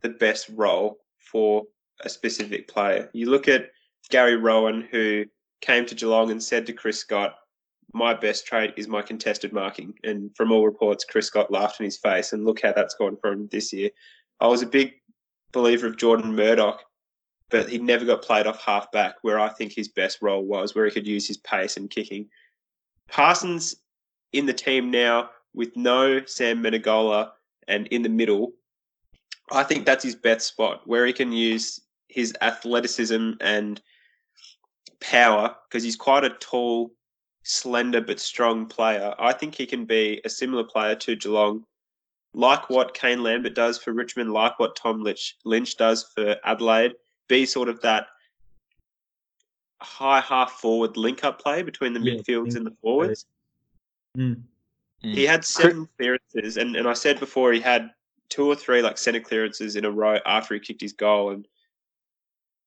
the 0.00 0.08
best 0.08 0.48
role 0.54 0.98
for 1.18 1.64
a 2.02 2.08
specific 2.08 2.68
player. 2.68 3.10
You 3.12 3.30
look 3.30 3.48
at 3.48 3.70
Gary 4.10 4.36
Rohan 4.36 4.88
who 4.90 5.26
came 5.60 5.84
to 5.86 5.94
Geelong 5.94 6.30
and 6.30 6.42
said 6.42 6.66
to 6.66 6.72
Chris 6.72 6.98
Scott, 6.98 7.36
"My 7.92 8.14
best 8.14 8.46
trait 8.46 8.74
is 8.76 8.88
my 8.88 9.02
contested 9.02 9.52
marking," 9.52 9.98
and 10.04 10.34
from 10.36 10.52
all 10.52 10.64
reports, 10.64 11.04
Chris 11.04 11.26
Scott 11.26 11.50
laughed 11.50 11.80
in 11.80 11.84
his 11.84 11.98
face. 11.98 12.32
And 12.32 12.44
look 12.44 12.62
how 12.62 12.72
that's 12.72 12.94
gone 12.94 13.16
for 13.16 13.32
him 13.32 13.48
this 13.48 13.72
year. 13.72 13.90
I 14.40 14.46
was 14.46 14.62
a 14.62 14.66
big 14.66 14.94
believer 15.52 15.86
of 15.86 15.96
Jordan 15.96 16.34
Murdoch, 16.34 16.82
but 17.50 17.68
he 17.68 17.78
never 17.78 18.04
got 18.04 18.22
played 18.22 18.46
off 18.46 18.62
half 18.62 18.90
back, 18.92 19.16
where 19.22 19.38
I 19.38 19.48
think 19.48 19.72
his 19.72 19.88
best 19.88 20.20
role 20.20 20.44
was, 20.44 20.74
where 20.74 20.84
he 20.84 20.90
could 20.90 21.06
use 21.06 21.26
his 21.26 21.36
pace 21.38 21.76
and 21.76 21.90
kicking. 21.90 22.28
Parsons 23.08 23.76
in 24.32 24.46
the 24.46 24.52
team 24.52 24.90
now 24.90 25.30
with 25.54 25.76
no 25.76 26.24
Sam 26.26 26.62
Menegola 26.62 27.30
and 27.68 27.86
in 27.88 28.02
the 28.02 28.08
middle, 28.08 28.52
I 29.50 29.62
think 29.62 29.86
that's 29.86 30.04
his 30.04 30.16
best 30.16 30.48
spot 30.48 30.82
where 30.86 31.06
he 31.06 31.12
can 31.12 31.32
use 31.32 31.80
his 32.08 32.34
athleticism 32.40 33.32
and 33.40 33.80
power 35.00 35.54
because 35.68 35.84
he's 35.84 35.96
quite 35.96 36.24
a 36.24 36.30
tall, 36.30 36.92
slender 37.44 38.00
but 38.00 38.18
strong 38.18 38.66
player. 38.66 39.14
I 39.18 39.32
think 39.32 39.54
he 39.54 39.66
can 39.66 39.84
be 39.84 40.20
a 40.24 40.28
similar 40.28 40.64
player 40.64 40.96
to 40.96 41.16
Geelong, 41.16 41.64
like 42.34 42.68
what 42.68 42.94
Kane 42.94 43.22
Lambert 43.22 43.54
does 43.54 43.78
for 43.78 43.92
Richmond, 43.92 44.32
like 44.32 44.58
what 44.58 44.76
Tom 44.76 45.02
Lynch, 45.02 45.36
Lynch 45.44 45.76
does 45.76 46.10
for 46.14 46.36
Adelaide. 46.44 46.94
Be 47.28 47.46
sort 47.46 47.68
of 47.68 47.80
that 47.82 48.06
high 49.80 50.20
half 50.20 50.52
forward 50.52 50.96
link 50.96 51.24
up 51.24 51.40
play 51.40 51.62
between 51.62 51.92
the 51.92 52.00
Yeah, 52.00 52.14
midfields 52.14 52.56
and 52.56 52.66
the 52.66 52.70
up 52.70 52.76
forwards. 52.82 53.26
Mm. 54.16 54.42
He 55.02 55.24
had 55.24 55.44
seven 55.44 55.88
clearances, 55.98 56.56
and, 56.56 56.74
and 56.74 56.88
I 56.88 56.94
said 56.94 57.20
before 57.20 57.52
he 57.52 57.60
had 57.60 57.90
two 58.28 58.46
or 58.46 58.56
three 58.56 58.82
like 58.82 58.98
centre 58.98 59.20
clearances 59.20 59.76
in 59.76 59.84
a 59.84 59.90
row 59.90 60.18
after 60.26 60.54
he 60.54 60.60
kicked 60.60 60.80
his 60.80 60.92
goal. 60.92 61.30
And 61.30 61.46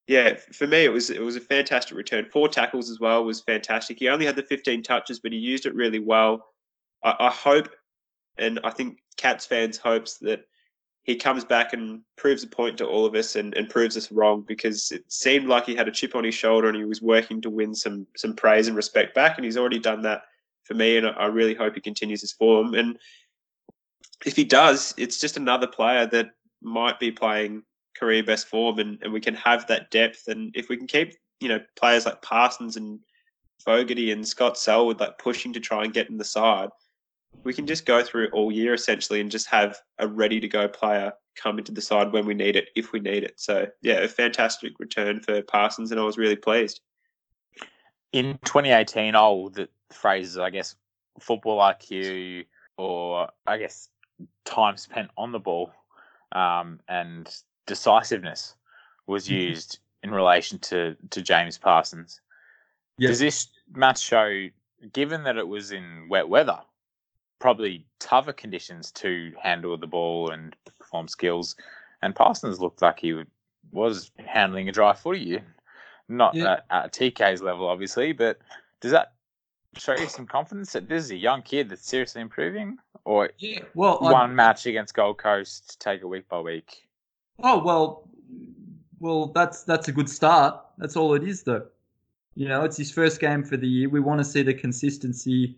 yeah, 0.08 0.36
for 0.54 0.68
me 0.68 0.86
it 0.86 0.92
was 0.92 1.10
it 1.10 1.22
was 1.22 1.36
a 1.36 1.42
fantastic 1.42 1.98
return. 1.98 2.26
Four 2.26 2.48
tackles 2.48 2.90
as 2.90 3.00
well 3.00 3.26
was 3.26 3.42
fantastic. 3.42 4.00
He 4.00 4.10
only 4.10 4.26
had 4.26 4.36
the 4.36 4.44
15 4.44 4.84
touches, 4.84 5.20
but 5.20 5.34
he 5.34 5.38
used 5.38 5.66
it 5.66 5.76
really 5.76 6.00
well. 6.00 6.46
I, 7.04 7.16
I 7.20 7.30
hope, 7.30 7.70
and 8.38 8.60
I 8.64 8.70
think 8.70 9.00
Cats 9.18 9.46
fans 9.46 9.78
hopes 9.78 10.18
that 10.20 10.46
he 11.10 11.16
comes 11.16 11.44
back 11.44 11.74
and 11.74 12.02
proves 12.18 12.44
a 12.44 12.48
point 12.48 12.78
to 12.78 12.86
all 12.86 13.04
of 13.04 13.16
us 13.16 13.36
and, 13.36 13.56
and 13.56 13.68
proves 13.68 13.98
us 13.98 14.12
wrong 14.12 14.46
because 14.48 14.92
it 14.92 15.04
seemed 15.12 15.48
like 15.48 15.66
he 15.66 15.74
had 15.74 15.88
a 15.88 15.92
chip 15.92 16.14
on 16.14 16.24
his 16.24 16.36
shoulder 16.36 16.68
and 16.68 16.78
he 16.78 16.86
was 16.86 17.02
working 17.02 17.42
to 17.42 17.50
win 17.50 17.74
some 17.74 18.06
some 18.16 18.36
praise 18.36 18.68
and 18.68 18.78
respect 18.78 19.16
back, 19.16 19.36
and 19.36 19.44
he's 19.44 19.58
already 19.58 19.80
done 19.80 20.04
that 20.04 20.22
for 20.66 20.76
me, 20.76 20.98
and 20.98 21.08
I 21.08 21.26
really 21.26 21.56
hope 21.56 21.74
he 21.74 21.82
continues 21.82 22.22
his 22.22 22.32
form. 22.32 22.76
And 22.76 23.00
if 24.24 24.36
he 24.36 24.44
does, 24.44 24.94
it's 24.98 25.20
just 25.20 25.36
another 25.36 25.66
player 25.66 26.06
that 26.06 26.30
might 26.62 27.00
be 27.00 27.12
playing 27.12 27.64
career 27.98 28.22
best 28.22 28.46
form, 28.46 28.78
and, 28.78 29.00
and 29.02 29.12
we 29.12 29.20
can 29.20 29.34
have 29.34 29.66
that 29.66 29.90
depth. 29.90 30.28
And 30.28 30.56
if 30.56 30.70
we 30.70 30.78
can 30.78 30.86
keep, 30.86 31.16
you 31.40 31.48
know, 31.48 31.60
players 31.76 32.06
like 32.06 32.22
Parsons 32.22 32.78
and 32.78 33.00
Fogarty 33.66 34.12
and 34.12 34.28
Scott 34.28 34.60
Selwood 34.60 35.00
like 35.00 35.18
pushing 35.18 35.54
to 35.54 35.60
try 35.60 35.86
and 35.86 35.92
get 35.92 36.12
in 36.12 36.18
the 36.18 36.24
side, 36.24 36.70
we 37.44 37.54
can 37.54 37.66
just 37.66 37.86
go 37.86 38.04
through 38.04 38.30
all 38.34 38.52
year 38.52 38.74
essentially 38.74 39.22
and 39.22 39.32
just 39.32 39.48
have 39.48 39.78
a 40.00 40.08
ready 40.08 40.40
to 40.40 40.48
go 40.48 40.68
player 40.68 41.14
come 41.36 41.58
into 41.58 41.72
the 41.72 41.82
side 41.82 42.12
when 42.12 42.26
we 42.26 42.34
need 42.34 42.56
it, 42.56 42.70
if 42.76 42.92
we 42.92 43.00
need 43.00 43.24
it. 43.24 43.34
So 43.38 43.68
yeah, 43.82 44.00
a 44.00 44.08
fantastic 44.08 44.80
return 44.80 45.22
for 45.22 45.42
Parsons, 45.44 45.92
and 45.92 46.00
I 46.00 46.04
was 46.04 46.18
really 46.18 46.36
pleased. 46.36 46.82
In 48.12 48.40
2018, 48.44 49.16
oh, 49.16 49.50
the 49.50 49.70
phrases, 49.92 50.38
I 50.38 50.50
guess, 50.50 50.76
football 51.20 51.60
IQ 51.60 52.46
or 52.78 53.30
I 53.46 53.58
guess 53.58 53.90
time 54.46 54.78
spent 54.78 55.10
on 55.18 55.32
the 55.32 55.40
ball 55.40 55.72
um, 56.32 56.80
and 56.88 57.34
decisiveness 57.68 58.56
was 59.08 59.28
Mhm. 59.28 59.32
used 59.32 59.80
in 60.04 60.12
relation 60.12 60.60
to, 60.60 60.96
to 61.12 61.22
James 61.22 61.58
Parsons. 61.58 62.22
Yes. 62.98 63.12
Does 63.12 63.20
this 63.20 63.48
match 63.74 64.00
show, 64.02 64.48
given 64.94 65.24
that 65.24 65.38
it 65.38 65.48
was 65.48 65.72
in 65.72 66.08
wet 66.10 66.28
weather, 66.28 66.60
probably 67.40 67.86
tougher 68.00 68.34
conditions 68.34 68.92
to 68.92 69.34
handle 69.42 69.78
the 69.78 69.88
ball 69.88 70.30
and 70.32 70.56
perform 70.78 71.08
skills, 71.08 71.56
and 72.02 72.16
Parsons 72.16 72.60
looked 72.60 72.82
like 72.82 73.00
he 73.00 73.14
would- 73.14 73.32
was 73.72 74.12
handling 74.18 74.68
a 74.68 74.72
dry 74.72 74.94
footy, 74.94 75.42
not 76.08 76.34
Yeah. 76.36 76.54
at, 76.54 76.66
at 76.70 76.94
TK's 76.94 77.42
level, 77.42 77.68
obviously, 77.68 78.12
but 78.14 78.40
does 78.82 78.92
that 78.92 79.14
show 79.78 79.96
you 79.96 80.08
some 80.08 80.26
confidence 80.26 80.74
that 80.74 80.90
this 80.90 81.04
is 81.06 81.12
a 81.12 81.16
young 81.16 81.42
kid 81.44 81.70
that's 81.70 81.86
seriously 81.86 82.22
improving, 82.22 82.78
or 83.06 83.30
Yeah. 83.38 83.60
Well, 83.76 84.00
one 84.00 84.36
match 84.36 84.66
against 84.66 84.94
Gold 84.96 85.18
Coast, 85.20 85.80
take 85.80 86.02
it 86.02 86.06
week 86.08 86.28
by 86.28 86.40
week? 86.40 86.88
Oh 87.44 87.64
well, 87.64 88.10
well 89.00 89.28
that's 89.28 89.64
that's 89.64 89.88
a 89.88 89.92
good 89.92 90.10
start. 90.10 90.60
That's 90.78 90.96
all 90.96 91.14
it 91.14 91.24
is, 91.24 91.44
though. 91.44 91.68
You 92.36 92.48
know, 92.48 92.64
it's 92.64 92.78
his 92.78 92.92
first 92.92 93.20
game 93.20 93.44
for 93.44 93.58
the 93.58 93.68
year. 93.68 93.90
We 93.90 94.00
want 94.00 94.20
to 94.20 94.26
see 94.26 94.42
the 94.42 94.54
consistency 94.54 95.58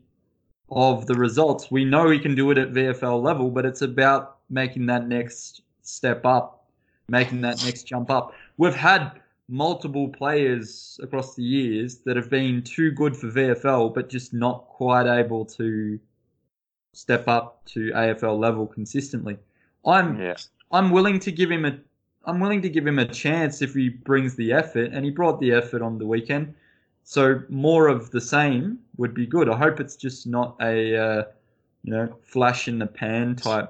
of 0.72 1.06
the 1.06 1.16
results. 1.16 1.70
We 1.70 1.84
know 1.84 2.10
he 2.10 2.20
can 2.20 2.34
do 2.34 2.50
it 2.52 2.58
at 2.58 2.72
VFL 2.72 3.22
level, 3.22 3.50
but 3.50 3.66
it's 3.66 3.82
about 3.82 4.38
making 4.50 4.86
that 4.88 5.08
next 5.08 5.62
step 5.82 6.26
up, 6.26 6.66
making 7.10 7.42
that 7.42 7.64
next 7.66 7.84
jump 7.84 8.10
up. 8.10 8.34
We've 8.58 8.76
had 8.76 9.20
multiple 9.50 10.08
players 10.08 10.98
across 11.04 11.36
the 11.36 11.44
years 11.44 11.98
that 12.06 12.16
have 12.16 12.30
been 12.30 12.64
too 12.64 12.92
good 12.92 13.18
for 13.18 13.28
VFL, 13.28 13.94
but 13.94 14.10
just 14.10 14.34
not 14.34 14.68
quite 14.68 15.08
able 15.08 15.46
to 15.46 16.00
step 16.94 17.28
up 17.28 17.64
to 17.66 17.92
AFL 17.92 18.40
level 18.40 18.66
consistently. 18.66 19.38
I'm 19.86 20.20
Yeah. 20.20 20.36
I'm 20.72 20.92
willing 20.92 21.20
to 21.20 21.32
give 21.32 21.52
him 21.52 21.66
a 21.66 21.78
I'm 22.26 22.40
willing 22.40 22.62
to 22.62 22.70
give 22.70 22.86
him 22.86 23.00
a 23.00 23.06
chance 23.06 23.62
if 23.62 23.74
he 23.74 23.90
brings 23.90 24.36
the 24.36 24.54
effort, 24.54 24.92
and 24.94 25.04
he 25.04 25.12
brought 25.12 25.40
the 25.40 25.52
effort 25.52 25.82
on 25.82 25.98
the 25.98 26.06
weekend. 26.06 26.54
So 27.04 27.42
more 27.50 27.88
of 27.88 28.12
the 28.12 28.22
same 28.22 28.80
would 28.98 29.14
be 29.14 29.26
good. 29.26 29.50
I 29.50 29.58
hope 29.58 29.80
it's 29.80 29.96
just 29.96 30.28
not 30.28 30.56
a 30.62 30.96
uh, 30.96 31.24
you 31.84 31.94
know 31.94 32.16
flash 32.24 32.68
in 32.68 32.80
the 32.80 32.88
pan 32.88 33.36
type 33.36 33.70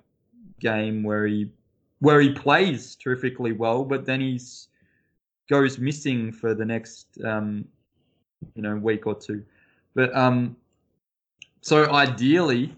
game 0.60 1.04
where 1.04 1.26
he 1.26 1.50
where 2.00 2.20
he 2.20 2.32
plays 2.32 2.96
terrifically 2.96 3.52
well, 3.52 3.84
but 3.84 4.06
then 4.06 4.22
he's 4.22 4.68
goes 5.50 5.78
missing 5.78 6.32
for 6.32 6.54
the 6.54 6.66
next 6.66 7.08
um, 7.26 7.66
you 8.56 8.62
know 8.62 8.76
week 8.76 9.08
or 9.08 9.16
two. 9.16 9.44
But 9.94 10.16
um, 10.16 10.56
so 11.62 11.92
ideally, 11.92 12.76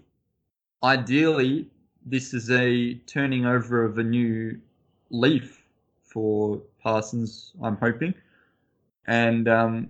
ideally, 0.82 1.68
this 2.04 2.34
is 2.34 2.50
a 2.50 2.94
turning 3.06 3.46
over 3.46 3.84
of 3.84 3.98
a 3.98 4.02
new 4.02 4.60
leaf 5.10 5.64
for 6.02 6.60
Parsons. 6.82 7.52
I'm 7.62 7.76
hoping, 7.76 8.14
and 9.06 9.48
um, 9.48 9.88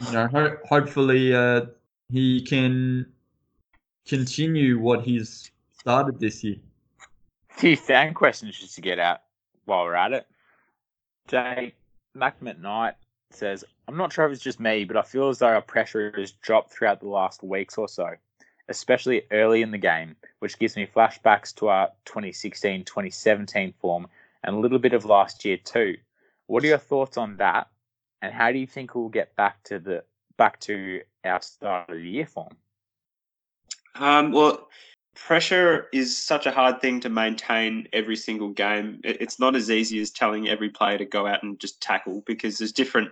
you 0.00 0.12
know, 0.12 0.28
ho- 0.28 0.56
hopefully, 0.68 1.34
uh, 1.34 1.66
he 2.10 2.42
can 2.42 3.06
continue 4.06 4.78
what 4.78 5.02
he's 5.02 5.50
started 5.78 6.18
this 6.18 6.42
year. 6.42 6.56
Two 7.58 7.76
fan 7.76 8.14
questions 8.14 8.58
just 8.58 8.74
to 8.74 8.80
get 8.80 8.98
out 8.98 9.20
while 9.64 9.84
we're 9.84 9.94
at 9.94 10.12
it. 10.12 10.26
Jay 11.28 11.74
Macman 12.16 12.60
Knight 12.60 12.94
says, 13.30 13.64
I'm 13.86 13.96
not 13.96 14.12
sure 14.12 14.26
if 14.26 14.32
it's 14.32 14.42
just 14.42 14.60
me, 14.60 14.84
but 14.84 14.96
I 14.96 15.02
feel 15.02 15.28
as 15.28 15.38
though 15.38 15.48
our 15.48 15.62
pressure 15.62 16.12
has 16.16 16.32
dropped 16.32 16.72
throughout 16.72 17.00
the 17.00 17.08
last 17.08 17.42
weeks 17.42 17.78
or 17.78 17.88
so, 17.88 18.14
especially 18.68 19.22
early 19.30 19.62
in 19.62 19.70
the 19.70 19.78
game, 19.78 20.16
which 20.40 20.58
gives 20.58 20.76
me 20.76 20.86
flashbacks 20.86 21.54
to 21.56 21.68
our 21.68 21.88
2016 22.04 22.84
2017 22.84 23.74
form 23.80 24.06
and 24.42 24.56
a 24.56 24.58
little 24.58 24.78
bit 24.78 24.92
of 24.92 25.04
last 25.04 25.44
year 25.44 25.56
too. 25.56 25.96
What 26.46 26.64
are 26.64 26.68
your 26.68 26.78
thoughts 26.78 27.16
on 27.16 27.36
that? 27.36 27.68
And 28.22 28.32
how 28.32 28.52
do 28.52 28.58
you 28.58 28.66
think 28.66 28.94
we'll 28.94 29.08
get 29.08 29.34
back 29.36 29.62
to 29.64 29.78
the 29.78 30.04
back 30.36 30.60
to 30.60 31.02
our 31.24 31.40
start 31.40 31.90
of 31.90 31.96
the 31.96 32.08
year 32.08 32.26
form? 32.26 32.56
Um, 33.94 34.32
well, 34.32 34.68
pressure 35.14 35.88
is 35.92 36.16
such 36.16 36.46
a 36.46 36.50
hard 36.50 36.80
thing 36.80 37.00
to 37.00 37.08
maintain 37.08 37.88
every 37.92 38.16
single 38.16 38.50
game. 38.50 39.00
It's 39.04 39.38
not 39.38 39.56
as 39.56 39.70
easy 39.70 40.00
as 40.00 40.10
telling 40.10 40.48
every 40.48 40.70
player 40.70 40.98
to 40.98 41.04
go 41.04 41.26
out 41.26 41.42
and 41.42 41.58
just 41.60 41.80
tackle 41.80 42.22
because 42.26 42.58
there's 42.58 42.72
different 42.72 43.10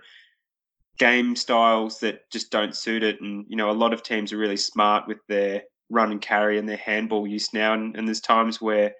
game 0.97 1.35
styles 1.35 1.99
that 1.99 2.29
just 2.29 2.51
don't 2.51 2.75
suit 2.75 3.03
it. 3.03 3.21
And, 3.21 3.45
you 3.47 3.55
know, 3.55 3.69
a 3.69 3.73
lot 3.73 3.93
of 3.93 4.03
teams 4.03 4.33
are 4.33 4.37
really 4.37 4.57
smart 4.57 5.07
with 5.07 5.19
their 5.27 5.63
run 5.89 6.11
and 6.11 6.21
carry 6.21 6.57
and 6.57 6.67
their 6.67 6.77
handball 6.77 7.27
use 7.27 7.53
now. 7.53 7.73
And, 7.73 7.95
and 7.95 8.07
there's 8.07 8.21
times 8.21 8.61
where 8.61 8.93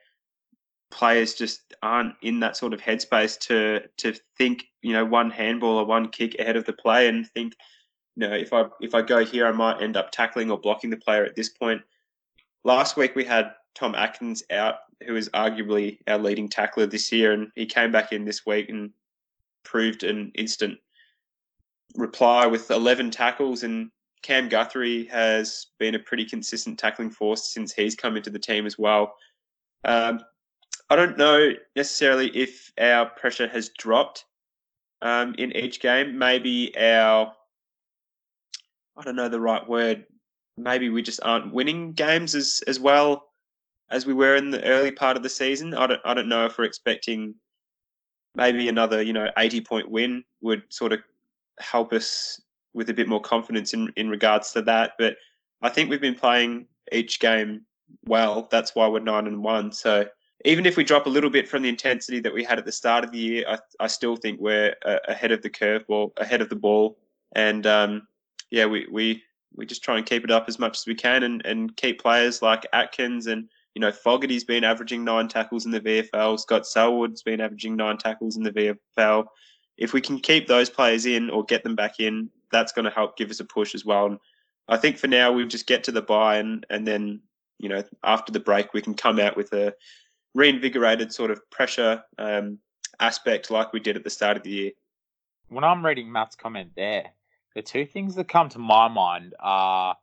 players 0.91 1.33
just 1.33 1.73
aren't 1.83 2.15
in 2.21 2.39
that 2.39 2.57
sort 2.57 2.73
of 2.73 2.81
headspace 2.81 3.39
to 3.39 3.81
to 3.97 4.13
think, 4.37 4.65
you 4.81 4.93
know, 4.93 5.05
one 5.05 5.29
handball 5.29 5.77
or 5.77 5.85
one 5.85 6.09
kick 6.09 6.35
ahead 6.39 6.55
of 6.55 6.65
the 6.65 6.73
play 6.73 7.07
and 7.07 7.27
think, 7.27 7.53
you 8.15 8.27
know, 8.27 8.35
if 8.35 8.53
I 8.53 8.65
if 8.81 8.95
I 8.95 9.01
go 9.01 9.23
here, 9.23 9.47
I 9.47 9.51
might 9.51 9.81
end 9.81 9.97
up 9.97 10.11
tackling 10.11 10.51
or 10.51 10.59
blocking 10.59 10.89
the 10.89 10.97
player 10.97 11.23
at 11.25 11.35
this 11.35 11.49
point. 11.49 11.81
Last 12.63 12.97
week 12.97 13.15
we 13.15 13.23
had 13.23 13.53
Tom 13.75 13.95
Atkins 13.95 14.43
out, 14.51 14.75
who 15.05 15.15
is 15.15 15.29
arguably 15.29 15.99
our 16.07 16.17
leading 16.17 16.49
tackler 16.49 16.85
this 16.85 17.11
year, 17.11 17.33
and 17.33 17.49
he 17.55 17.65
came 17.65 17.91
back 17.91 18.11
in 18.11 18.25
this 18.25 18.45
week 18.45 18.69
and 18.69 18.91
proved 19.63 20.03
an 20.03 20.31
instant 20.35 20.77
reply 21.95 22.45
with 22.45 22.69
11 22.71 23.11
tackles. 23.11 23.63
And 23.63 23.89
Cam 24.21 24.49
Guthrie 24.49 25.05
has 25.05 25.67
been 25.79 25.95
a 25.95 25.99
pretty 25.99 26.25
consistent 26.25 26.77
tackling 26.77 27.09
force 27.09 27.53
since 27.53 27.71
he's 27.71 27.95
come 27.95 28.17
into 28.17 28.29
the 28.29 28.39
team 28.39 28.65
as 28.65 28.77
well. 28.77 29.15
Um, 29.85 30.19
I 30.89 30.95
don't 30.95 31.17
know 31.17 31.51
necessarily 31.75 32.35
if 32.35 32.71
our 32.79 33.05
pressure 33.05 33.47
has 33.47 33.69
dropped 33.69 34.25
um, 35.01 35.35
in 35.37 35.55
each 35.55 35.79
game. 35.79 36.17
Maybe 36.17 36.75
our, 36.77 37.33
I 38.97 39.03
don't 39.03 39.15
know 39.15 39.29
the 39.29 39.39
right 39.39 39.67
word. 39.67 40.05
Maybe 40.57 40.89
we 40.89 41.01
just 41.01 41.19
aren't 41.23 41.53
winning 41.53 41.93
games 41.93 42.35
as 42.35 42.61
as 42.67 42.79
well 42.79 43.29
as 43.91 44.05
we 44.05 44.13
were 44.13 44.35
in 44.35 44.51
the 44.51 44.63
early 44.65 44.91
part 44.91 45.15
of 45.15 45.23
the 45.23 45.29
season. 45.29 45.73
I 45.73 45.87
don't 45.87 46.01
I 46.03 46.13
don't 46.13 46.27
know 46.27 46.45
if 46.45 46.57
we're 46.57 46.65
expecting 46.65 47.35
maybe 48.35 48.67
another 48.67 49.01
you 49.01 49.13
know 49.13 49.29
80 49.37 49.61
point 49.61 49.89
win 49.89 50.23
would 50.41 50.63
sort 50.69 50.91
of 50.91 50.99
help 51.59 51.93
us 51.93 52.41
with 52.73 52.89
a 52.89 52.93
bit 52.93 53.07
more 53.07 53.21
confidence 53.21 53.73
in 53.73 53.93
in 53.95 54.09
regards 54.09 54.51
to 54.53 54.61
that. 54.63 54.93
But 54.97 55.15
I 55.61 55.69
think 55.69 55.89
we've 55.89 56.01
been 56.01 56.15
playing 56.15 56.65
each 56.91 57.19
game 57.19 57.61
well. 58.05 58.47
That's 58.51 58.75
why 58.75 58.87
we're 58.87 58.99
nine 58.99 59.27
and 59.27 59.43
one. 59.43 59.71
So 59.71 60.05
even 60.45 60.65
if 60.65 60.77
we 60.77 60.83
drop 60.83 61.05
a 61.05 61.09
little 61.09 61.29
bit 61.29 61.47
from 61.47 61.63
the 61.63 61.69
intensity 61.69 62.19
that 62.21 62.33
we 62.33 62.43
had 62.43 62.59
at 62.59 62.65
the 62.65 62.71
start 62.71 63.03
of 63.03 63.11
the 63.11 63.17
year, 63.17 63.45
I, 63.47 63.59
I 63.79 63.87
still 63.87 64.15
think 64.15 64.39
we're 64.39 64.73
uh, 64.85 64.99
ahead 65.07 65.31
of 65.31 65.41
the 65.41 65.49
curve, 65.49 65.83
or 65.87 66.11
ahead 66.17 66.41
of 66.41 66.49
the 66.49 66.55
ball. 66.55 66.97
And 67.33 67.67
um, 67.67 68.07
yeah, 68.49 68.65
we, 68.65 68.87
we 68.91 69.23
we 69.55 69.65
just 69.65 69.83
try 69.83 69.97
and 69.97 70.05
keep 70.05 70.23
it 70.23 70.31
up 70.31 70.45
as 70.47 70.59
much 70.59 70.77
as 70.77 70.87
we 70.87 70.95
can, 70.95 71.23
and, 71.23 71.45
and 71.45 71.75
keep 71.75 72.01
players 72.01 72.41
like 72.41 72.65
Atkins 72.71 73.27
and 73.27 73.49
you 73.75 73.81
know 73.81 73.91
Fogarty's 73.91 74.43
been 74.43 74.63
averaging 74.63 75.03
nine 75.03 75.27
tackles 75.27 75.65
in 75.65 75.71
the 75.71 75.81
VFL. 75.81 76.39
Scott 76.39 76.65
Selwood's 76.65 77.23
been 77.23 77.41
averaging 77.41 77.75
nine 77.75 77.97
tackles 77.97 78.37
in 78.37 78.43
the 78.43 78.51
VFL. 78.97 79.25
If 79.77 79.93
we 79.93 80.01
can 80.01 80.19
keep 80.19 80.47
those 80.47 80.69
players 80.69 81.05
in 81.05 81.29
or 81.29 81.43
get 81.43 81.63
them 81.63 81.75
back 81.75 81.99
in, 81.99 82.29
that's 82.51 82.71
going 82.71 82.85
to 82.85 82.91
help 82.91 83.17
give 83.17 83.29
us 83.29 83.39
a 83.39 83.45
push 83.45 83.75
as 83.75 83.85
well. 83.85 84.07
And 84.07 84.19
I 84.67 84.77
think 84.77 84.97
for 84.97 85.07
now 85.07 85.31
we'll 85.31 85.47
just 85.47 85.67
get 85.67 85.83
to 85.85 85.91
the 85.91 86.01
buy, 86.01 86.37
and 86.37 86.65
and 86.69 86.87
then 86.87 87.21
you 87.57 87.67
know 87.67 87.83
after 88.03 88.31
the 88.31 88.39
break 88.39 88.73
we 88.73 88.81
can 88.81 88.93
come 88.93 89.19
out 89.19 89.35
with 89.35 89.51
a 89.51 89.73
reinvigorated 90.35 91.13
sort 91.13 91.31
of 91.31 91.49
pressure 91.49 92.03
um, 92.17 92.59
aspect 92.99 93.51
like 93.51 93.73
we 93.73 93.79
did 93.79 93.95
at 93.95 94.03
the 94.03 94.09
start 94.09 94.37
of 94.37 94.43
the 94.43 94.49
year. 94.49 94.71
When 95.49 95.63
I'm 95.63 95.85
reading 95.85 96.11
Matt's 96.11 96.35
comment 96.35 96.71
there, 96.75 97.11
the 97.55 97.61
two 97.61 97.85
things 97.85 98.15
that 98.15 98.27
come 98.27 98.49
to 98.49 98.59
my 98.59 98.87
mind 98.87 99.33
are 99.39 99.97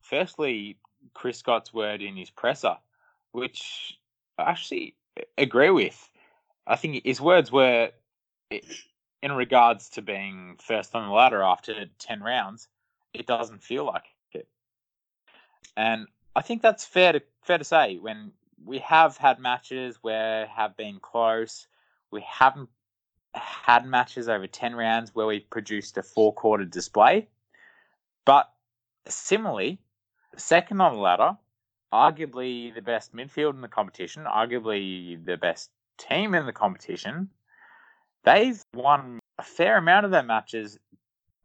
firstly, 0.00 0.78
Chris 1.14 1.38
Scott's 1.38 1.72
word 1.72 2.02
in 2.02 2.16
his 2.16 2.30
presser, 2.30 2.76
which 3.32 3.98
I 4.38 4.50
actually 4.50 4.94
agree 5.36 5.70
with. 5.70 6.08
I 6.66 6.76
think 6.76 7.04
his 7.04 7.20
words 7.20 7.52
were 7.52 7.90
in 8.50 9.32
regards 9.32 9.90
to 9.90 10.02
being 10.02 10.56
first 10.60 10.94
on 10.94 11.08
the 11.08 11.14
ladder 11.14 11.42
after 11.42 11.74
10 11.98 12.22
rounds, 12.22 12.68
it 13.12 13.26
doesn't 13.26 13.62
feel 13.62 13.84
like 13.84 14.04
it. 14.32 14.48
And 15.76 16.06
I 16.34 16.42
think 16.42 16.62
that's 16.62 16.84
fair 16.84 17.12
to 17.12 17.22
fair 17.42 17.58
to 17.58 17.64
say 17.64 17.98
when 17.98 18.32
we 18.64 18.78
have 18.78 19.16
had 19.16 19.38
matches 19.38 19.98
where 20.02 20.46
have 20.46 20.76
been 20.76 20.98
close. 21.00 21.66
We 22.10 22.24
haven't 22.26 22.68
had 23.34 23.86
matches 23.86 24.28
over 24.28 24.46
10 24.46 24.74
rounds 24.74 25.14
where 25.14 25.26
we've 25.26 25.48
produced 25.50 25.98
a 25.98 26.02
four 26.02 26.32
quarter 26.32 26.64
display. 26.64 27.28
But 28.24 28.50
similarly, 29.08 29.78
second 30.36 30.80
on 30.80 30.94
the 30.94 31.00
ladder, 31.00 31.36
arguably 31.92 32.74
the 32.74 32.82
best 32.82 33.14
midfield 33.14 33.54
in 33.54 33.60
the 33.60 33.68
competition, 33.68 34.24
arguably 34.24 35.24
the 35.24 35.36
best 35.36 35.70
team 35.98 36.34
in 36.34 36.46
the 36.46 36.52
competition, 36.52 37.30
they've 38.24 38.62
won 38.74 39.20
a 39.38 39.42
fair 39.42 39.78
amount 39.78 40.04
of 40.04 40.10
their 40.10 40.22
matches 40.22 40.78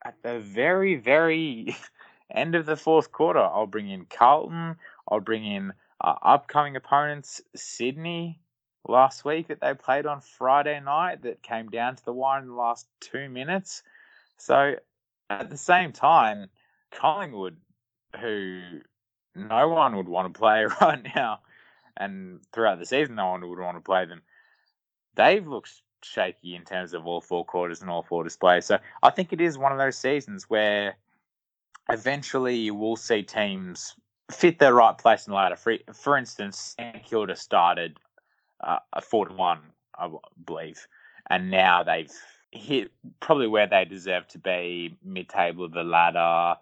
at 0.03 0.15
the 0.23 0.39
very, 0.39 0.95
very 0.95 1.75
end 2.31 2.55
of 2.55 2.65
the 2.65 2.77
fourth 2.77 3.11
quarter. 3.11 3.39
I'll 3.39 3.67
bring 3.67 3.89
in 3.89 4.05
Carlton, 4.05 4.77
I'll 5.07 5.19
bring 5.19 5.45
in 5.45 5.73
uh, 6.01 6.15
upcoming 6.23 6.75
opponents, 6.75 7.41
Sydney 7.55 8.41
last 8.87 9.23
week 9.23 9.47
that 9.47 9.61
they 9.61 9.73
played 9.73 10.05
on 10.05 10.21
Friday 10.21 10.79
night 10.79 11.21
that 11.23 11.43
came 11.43 11.69
down 11.69 11.95
to 11.95 12.05
the 12.05 12.13
wire 12.13 12.41
in 12.41 12.47
the 12.47 12.53
last 12.53 12.87
two 12.99 13.29
minutes. 13.29 13.83
So 14.37 14.75
at 15.29 15.49
the 15.49 15.57
same 15.57 15.91
time, 15.91 16.49
Collingwood, 16.91 17.57
who 18.19 18.61
no 19.35 19.69
one 19.69 19.95
would 19.95 20.09
want 20.09 20.33
to 20.33 20.37
play 20.37 20.65
right 20.81 21.05
now, 21.15 21.39
and 21.95 22.39
throughout 22.51 22.79
the 22.79 22.85
season, 22.85 23.15
no 23.15 23.27
one 23.27 23.47
would 23.47 23.59
want 23.59 23.77
to 23.77 23.81
play 23.81 24.05
them. 24.05 24.21
They've 25.15 25.45
looked 25.45 25.71
shaky 26.03 26.55
in 26.55 26.63
terms 26.63 26.93
of 26.93 27.05
all 27.05 27.21
four 27.21 27.45
quarters 27.45 27.81
and 27.81 27.89
all 27.89 28.01
four 28.01 28.23
displays. 28.23 28.65
So 28.65 28.79
I 29.03 29.11
think 29.11 29.33
it 29.33 29.41
is 29.41 29.57
one 29.57 29.71
of 29.71 29.77
those 29.77 29.97
seasons 29.97 30.49
where 30.49 30.95
eventually 31.89 32.55
you 32.55 32.73
will 32.73 32.95
see 32.95 33.21
teams 33.21 33.95
fit 34.33 34.59
their 34.59 34.73
right 34.73 34.97
place 34.97 35.27
in 35.27 35.31
the 35.31 35.37
ladder. 35.37 35.55
For, 35.55 35.77
for 35.93 36.17
instance, 36.17 36.75
St 36.77 37.03
Kilda 37.03 37.35
started 37.35 37.97
uh, 38.59 38.79
a 38.93 39.01
four 39.01 39.27
to 39.27 39.33
one, 39.33 39.59
I 39.97 40.09
believe, 40.45 40.87
and 41.29 41.51
now 41.51 41.83
they've 41.83 42.11
hit 42.51 42.91
probably 43.19 43.47
where 43.47 43.67
they 43.67 43.85
deserve 43.85 44.27
to 44.29 44.37
be, 44.39 44.97
mid 45.03 45.29
table 45.29 45.65
of 45.65 45.71
the 45.71 45.83
ladder. 45.83 46.59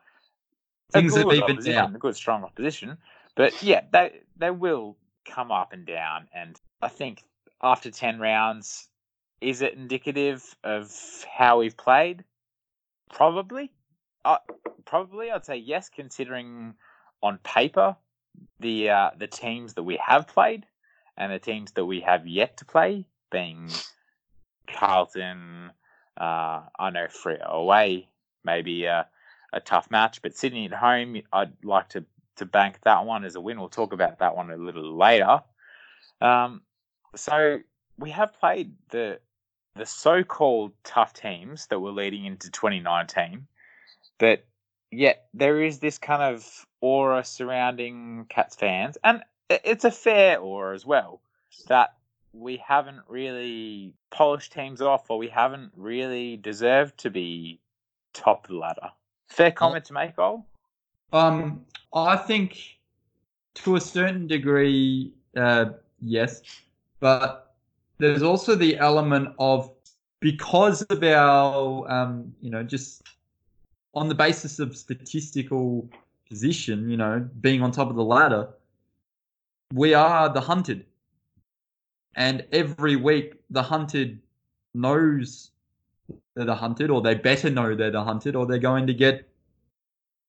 Things 0.92 1.16
have 1.16 1.32
evened 1.32 1.68
out. 1.70 1.96
A 1.96 1.98
good 1.98 2.16
strong 2.16 2.44
opposition, 2.44 2.98
but 3.36 3.62
yeah, 3.62 3.82
they 3.92 4.22
they 4.38 4.52
will 4.52 4.98
come 5.26 5.52
up 5.52 5.74
and 5.74 5.86
down. 5.86 6.28
And 6.34 6.60
I 6.82 6.88
think 6.88 7.24
after 7.62 7.92
ten 7.92 8.20
rounds, 8.20 8.88
is 9.42 9.62
it 9.62 9.74
indicative 9.74 10.44
of 10.64 10.92
how 11.32 11.60
we've 11.60 11.78
played? 11.78 12.24
Probably. 13.12 13.72
Uh, 14.26 14.38
probably, 14.86 15.32
I'd 15.32 15.46
say 15.46 15.58
yes, 15.58 15.90
considering 15.90 16.74
on 17.22 17.38
paper 17.44 17.96
the 18.60 18.90
uh, 18.90 19.10
the 19.18 19.28
teams 19.28 19.74
that 19.74 19.84
we 19.84 20.00
have 20.06 20.28
played 20.28 20.66
and 21.18 21.32
the 21.32 21.40
teams 21.40 21.72
that 21.74 21.86
we 21.86 22.02
have 22.02 22.28
yet 22.28 22.58
to 22.58 22.66
play, 22.66 23.06
being 23.32 23.70
Carlton, 24.68 25.72
uh, 26.18 26.62
I 26.80 26.90
know 26.92 27.08
Freo 27.08 27.46
away, 27.46 28.10
maybe 28.44 28.86
a, 28.86 29.08
a 29.52 29.60
tough 29.60 29.92
match, 29.92 30.22
but 30.22 30.36
Sydney 30.36 30.66
at 30.66 30.74
home, 30.74 31.22
I'd 31.34 31.54
like 31.64 31.90
to 31.90 32.06
to 32.38 32.46
bank 32.46 32.80
that 32.84 33.06
one 33.06 33.26
as 33.26 33.36
a 33.36 33.42
win. 33.42 33.60
We'll 33.60 33.70
talk 33.70 33.94
about 33.94 34.20
that 34.20 34.36
one 34.36 34.50
a 34.50 34.56
little 34.56 34.96
later. 34.96 35.42
Um, 36.22 36.62
so 37.16 37.60
we 37.98 38.12
have 38.12 38.40
played 38.40 38.74
the 38.92 39.20
the 39.76 39.86
so-called 39.86 40.74
tough 40.84 41.14
teams 41.14 41.68
that 41.68 41.80
were 41.80 41.92
leading 41.92 42.26
into 42.26 42.50
2019, 42.52 43.48
but 44.18 44.44
yet 44.92 45.28
there 45.34 45.62
is 45.62 45.80
this 45.80 45.98
kind 45.98 46.22
of 46.22 46.66
aura 46.82 47.24
surrounding 47.24 48.26
Cats 48.30 48.56
fans, 48.56 48.98
and 49.04 49.24
it's 49.50 49.86
a 49.86 49.92
fair 49.92 50.40
aura 50.40 50.76
as 50.76 50.86
well 50.86 51.22
that 51.68 51.96
we 52.34 52.58
haven't 52.58 53.02
really 53.08 53.94
polished 54.12 54.54
teams 54.54 54.82
off, 54.82 55.10
or 55.10 55.18
we 55.18 55.28
haven't 55.28 55.72
really 55.76 56.38
deserved 56.38 56.98
to 57.00 57.10
be 57.10 57.60
top 58.14 58.46
of 58.46 58.52
the 58.52 58.58
ladder. 58.58 58.92
Fair 59.28 59.52
comment 59.52 59.86
to 59.86 59.94
make, 59.94 60.18
Ol? 60.18 60.46
Um, 61.12 61.66
I 61.94 62.16
think 62.16 62.78
to 63.56 63.76
a 63.76 63.82
certain 63.82 64.28
degree, 64.28 65.12
uh, 65.36 65.72
yes, 66.02 66.42
but 67.00 67.56
there's 67.98 68.22
also 68.22 68.56
the 68.56 68.78
element 68.78 69.34
of 69.40 69.72
because 70.20 70.82
of 70.84 71.04
our, 71.04 71.90
um, 71.92 72.34
you 72.42 72.52
know, 72.52 72.64
just 72.64 73.04
on 73.94 74.08
the 74.08 74.16
basis 74.16 74.60
of 74.60 74.76
statistical 74.76 75.90
position, 76.28 76.90
you 76.90 76.98
know, 76.98 77.28
being 77.42 77.62
on 77.62 77.72
top 77.72 77.90
of 77.90 77.96
the 77.96 78.04
ladder, 78.04 78.48
we 79.74 79.94
are 79.94 80.30
the 80.30 80.42
hunted. 80.42 80.86
And 82.16 82.46
every 82.52 82.96
week, 82.96 83.36
the 83.50 83.64
hunted 83.64 84.20
knows 84.74 85.52
they're 86.36 86.46
the 86.46 86.56
hunted, 86.56 86.90
or 86.90 87.02
they 87.02 87.16
better 87.16 87.50
know 87.50 87.76
they're 87.76 87.92
the 87.92 88.04
hunted, 88.04 88.36
or 88.36 88.46
they're 88.46 88.58
going 88.60 88.88
to 88.88 88.94
get, 88.94 89.28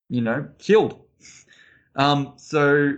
you 0.09 0.21
know, 0.21 0.49
killed. 0.59 1.01
Um, 1.97 2.35
so 2.37 2.95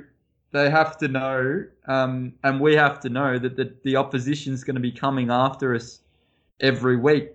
they 0.52 0.68
have 0.70 0.98
to 0.98 1.08
know, 1.08 1.64
um, 1.86 2.34
and 2.44 2.60
we 2.60 2.74
have 2.74 3.00
to 3.00 3.08
know 3.08 3.38
that 3.38 3.56
the, 3.56 3.74
the 3.84 3.96
opposition 3.96 4.52
is 4.52 4.64
going 4.64 4.74
to 4.74 4.80
be 4.80 4.92
coming 4.92 5.30
after 5.30 5.74
us 5.74 6.00
every 6.60 6.96
week. 6.96 7.30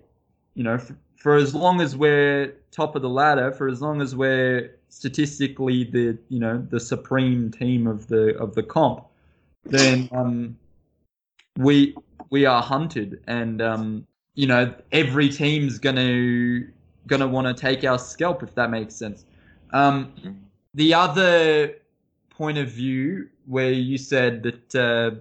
You 0.54 0.64
know, 0.64 0.78
for, 0.78 0.96
for 1.16 1.36
as 1.36 1.54
long 1.54 1.80
as 1.80 1.96
we're 1.96 2.54
top 2.70 2.96
of 2.96 3.02
the 3.02 3.08
ladder 3.08 3.52
for 3.52 3.68
as 3.68 3.80
long 3.80 4.00
as 4.00 4.14
we're 4.14 4.78
statistically 4.88 5.84
the 5.84 6.18
you 6.28 6.38
know 6.38 6.64
the 6.70 6.80
supreme 6.80 7.50
team 7.50 7.86
of 7.86 8.06
the 8.08 8.36
of 8.38 8.54
the 8.54 8.62
comp, 8.62 9.04
then 9.64 10.08
um, 10.12 10.56
we 11.56 11.94
we 12.30 12.46
are 12.46 12.62
hunted, 12.62 13.22
and 13.26 13.60
um, 13.62 14.06
you 14.34 14.46
know 14.46 14.74
every 14.92 15.28
team's 15.28 15.78
gonna 15.78 16.66
gonna 17.06 17.28
want 17.28 17.46
to 17.46 17.54
take 17.54 17.84
our 17.84 17.98
scalp 17.98 18.42
if 18.42 18.54
that 18.54 18.70
makes 18.70 18.94
sense. 18.94 19.24
Um, 19.72 20.12
the 20.74 20.94
other 20.94 21.74
point 22.30 22.58
of 22.58 22.68
view 22.68 23.28
where 23.46 23.72
you 23.72 23.98
said 23.98 24.42
that 24.42 24.74
uh, 24.74 25.16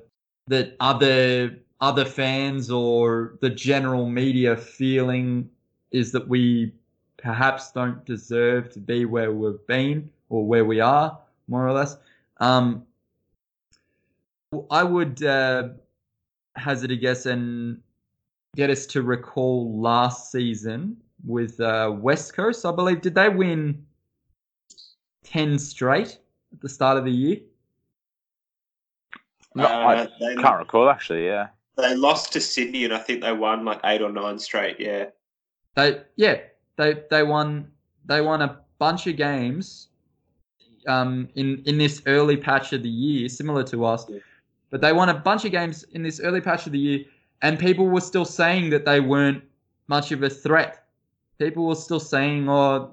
that 0.47 0.75
other 0.79 1.57
other 1.79 2.05
fans 2.05 2.71
or 2.71 3.37
the 3.41 3.49
general 3.49 4.09
media 4.09 4.57
feeling 4.57 5.49
is 5.91 6.11
that 6.11 6.27
we 6.27 6.73
perhaps 7.17 7.71
don't 7.71 8.03
deserve 8.05 8.71
to 8.73 8.79
be 8.79 9.05
where 9.05 9.31
we've 9.31 9.65
been 9.67 10.09
or 10.29 10.45
where 10.45 10.65
we 10.65 10.79
are, 10.79 11.17
more 11.47 11.67
or 11.67 11.73
less. 11.73 11.97
Um, 12.37 12.85
I 14.71 14.83
would 14.83 15.23
uh, 15.23 15.69
hazard 16.55 16.91
a 16.91 16.95
guess 16.95 17.25
and 17.25 17.81
get 18.55 18.69
us 18.69 18.85
to 18.87 19.01
recall 19.01 19.79
last 19.79 20.31
season 20.31 20.97
with 21.25 21.59
uh, 21.59 21.93
West 21.95 22.33
Coast. 22.33 22.65
I 22.65 22.71
believe 22.71 23.01
did 23.01 23.15
they 23.15 23.29
win 23.29 23.85
ten 25.23 25.59
straight 25.59 26.19
at 26.53 26.61
the 26.61 26.69
start 26.69 26.97
of 26.97 27.05
the 27.05 27.11
year? 27.11 27.37
No, 29.55 29.65
I 29.65 29.95
Uh, 30.01 30.07
they, 30.19 30.35
can't 30.35 30.59
recall 30.59 30.89
actually. 30.89 31.25
Yeah. 31.25 31.47
they 31.77 31.95
lost 31.95 32.31
to 32.33 32.41
Sydney, 32.41 32.85
and 32.85 32.93
I 32.93 32.99
think 32.99 33.21
they 33.21 33.33
won 33.33 33.65
like 33.65 33.79
eight 33.83 34.01
or 34.01 34.11
nine 34.11 34.37
straight. 34.39 34.79
Yeah, 34.79 35.07
They 35.75 36.01
yeah 36.15 36.37
they 36.77 37.03
they 37.09 37.23
won 37.23 37.71
they 38.05 38.21
won 38.21 38.41
a 38.41 38.59
bunch 38.79 39.07
of 39.07 39.17
games 39.17 39.89
um, 40.87 41.27
in 41.35 41.61
in 41.65 41.77
this 41.77 42.01
early 42.05 42.37
patch 42.37 42.73
of 42.73 42.83
the 42.83 42.89
year, 42.89 43.27
similar 43.29 43.63
to 43.65 43.85
us. 43.85 44.05
Yeah. 44.09 44.19
But 44.69 44.81
they 44.81 44.93
won 44.93 45.09
a 45.09 45.13
bunch 45.13 45.45
of 45.45 45.51
games 45.51 45.83
in 45.91 46.03
this 46.03 46.19
early 46.19 46.41
patch 46.41 46.65
of 46.65 46.71
the 46.71 46.79
year, 46.79 47.05
and 47.41 47.59
people 47.59 47.87
were 47.87 48.01
still 48.01 48.25
saying 48.25 48.69
that 48.71 48.85
they 48.85 48.99
weren't 48.99 49.43
much 49.87 50.11
of 50.11 50.23
a 50.23 50.29
threat. 50.29 50.85
People 51.37 51.67
were 51.67 51.75
still 51.75 51.99
saying, 51.99 52.49
"Oh, 52.49 52.91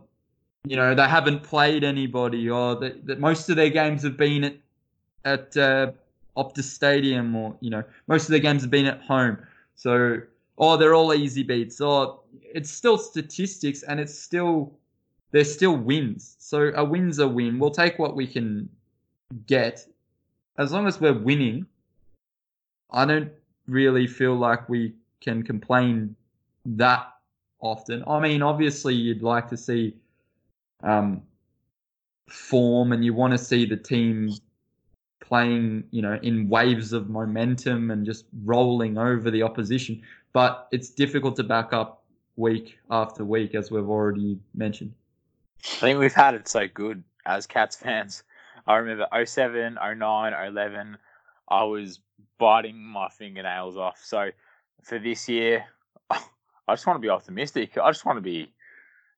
you 0.64 0.76
know, 0.76 0.94
they 0.94 1.08
haven't 1.08 1.42
played 1.42 1.84
anybody, 1.84 2.48
or 2.48 2.76
that, 2.76 3.06
that 3.06 3.20
most 3.20 3.48
of 3.48 3.56
their 3.56 3.70
games 3.70 4.02
have 4.02 4.16
been 4.16 4.44
at 4.44 4.56
at 5.24 5.56
uh, 5.56 5.92
Optus 6.36 6.64
Stadium, 6.64 7.34
or 7.34 7.56
you 7.60 7.70
know, 7.70 7.82
most 8.06 8.24
of 8.24 8.30
their 8.30 8.40
games 8.40 8.62
have 8.62 8.70
been 8.70 8.86
at 8.86 9.00
home." 9.02 9.38
So, 9.76 10.20
oh, 10.58 10.76
they're 10.76 10.94
all 10.94 11.14
easy 11.14 11.42
beats. 11.42 11.80
Or 11.80 12.20
it's 12.32 12.70
still 12.70 12.98
statistics, 12.98 13.82
and 13.82 14.00
it's 14.00 14.18
still 14.18 14.72
there's 15.32 15.52
still 15.52 15.76
wins. 15.76 16.36
So 16.38 16.72
a 16.76 16.84
win's 16.84 17.18
a 17.18 17.26
win. 17.26 17.58
We'll 17.58 17.70
take 17.70 17.98
what 17.98 18.14
we 18.14 18.26
can 18.26 18.68
get, 19.46 19.84
as 20.58 20.72
long 20.72 20.86
as 20.86 21.00
we're 21.00 21.18
winning. 21.18 21.66
I 22.92 23.04
don't 23.04 23.32
really 23.66 24.06
feel 24.06 24.36
like 24.36 24.68
we 24.68 24.94
can 25.20 25.42
complain 25.42 26.14
that 26.64 27.12
often. 27.60 28.04
I 28.06 28.20
mean, 28.20 28.42
obviously, 28.42 28.94
you'd 28.94 29.22
like 29.22 29.48
to 29.48 29.56
see 29.56 29.96
um, 30.84 31.22
form, 32.28 32.92
and 32.92 33.04
you 33.04 33.12
want 33.12 33.32
to 33.32 33.38
see 33.38 33.66
the 33.66 33.76
team 33.76 34.30
playing, 35.20 35.82
you 35.90 36.02
know, 36.02 36.18
in 36.22 36.48
waves 36.48 36.92
of 36.92 37.10
momentum 37.10 37.90
and 37.90 38.06
just 38.06 38.26
rolling 38.44 38.98
over 38.98 39.30
the 39.30 39.42
opposition. 39.42 40.00
But 40.34 40.68
it's 40.72 40.90
difficult 40.90 41.36
to 41.36 41.44
back 41.44 41.72
up 41.72 42.04
week 42.36 42.76
after 42.90 43.24
week, 43.24 43.54
as 43.54 43.70
we've 43.70 43.88
already 43.88 44.38
mentioned. 44.54 44.92
I 45.64 45.76
think 45.76 45.98
we've 45.98 46.12
had 46.12 46.34
it 46.34 46.48
so 46.48 46.66
good 46.68 47.02
as 47.24 47.46
Cats 47.46 47.76
fans. 47.76 48.24
I 48.66 48.76
remember 48.76 49.06
07, 49.24 49.78
09, 49.80 50.32
11, 50.32 50.98
I 51.48 51.64
was 51.64 52.00
biting 52.38 52.82
my 52.82 53.08
fingernails 53.08 53.76
off. 53.76 54.00
So 54.02 54.30
for 54.82 54.98
this 54.98 55.28
year, 55.28 55.64
I 56.10 56.18
just 56.70 56.86
want 56.86 56.96
to 56.96 57.00
be 57.00 57.10
optimistic. 57.10 57.78
I 57.78 57.90
just 57.90 58.04
want 58.04 58.16
to 58.16 58.22
be, 58.22 58.52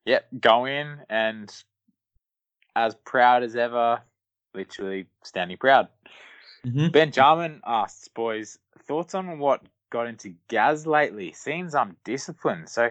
yeah, 0.05 0.19
go 0.39 0.65
in 0.65 0.99
and 1.09 1.51
as 2.75 2.93
proud 2.93 3.41
as 3.43 3.55
ever, 3.55 4.01
literally 4.53 5.07
standing 5.23 5.57
proud. 5.57 5.87
Mm-hmm. 6.65 6.89
Benjamin 6.89 7.61
asks, 7.65 8.07
boys, 8.09 8.59
thoughts 8.85 9.15
on 9.15 9.39
what 9.39 9.61
got 9.89 10.07
into 10.07 10.33
Gaz 10.47 10.85
lately? 10.87 11.33
Seems 11.33 11.75
I'm 11.75 11.95
disciplined. 12.03 12.69
So 12.69 12.89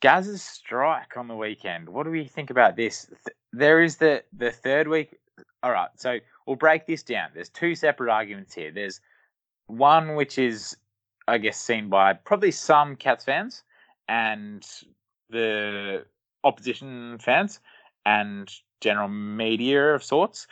Gaz's 0.00 0.42
strike 0.42 1.16
on 1.16 1.28
the 1.28 1.36
weekend. 1.36 1.88
What 1.88 2.04
do 2.04 2.10
we 2.10 2.26
think 2.26 2.50
about 2.50 2.76
this? 2.76 3.06
Th- 3.06 3.36
There 3.52 3.82
is 3.82 3.96
the 3.96 4.22
the 4.36 4.50
third 4.50 4.88
week. 4.88 5.16
All 5.62 5.72
right, 5.72 5.90
so 5.96 6.18
we'll 6.46 6.56
break 6.56 6.86
this 6.86 7.02
down. 7.02 7.30
There's 7.34 7.48
two 7.48 7.74
separate 7.74 8.10
arguments 8.12 8.54
here. 8.54 8.70
There's 8.70 9.00
one 9.66 10.14
which 10.14 10.38
is, 10.38 10.76
I 11.26 11.38
guess, 11.38 11.58
seen 11.60 11.88
by 11.88 12.12
probably 12.12 12.50
some 12.52 12.96
Cats 12.96 13.24
fans 13.24 13.62
and 14.08 14.64
the 15.30 16.04
opposition 16.44 17.18
fans 17.18 17.60
and 18.04 18.52
general 18.80 19.08
media 19.08 19.94
of 19.94 20.04
sorts, 20.04 20.46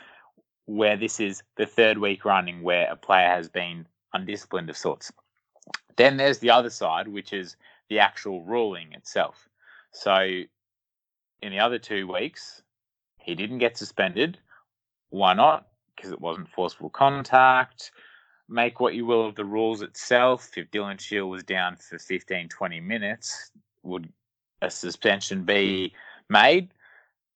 where 0.65 0.97
this 0.97 1.19
is 1.19 1.43
the 1.55 1.65
third 1.65 1.97
week 1.97 2.25
running 2.25 2.61
where 2.63 2.91
a 2.91 2.95
player 2.95 3.29
has 3.29 3.47
been 3.47 3.87
undisciplined 4.13 4.69
of 4.69 4.75
sorts. 4.77 5.11
Then 5.97 6.17
there's 6.17 6.39
the 6.39 6.51
other 6.51 6.69
side, 6.69 7.07
which 7.07 7.33
is 7.33 7.55
the 7.89 7.99
actual 7.99 8.43
ruling 8.43 8.93
itself. 8.93 9.47
So 9.91 10.41
in 11.41 11.51
the 11.51 11.59
other 11.59 11.79
two 11.79 12.11
weeks, 12.11 12.61
he 13.19 13.35
didn't 13.35 13.59
get 13.59 13.77
suspended. 13.77 14.37
Why 15.09 15.33
not? 15.33 15.67
Because 15.95 16.11
it 16.11 16.19
wasn't 16.19 16.49
forceful 16.49 16.89
contact. 16.89 17.91
Make 18.47 18.79
what 18.79 18.93
you 18.93 19.05
will 19.05 19.25
of 19.27 19.35
the 19.35 19.45
rules 19.45 19.81
itself. 19.81 20.49
If 20.57 20.69
Dylan 20.69 20.99
Shiel 20.99 21.29
was 21.29 21.43
down 21.43 21.77
for 21.77 21.97
15, 21.97 22.49
20 22.49 22.79
minutes, 22.81 23.51
would 23.83 24.11
a 24.61 24.69
suspension 24.69 25.43
be 25.43 25.93
made? 26.29 26.69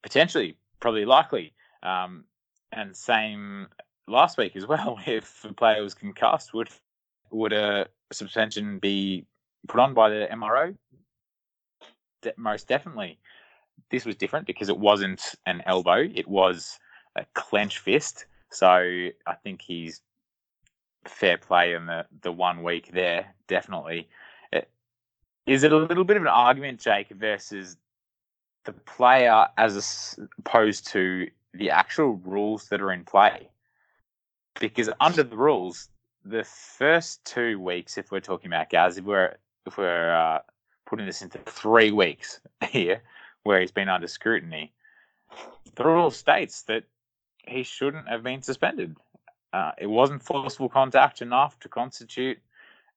Potentially, 0.04 0.58
probably 0.80 1.06
likely. 1.06 1.54
Um, 1.82 2.26
and 2.72 2.96
same 2.96 3.68
last 4.08 4.38
week 4.38 4.56
as 4.56 4.68
well. 4.68 5.00
If 5.08 5.46
a 5.46 5.54
player 5.54 5.82
was 5.82 5.94
concussed, 5.94 6.54
would 6.54 6.70
would 7.32 7.54
a 7.54 7.88
suspension 8.12 8.80
be 8.80 9.26
put 9.68 9.80
on 9.80 9.94
by 9.94 10.10
the 10.10 10.28
MRO? 10.32 10.76
De- 12.22 12.34
most 12.38 12.68
definitely. 12.68 13.20
This 13.92 14.06
was 14.06 14.16
different 14.16 14.46
because 14.46 14.70
it 14.70 14.78
wasn't 14.78 15.36
an 15.46 15.62
elbow; 15.66 15.98
it 16.14 16.28
was 16.28 16.80
a 17.16 17.26
clench 17.34 17.80
fist. 17.80 18.26
So 18.52 18.68
I 18.68 19.34
think 19.44 19.62
he's 19.62 20.02
fair 21.06 21.38
play 21.38 21.74
in 21.74 21.86
the 21.86 22.06
the 22.22 22.32
one 22.32 22.64
week 22.64 22.92
there. 22.92 23.36
Definitely. 23.48 24.10
It- 24.52 24.70
Is 25.46 25.64
it 25.64 25.72
a 25.72 25.78
little 25.78 26.04
bit 26.04 26.18
of 26.18 26.24
an 26.24 26.28
argument, 26.28 26.80
Jake, 26.80 27.10
versus 27.10 27.78
the 28.66 28.74
player 28.74 29.48
as 29.58 30.20
opposed 30.40 30.88
to 30.88 31.30
the 31.54 31.72
actual 31.72 32.18
rules 32.18 32.68
that 32.70 32.82
are 32.82 32.92
in 32.92 33.06
play? 33.06 33.50
Because 34.60 34.90
under 35.00 35.24
the 35.24 35.38
rules, 35.38 35.90
the 36.26 36.44
first 36.44 37.24
two 37.26 37.60
weeks, 37.60 37.98
if 37.98 38.12
we're 38.12 38.20
talking 38.20 38.48
about 38.48 38.70
Gaz, 38.70 38.98
if 38.98 39.06
we're 39.06 39.36
if 39.66 39.78
we're 39.78 40.14
uh, 40.14 40.40
putting 40.86 41.06
this 41.06 41.22
into 41.22 41.38
three 41.40 41.92
weeks 41.92 42.40
here, 42.70 43.02
where 43.44 43.60
he's 43.60 43.72
been 43.72 43.90
under 43.90 44.08
scrutiny, 44.08 44.74
the 45.76 45.84
rule 45.84 46.12
states 46.12 46.64
that 46.64 46.84
he 47.46 47.64
shouldn't 47.64 48.08
have 48.08 48.24
been 48.24 48.42
suspended. 48.42 48.96
Uh, 49.52 49.72
it 49.80 49.88
wasn't 49.88 50.22
forceful 50.22 50.70
contact 50.70 51.22
enough 51.22 51.60
to 51.60 51.70
constitute 51.70 52.38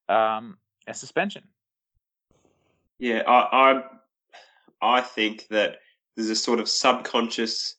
um, 0.09 0.59
a 0.87 0.95
suspension. 0.95 1.45
yeah. 2.99 3.23
I, 3.27 3.73
I 3.73 3.83
I 4.83 5.01
think 5.01 5.47
that 5.49 5.79
there's 6.17 6.29
a 6.29 6.37
sort 6.37 6.61
of 6.61 6.69
subconscious 6.69 7.77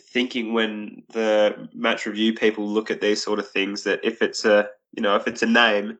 thinking 0.00 0.52
when 0.52 1.02
the 1.12 1.68
match 1.74 2.06
review 2.06 2.32
people 2.32 2.66
look 2.66 2.90
at 2.90 3.00
these 3.00 3.22
sort 3.22 3.38
of 3.38 3.50
things 3.50 3.84
that 3.84 4.00
if 4.02 4.22
it's 4.22 4.44
a 4.44 4.68
you 4.92 5.02
know 5.02 5.16
if 5.16 5.26
it's 5.26 5.42
a 5.42 5.46
name 5.46 5.98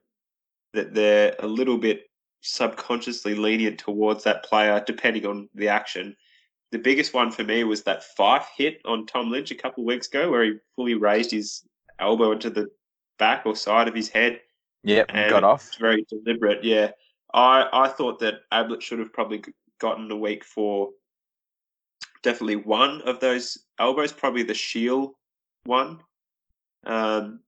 that 0.73 0.95
they're 0.95 1.35
a 1.41 1.47
little 1.47 1.79
bit 1.79 2.07
subconsciously 2.43 3.35
lenient 3.35 3.79
towards 3.79 4.25
that 4.25 4.45
player 4.45 4.83
depending 4.87 5.27
on 5.27 5.49
the 5.55 5.69
action. 5.69 6.17
The 6.73 6.79
biggest 6.79 7.15
one 7.15 7.31
for 7.31 7.45
me 7.45 7.65
was 7.65 7.83
that 7.85 8.03
Fyfe 8.19 8.47
hit 8.57 8.81
on 8.85 9.07
Tom 9.07 9.31
Lynch 9.31 9.51
a 9.51 9.55
couple 9.55 9.83
of 9.83 9.87
weeks 9.87 10.09
ago 10.09 10.31
where 10.31 10.45
he 10.45 10.55
fully 10.75 10.95
raised 10.95 11.31
his 11.31 11.63
elbow 11.99 12.33
into 12.33 12.51
the 12.51 12.69
back 13.19 13.47
or 13.47 13.55
side 13.55 13.89
of 13.89 13.95
his 13.95 14.09
head. 14.09 14.41
Yeah, 14.83 15.05
got 15.31 15.45
off. 15.45 15.71
Very 15.79 16.05
deliberate, 16.09 16.65
yeah. 16.65 16.91
I, 17.35 17.69
I 17.73 17.89
thought 17.89 18.19
that 18.21 18.41
Ablett 18.51 18.83
should 18.83 18.99
have 18.99 19.13
probably 19.13 19.45
gotten 19.81 20.11
a 20.11 20.17
week 20.17 20.45
for 20.45 20.91
definitely 22.23 22.57
one 22.57 23.03
of 23.03 23.21
those 23.21 23.59
elbows, 23.79 24.13
probably 24.13 24.43
the 24.43 24.55
Shiel 24.55 25.15
one. 25.65 26.01
Um, 26.85 27.41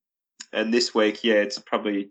and 0.52 0.72
this 0.72 0.94
week, 0.94 1.24
yeah, 1.24 1.34
it's 1.34 1.58
probably 1.58 2.10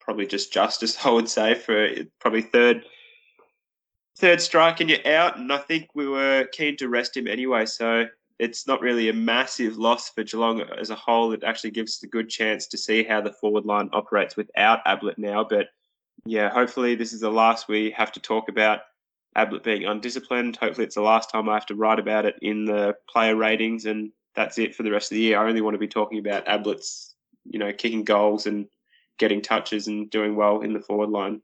probably 0.00 0.26
just 0.26 0.52
justice, 0.52 0.98
I 1.04 1.10
would 1.10 1.28
say, 1.28 1.54
for 1.54 1.88
probably 2.20 2.42
third 2.42 2.84
third 4.16 4.40
strike 4.40 4.80
and 4.80 4.90
you're 4.90 5.06
out, 5.06 5.38
and 5.38 5.52
I 5.52 5.58
think 5.58 5.88
we 5.94 6.08
were 6.08 6.46
keen 6.52 6.76
to 6.78 6.88
rest 6.88 7.16
him 7.16 7.26
anyway. 7.26 7.66
So 7.66 8.06
it's 8.38 8.66
not 8.66 8.80
really 8.80 9.08
a 9.08 9.12
massive 9.12 9.78
loss 9.78 10.10
for 10.10 10.24
Geelong 10.24 10.60
as 10.78 10.90
a 10.90 10.94
whole. 10.94 11.32
It 11.32 11.44
actually 11.44 11.70
gives 11.70 11.98
us 11.98 12.02
a 12.02 12.08
good 12.08 12.28
chance 12.28 12.66
to 12.68 12.78
see 12.78 13.04
how 13.04 13.20
the 13.20 13.32
forward 13.32 13.64
line 13.64 13.88
operates 13.92 14.36
without 14.36 14.80
Ablett 14.84 15.18
now. 15.18 15.44
But 15.48 15.68
yeah, 16.24 16.50
hopefully 16.50 16.94
this 16.94 17.12
is 17.12 17.20
the 17.20 17.30
last 17.30 17.68
we 17.68 17.90
have 17.92 18.12
to 18.12 18.20
talk 18.20 18.48
about 18.48 18.80
Ablett 19.36 19.62
being 19.62 19.84
undisciplined. 19.84 20.56
Hopefully 20.56 20.86
it's 20.86 20.94
the 20.94 21.02
last 21.02 21.30
time 21.30 21.48
I 21.48 21.54
have 21.54 21.66
to 21.66 21.74
write 21.74 21.98
about 21.98 22.26
it 22.26 22.36
in 22.42 22.64
the 22.64 22.96
player 23.08 23.36
ratings, 23.36 23.86
and 23.86 24.12
that's 24.34 24.58
it 24.58 24.74
for 24.74 24.82
the 24.82 24.90
rest 24.90 25.10
of 25.10 25.16
the 25.16 25.22
year. 25.22 25.38
I 25.38 25.48
only 25.48 25.60
want 25.60 25.74
to 25.74 25.78
be 25.78 25.88
talking 25.88 26.18
about 26.18 26.46
Ablett's, 26.46 27.14
you 27.44 27.58
know, 27.58 27.72
kicking 27.72 28.04
goals 28.04 28.46
and 28.46 28.66
getting 29.18 29.40
touches 29.40 29.86
and 29.88 30.10
doing 30.10 30.36
well 30.36 30.60
in 30.60 30.72
the 30.72 30.80
forward 30.80 31.10
line. 31.10 31.40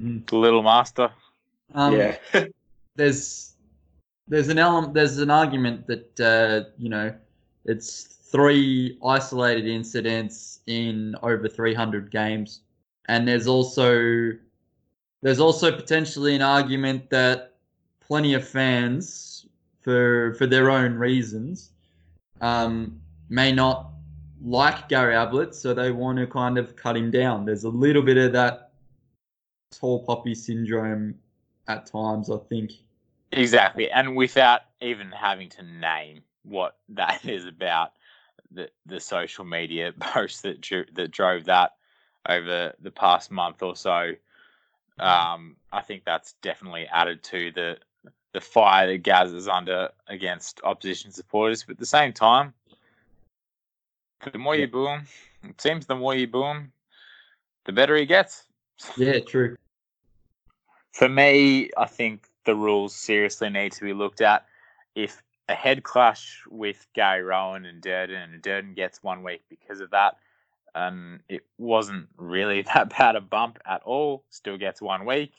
The 0.00 0.36
little 0.36 0.62
master. 0.62 1.10
Um, 1.74 1.94
yeah. 1.94 2.16
there's 2.96 3.54
there's 4.28 4.48
an 4.48 4.58
element 4.58 4.94
there's 4.94 5.18
an 5.18 5.30
argument 5.30 5.86
that 5.86 6.20
uh, 6.20 6.70
you 6.78 6.88
know 6.88 7.14
it's 7.64 8.04
three 8.04 8.98
isolated 9.04 9.66
incidents 9.66 10.60
in 10.66 11.14
over 11.22 11.48
300 11.48 12.10
games 12.10 12.60
and 13.08 13.26
there's 13.28 13.46
also 13.46 14.32
there's 15.22 15.40
also 15.40 15.74
potentially 15.74 16.34
an 16.34 16.42
argument 16.42 17.08
that 17.10 17.54
plenty 18.00 18.34
of 18.34 18.46
fans 18.46 19.46
for 19.80 20.34
for 20.34 20.46
their 20.46 20.70
own 20.70 20.94
reasons 20.94 21.70
um, 22.40 23.00
may 23.28 23.52
not 23.52 23.92
like 24.44 24.88
Gary 24.88 25.14
Ablett 25.14 25.54
so 25.54 25.72
they 25.72 25.92
want 25.92 26.18
to 26.18 26.26
kind 26.26 26.58
of 26.58 26.76
cut 26.76 26.96
him 26.96 27.10
down. 27.10 27.44
There's 27.44 27.64
a 27.64 27.70
little 27.70 28.02
bit 28.02 28.16
of 28.16 28.32
that 28.32 28.72
tall 29.70 30.04
poppy 30.04 30.34
syndrome 30.34 31.14
at 31.68 31.86
times 31.86 32.30
i 32.30 32.36
think. 32.48 32.72
Exactly, 33.30 33.90
and 33.90 34.14
without 34.14 34.60
even 34.82 35.10
having 35.10 35.48
to 35.50 35.62
name 35.62 36.22
what 36.42 36.76
that 36.90 37.24
is 37.28 37.46
about, 37.46 37.92
the 38.50 38.68
the 38.86 39.00
social 39.00 39.44
media 39.44 39.92
posts 40.00 40.42
that 40.42 40.62
that 40.94 41.10
drove 41.10 41.44
that 41.44 41.72
over 42.28 42.74
the 42.80 42.90
past 42.90 43.30
month 43.30 43.62
or 43.62 43.74
so, 43.74 44.12
um, 45.02 45.56
I 45.72 45.80
think 45.80 46.04
that's 46.04 46.34
definitely 46.42 46.86
added 46.86 47.22
to 47.24 47.50
the 47.52 47.78
the 48.32 48.40
fire 48.40 48.86
that 48.86 49.02
Gaz 49.02 49.32
is 49.32 49.46
under 49.46 49.90
against 50.08 50.60
opposition 50.64 51.10
supporters. 51.12 51.64
But 51.64 51.72
at 51.72 51.78
the 51.78 51.86
same 51.86 52.14
time, 52.14 52.54
the 54.32 54.38
more 54.38 54.56
you 54.56 54.66
boo 54.66 54.86
him, 54.86 55.06
it 55.44 55.60
seems 55.60 55.86
the 55.86 55.94
more 55.94 56.14
you 56.14 56.26
boo 56.26 56.44
him, 56.44 56.72
the 57.66 57.72
better 57.72 57.96
he 57.96 58.06
gets. 58.06 58.44
yeah 58.96 59.18
true 59.20 59.56
For 60.92 61.08
me, 61.08 61.70
I 61.76 61.86
think 61.86 62.26
the 62.44 62.54
rules 62.54 62.94
seriously 62.94 63.50
need 63.50 63.72
to 63.72 63.84
be 63.84 63.92
looked 63.92 64.20
at. 64.20 64.46
If 64.94 65.22
a 65.48 65.54
head 65.54 65.82
clash 65.82 66.42
with 66.48 66.86
Gary 66.94 67.22
Rohan 67.22 67.66
and 67.66 67.82
Durden, 67.82 68.16
and 68.16 68.42
Durden 68.42 68.74
gets 68.74 69.02
one 69.02 69.22
week 69.22 69.42
because 69.48 69.80
of 69.80 69.90
that, 69.90 70.16
um, 70.74 71.20
it 71.28 71.42
wasn't 71.58 72.08
really 72.16 72.62
that 72.74 72.96
bad 72.96 73.16
a 73.16 73.20
bump 73.20 73.58
at 73.66 73.82
all. 73.82 74.24
Still 74.30 74.58
gets 74.58 74.80
one 74.80 75.04
week. 75.04 75.32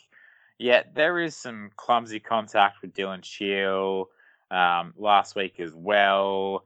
Yet 0.60 0.94
there 0.96 1.20
is 1.20 1.36
some 1.36 1.72
clumsy 1.76 2.20
contact 2.20 2.82
with 2.82 2.94
Dylan 2.94 3.24
Shiel 3.24 4.10
um, 4.52 4.94
last 4.98 5.36
week 5.36 5.60
as 5.60 5.74
well. 5.74 6.64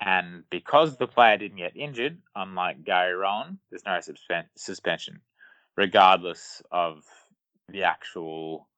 And 0.00 0.44
because 0.50 0.96
the 0.96 1.06
player 1.06 1.36
didn't 1.38 1.58
get 1.58 1.76
injured, 1.76 2.18
unlike 2.34 2.84
Gary 2.84 3.14
Rohan, 3.14 3.58
there's 3.70 3.84
no 3.84 3.92
suspen- 3.92 4.48
suspension, 4.54 5.20
regardless 5.76 6.62
of 6.70 7.04
the 7.68 7.84
actual 7.84 8.68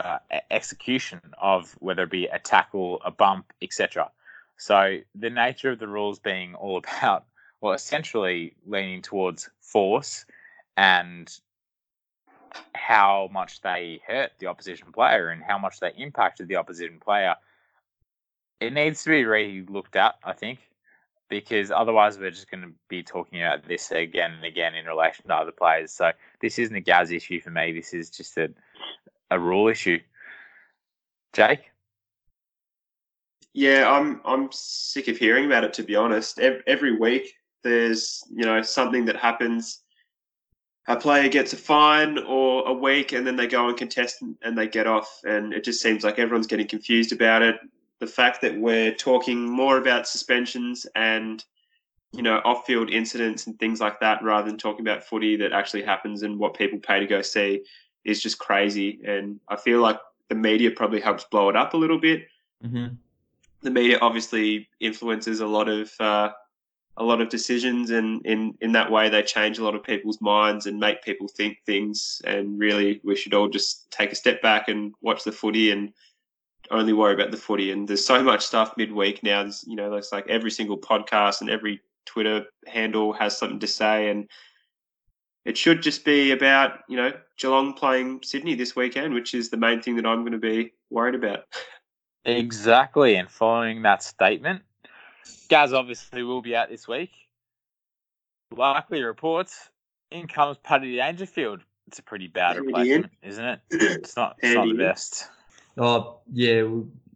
uh, 0.00 0.18
execution 0.50 1.20
of 1.40 1.74
whether 1.78 2.02
it 2.02 2.10
be 2.10 2.26
a 2.26 2.38
tackle, 2.38 3.00
a 3.04 3.10
bump, 3.10 3.52
etc. 3.62 4.10
So 4.58 4.98
the 5.14 5.30
nature 5.30 5.70
of 5.70 5.78
the 5.78 5.88
rules 5.88 6.18
being 6.18 6.54
all 6.54 6.78
about, 6.98 7.24
well, 7.60 7.72
essentially 7.72 8.54
leaning 8.66 9.02
towards 9.02 9.48
force 9.60 10.24
and 10.76 11.38
how 12.74 13.28
much 13.32 13.60
they 13.60 14.00
hurt 14.06 14.32
the 14.38 14.46
opposition 14.46 14.92
player 14.92 15.28
and 15.28 15.42
how 15.42 15.58
much 15.58 15.80
they 15.80 15.92
impacted 15.96 16.48
the 16.48 16.56
opposition 16.56 17.00
player. 17.00 17.34
It 18.60 18.72
needs 18.72 19.02
to 19.04 19.10
be 19.10 19.24
re 19.24 19.64
looked 19.68 19.96
at, 19.96 20.14
I 20.24 20.32
think, 20.32 20.60
because 21.28 21.70
otherwise 21.70 22.18
we're 22.18 22.30
just 22.30 22.50
going 22.50 22.62
to 22.62 22.72
be 22.88 23.02
talking 23.02 23.42
about 23.42 23.66
this 23.66 23.90
again 23.90 24.32
and 24.32 24.44
again 24.44 24.74
in 24.74 24.86
relation 24.86 25.26
to 25.26 25.34
other 25.34 25.52
players. 25.52 25.92
So 25.92 26.12
this 26.40 26.58
isn't 26.58 26.76
a 26.76 26.80
Gaz 26.80 27.10
issue 27.10 27.40
for 27.40 27.50
me. 27.50 27.72
This 27.72 27.92
is 27.92 28.10
just 28.10 28.36
a, 28.38 28.48
a 29.30 29.38
rule 29.38 29.68
issue. 29.68 29.98
Jake? 31.32 31.70
Yeah, 33.52 33.90
I'm 33.90 34.20
I'm 34.24 34.50
sick 34.52 35.08
of 35.08 35.16
hearing 35.16 35.46
about 35.46 35.64
it. 35.64 35.72
To 35.74 35.82
be 35.82 35.96
honest, 35.96 36.38
every, 36.38 36.62
every 36.66 36.96
week 36.96 37.34
there's 37.62 38.22
you 38.30 38.44
know 38.44 38.62
something 38.62 39.04
that 39.06 39.16
happens. 39.16 39.82
A 40.88 40.96
player 40.96 41.28
gets 41.28 41.52
a 41.52 41.56
fine 41.56 42.18
or 42.18 42.68
a 42.68 42.72
week, 42.72 43.12
and 43.12 43.26
then 43.26 43.34
they 43.34 43.48
go 43.48 43.68
and 43.68 43.76
contest 43.76 44.22
and 44.42 44.56
they 44.56 44.68
get 44.68 44.86
off, 44.86 45.20
and 45.24 45.52
it 45.52 45.64
just 45.64 45.82
seems 45.82 46.04
like 46.04 46.18
everyone's 46.18 46.46
getting 46.46 46.68
confused 46.68 47.12
about 47.12 47.42
it. 47.42 47.56
The 47.98 48.06
fact 48.06 48.40
that 48.42 48.56
we're 48.56 48.94
talking 48.94 49.48
more 49.50 49.78
about 49.78 50.06
suspensions 50.06 50.86
and 50.94 51.44
you 52.12 52.22
know 52.22 52.40
off-field 52.44 52.90
incidents 52.90 53.46
and 53.46 53.58
things 53.58 53.80
like 53.80 53.98
that, 54.00 54.22
rather 54.22 54.48
than 54.48 54.58
talking 54.58 54.86
about 54.86 55.02
footy 55.02 55.36
that 55.36 55.52
actually 55.52 55.82
happens 55.82 56.22
and 56.22 56.38
what 56.38 56.54
people 56.54 56.78
pay 56.78 57.00
to 57.00 57.06
go 57.06 57.20
see, 57.20 57.64
is 58.04 58.22
just 58.22 58.38
crazy. 58.38 59.00
And 59.04 59.40
I 59.48 59.56
feel 59.56 59.80
like 59.80 59.98
the 60.28 60.36
media 60.36 60.70
probably 60.70 61.00
helps 61.00 61.24
blow 61.24 61.48
it 61.48 61.56
up 61.56 61.74
a 61.74 61.76
little 61.76 62.00
bit 62.00 62.26
mm-hmm. 62.64 62.94
the 63.62 63.70
media 63.70 63.98
obviously 64.00 64.68
influences 64.80 65.40
a 65.40 65.46
lot 65.46 65.68
of 65.68 65.92
uh, 66.00 66.30
a 66.98 67.04
lot 67.04 67.20
of 67.20 67.28
decisions, 67.28 67.90
and 67.90 68.24
in 68.24 68.56
in 68.60 68.72
that 68.72 68.90
way 68.90 69.08
they 69.08 69.22
change 69.22 69.58
a 69.58 69.64
lot 69.64 69.74
of 69.74 69.82
people's 69.82 70.20
minds 70.20 70.66
and 70.66 70.78
make 70.78 71.02
people 71.02 71.28
think 71.28 71.58
things. 71.66 72.22
And 72.24 72.58
really, 72.58 73.00
we 73.04 73.16
should 73.16 73.34
all 73.34 73.48
just 73.48 73.90
take 73.90 74.12
a 74.12 74.16
step 74.16 74.40
back 74.42 74.68
and 74.68 74.94
watch 75.00 75.24
the 75.24 75.32
footy 75.32 75.70
and 75.70 75.92
only 76.70 76.92
worry 76.92 77.14
about 77.14 77.30
the 77.30 77.36
footy. 77.36 77.70
And 77.70 77.86
there's 77.86 78.04
so 78.04 78.22
much 78.22 78.44
stuff 78.44 78.76
midweek 78.76 79.22
now. 79.22 79.42
There's, 79.42 79.64
you 79.66 79.76
know, 79.76 79.94
it's 79.94 80.12
like 80.12 80.28
every 80.28 80.50
single 80.50 80.78
podcast 80.78 81.40
and 81.40 81.50
every 81.50 81.80
Twitter 82.06 82.46
handle 82.66 83.12
has 83.12 83.36
something 83.36 83.60
to 83.60 83.66
say, 83.66 84.08
and 84.08 84.28
it 85.44 85.56
should 85.56 85.82
just 85.82 86.04
be 86.04 86.32
about 86.32 86.80
you 86.88 86.96
know 86.96 87.12
Geelong 87.36 87.74
playing 87.74 88.20
Sydney 88.22 88.54
this 88.54 88.74
weekend, 88.74 89.12
which 89.12 89.34
is 89.34 89.50
the 89.50 89.56
main 89.56 89.82
thing 89.82 89.96
that 89.96 90.06
I'm 90.06 90.22
going 90.22 90.32
to 90.32 90.38
be 90.38 90.72
worried 90.90 91.14
about. 91.14 91.44
Exactly. 92.24 93.16
And 93.16 93.30
following 93.30 93.82
that 93.82 94.02
statement, 94.02 94.62
Gaz 95.48 95.72
obviously 95.72 96.22
will 96.22 96.42
be 96.42 96.56
out 96.56 96.68
this 96.68 96.88
week. 96.88 97.12
Likely 98.50 99.02
reports 99.02 99.70
in 100.10 100.26
comes 100.28 100.58
Paddy 100.58 100.96
Dangerfield. 100.96 101.60
It's 101.88 101.98
a 101.98 102.02
pretty 102.02 102.26
bad 102.26 102.56
Handy 102.56 102.68
replacement, 102.68 103.12
isn't 103.22 103.44
it? 103.44 103.60
It's 103.70 104.16
not, 104.16 104.36
it's 104.42 104.54
not 104.54 104.66
the 104.66 104.74
best. 104.74 105.28
Oh 105.78 106.18
yeah, 106.32 106.64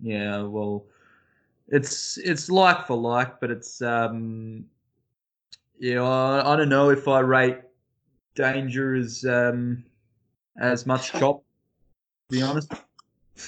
yeah. 0.03 0.43
Well, 0.43 0.85
it's 1.69 2.19
it's 2.19 2.51
like 2.51 2.87
for 2.87 2.97
like, 2.97 3.41
but 3.41 3.51
it's 3.51 3.81
um, 3.83 4.65
you 5.79 5.95
know, 5.95 6.07
I, 6.07 6.53
I 6.53 6.57
don't 6.57 6.69
know 6.69 6.91
if 6.91 7.09
I 7.09 7.21
rate 7.21 7.59
Danger 8.35 8.95
as 8.95 9.25
um 9.25 9.85
as 10.61 10.87
much 10.87 11.13
chop. 11.19 11.43
To 12.29 12.37
be 12.37 12.43
honest. 12.43 12.73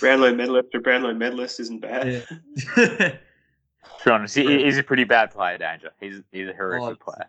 Brownlow 0.00 0.34
medalist 0.34 0.68
or 0.74 0.80
Brownlow 0.80 1.14
medalist 1.14 1.60
isn't 1.60 1.82
bad. 1.82 2.24
Yeah. 2.76 3.16
To 4.02 4.08
be 4.08 4.10
honest, 4.10 4.34
he, 4.34 4.64
he's 4.64 4.78
a 4.78 4.82
pretty 4.82 5.04
bad 5.04 5.30
player, 5.30 5.58
Danger. 5.58 5.90
He's 6.00 6.20
he's 6.32 6.48
a 6.48 6.52
horrific 6.52 6.98
Oh, 7.06 7.12
player. 7.12 7.28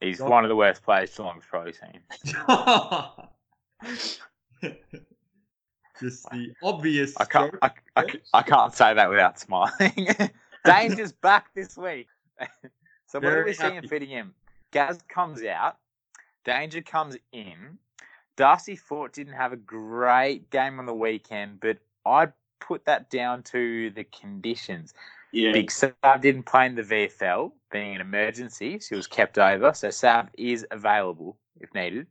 He's 0.00 0.20
one 0.20 0.44
of 0.44 0.48
the 0.48 0.56
worst 0.56 0.82
players 0.82 1.14
Geelong's 1.16 1.44
probably 1.48 1.72
seen. 1.72 2.00
Just 6.00 6.28
the 6.30 6.52
obvious. 6.62 7.14
I 7.16 7.24
can't. 7.24 7.54
I, 7.62 7.70
I, 7.96 8.04
I 8.34 8.42
can't 8.42 8.74
say 8.74 8.94
that 8.94 9.08
without 9.08 9.38
smiling. 9.38 10.08
Danger's 10.64 11.12
back 11.12 11.54
this 11.54 11.76
week. 11.76 12.08
so 13.06 13.18
what 13.18 13.26
are 13.26 13.30
Very 13.30 13.44
we 13.46 13.52
seeing 13.52 13.74
happy. 13.74 13.88
fitting 13.88 14.08
him? 14.08 14.34
Gaz 14.72 14.98
comes 15.08 15.42
out. 15.44 15.76
Danger 16.44 16.82
comes 16.82 17.16
in. 17.32 17.78
Darcy 18.36 18.74
Fort 18.74 19.12
didn't 19.12 19.34
have 19.34 19.52
a 19.52 19.56
great 19.56 20.50
game 20.50 20.80
on 20.80 20.86
the 20.86 20.94
weekend, 20.94 21.60
but 21.60 21.78
I'd 22.04 22.32
put 22.60 22.84
that 22.86 23.08
down 23.08 23.44
to 23.44 23.90
the 23.90 24.02
conditions. 24.04 24.94
Yeah, 25.34 25.50
Big 25.50 25.70
Sav 25.72 26.20
didn't 26.20 26.44
play 26.44 26.66
in 26.66 26.76
the 26.76 26.82
VFL, 26.82 27.50
being 27.72 27.96
an 27.96 28.00
emergency. 28.00 28.78
She 28.78 28.94
was 28.94 29.08
kept 29.08 29.36
over, 29.36 29.74
so 29.74 29.90
Sav 29.90 30.28
is 30.38 30.64
available 30.70 31.36
if 31.60 31.74
needed. 31.74 32.06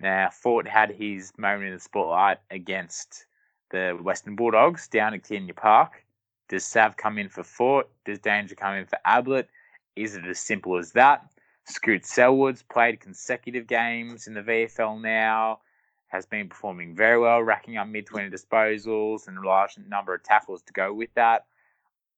Now, 0.00 0.30
Fort 0.30 0.66
had 0.66 0.90
his 0.90 1.32
moment 1.38 1.68
in 1.68 1.74
the 1.74 1.80
spotlight 1.80 2.38
against 2.50 3.26
the 3.70 3.96
Western 4.02 4.34
Bulldogs 4.34 4.88
down 4.88 5.14
at 5.14 5.22
Kardinia 5.22 5.54
Park. 5.54 6.04
Does 6.48 6.64
Sav 6.64 6.96
come 6.96 7.18
in 7.18 7.28
for 7.28 7.44
Fort? 7.44 7.88
Does 8.04 8.18
Danger 8.18 8.56
come 8.56 8.74
in 8.74 8.86
for 8.86 8.98
Ablett? 9.04 9.48
Is 9.94 10.16
it 10.16 10.26
as 10.26 10.40
simple 10.40 10.76
as 10.76 10.90
that? 10.92 11.24
Scott 11.66 12.04
Selwood's 12.04 12.64
played 12.64 12.98
consecutive 12.98 13.68
games 13.68 14.26
in 14.26 14.34
the 14.34 14.42
VFL 14.42 15.00
now, 15.00 15.60
has 16.08 16.26
been 16.26 16.48
performing 16.48 16.96
very 16.96 17.18
well, 17.18 17.40
racking 17.44 17.76
up 17.76 17.86
mid 17.86 18.06
20 18.06 18.28
disposals 18.28 19.28
and 19.28 19.38
a 19.38 19.46
large 19.46 19.78
number 19.88 20.14
of 20.14 20.24
tackles 20.24 20.62
to 20.62 20.72
go 20.72 20.92
with 20.92 21.14
that. 21.14 21.46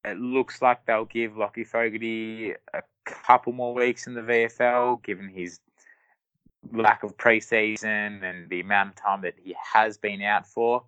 It 0.05 0.19
looks 0.19 0.63
like 0.63 0.85
they'll 0.87 1.05
give 1.05 1.33
Lachie 1.33 1.67
Fogarty 1.67 2.53
a 2.75 2.83
couple 3.05 3.53
more 3.53 3.75
weeks 3.75 4.07
in 4.07 4.15
the 4.15 4.21
VFL, 4.21 5.03
given 5.03 5.29
his 5.29 5.61
lack 6.73 7.03
of 7.03 7.17
preseason 7.17 8.23
and 8.23 8.49
the 8.49 8.61
amount 8.61 8.91
of 8.91 8.97
time 8.97 9.23
that 9.23 9.35
he 9.43 9.55
has 9.73 9.97
been 9.97 10.23
out 10.23 10.47
for. 10.47 10.85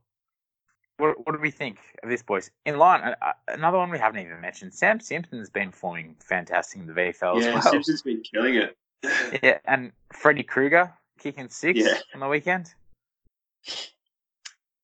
What, 0.99 1.25
what 1.27 1.35
do 1.35 1.41
we 1.41 1.51
think 1.53 1.79
of 2.03 2.09
this, 2.09 2.23
boys? 2.23 2.51
In 2.67 2.79
line, 2.79 3.01
uh, 3.23 3.33
another 3.49 3.79
one 3.79 3.91
we 3.91 3.99
haven't 3.99 4.21
even 4.21 4.41
mentioned. 4.41 4.75
Sam 4.75 4.99
Simpson's 4.99 5.49
been 5.49 5.71
performing 5.71 6.17
fantastic 6.21 6.81
in 6.81 6.87
the 6.87 6.93
VFL 6.93 7.41
yeah, 7.41 7.49
as 7.49 7.55
well. 7.55 7.73
Simpson's 7.73 8.03
been 8.03 8.23
killing 8.23 8.57
it. 8.57 8.77
yeah, 9.43 9.59
and 9.65 9.93
Freddie 10.13 10.43
Krueger 10.43 10.93
kicking 11.19 11.49
six 11.49 11.79
Yeah. 11.79 11.99
on 12.15 12.21
the 12.21 12.29
weekend. 12.29 12.75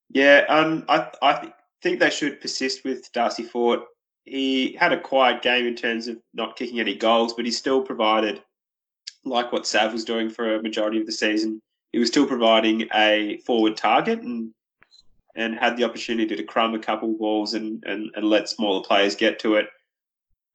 Yeah, 0.09 0.45
um, 0.47 0.85
I 0.87 1.11
I 1.21 1.33
th- 1.41 1.53
think 1.81 1.99
they 1.99 2.09
should 2.09 2.39
persist 2.39 2.85
with 2.85 3.11
Darcy 3.11 3.43
Fort. 3.43 3.81
He 4.25 4.73
had 4.73 4.91
a 4.91 4.99
quiet 4.99 5.41
game 5.41 5.67
in 5.67 5.75
terms 5.75 6.07
of 6.07 6.17
not 6.33 6.55
kicking 6.55 6.79
any 6.79 6.95
goals, 6.95 7.33
but 7.33 7.45
he 7.45 7.51
still 7.51 7.81
provided, 7.81 8.41
like 9.23 9.51
what 9.51 9.67
Sav 9.67 9.93
was 9.93 10.03
doing 10.03 10.29
for 10.29 10.55
a 10.55 10.61
majority 10.61 10.99
of 10.99 11.05
the 11.05 11.11
season. 11.11 11.61
He 11.91 11.99
was 11.99 12.09
still 12.09 12.25
providing 12.25 12.87
a 12.93 13.37
forward 13.45 13.77
target 13.77 14.21
and 14.21 14.51
and 15.35 15.55
had 15.55 15.75
the 15.75 15.83
opportunity 15.83 16.35
to 16.35 16.43
crumb 16.43 16.73
a 16.73 16.79
couple 16.79 17.11
of 17.11 17.19
balls 17.19 17.53
and, 17.55 17.83
and, 17.85 18.09
and 18.15 18.25
let 18.25 18.47
smaller 18.47 18.81
players 18.81 19.15
get 19.15 19.37
to 19.39 19.55
it. 19.55 19.67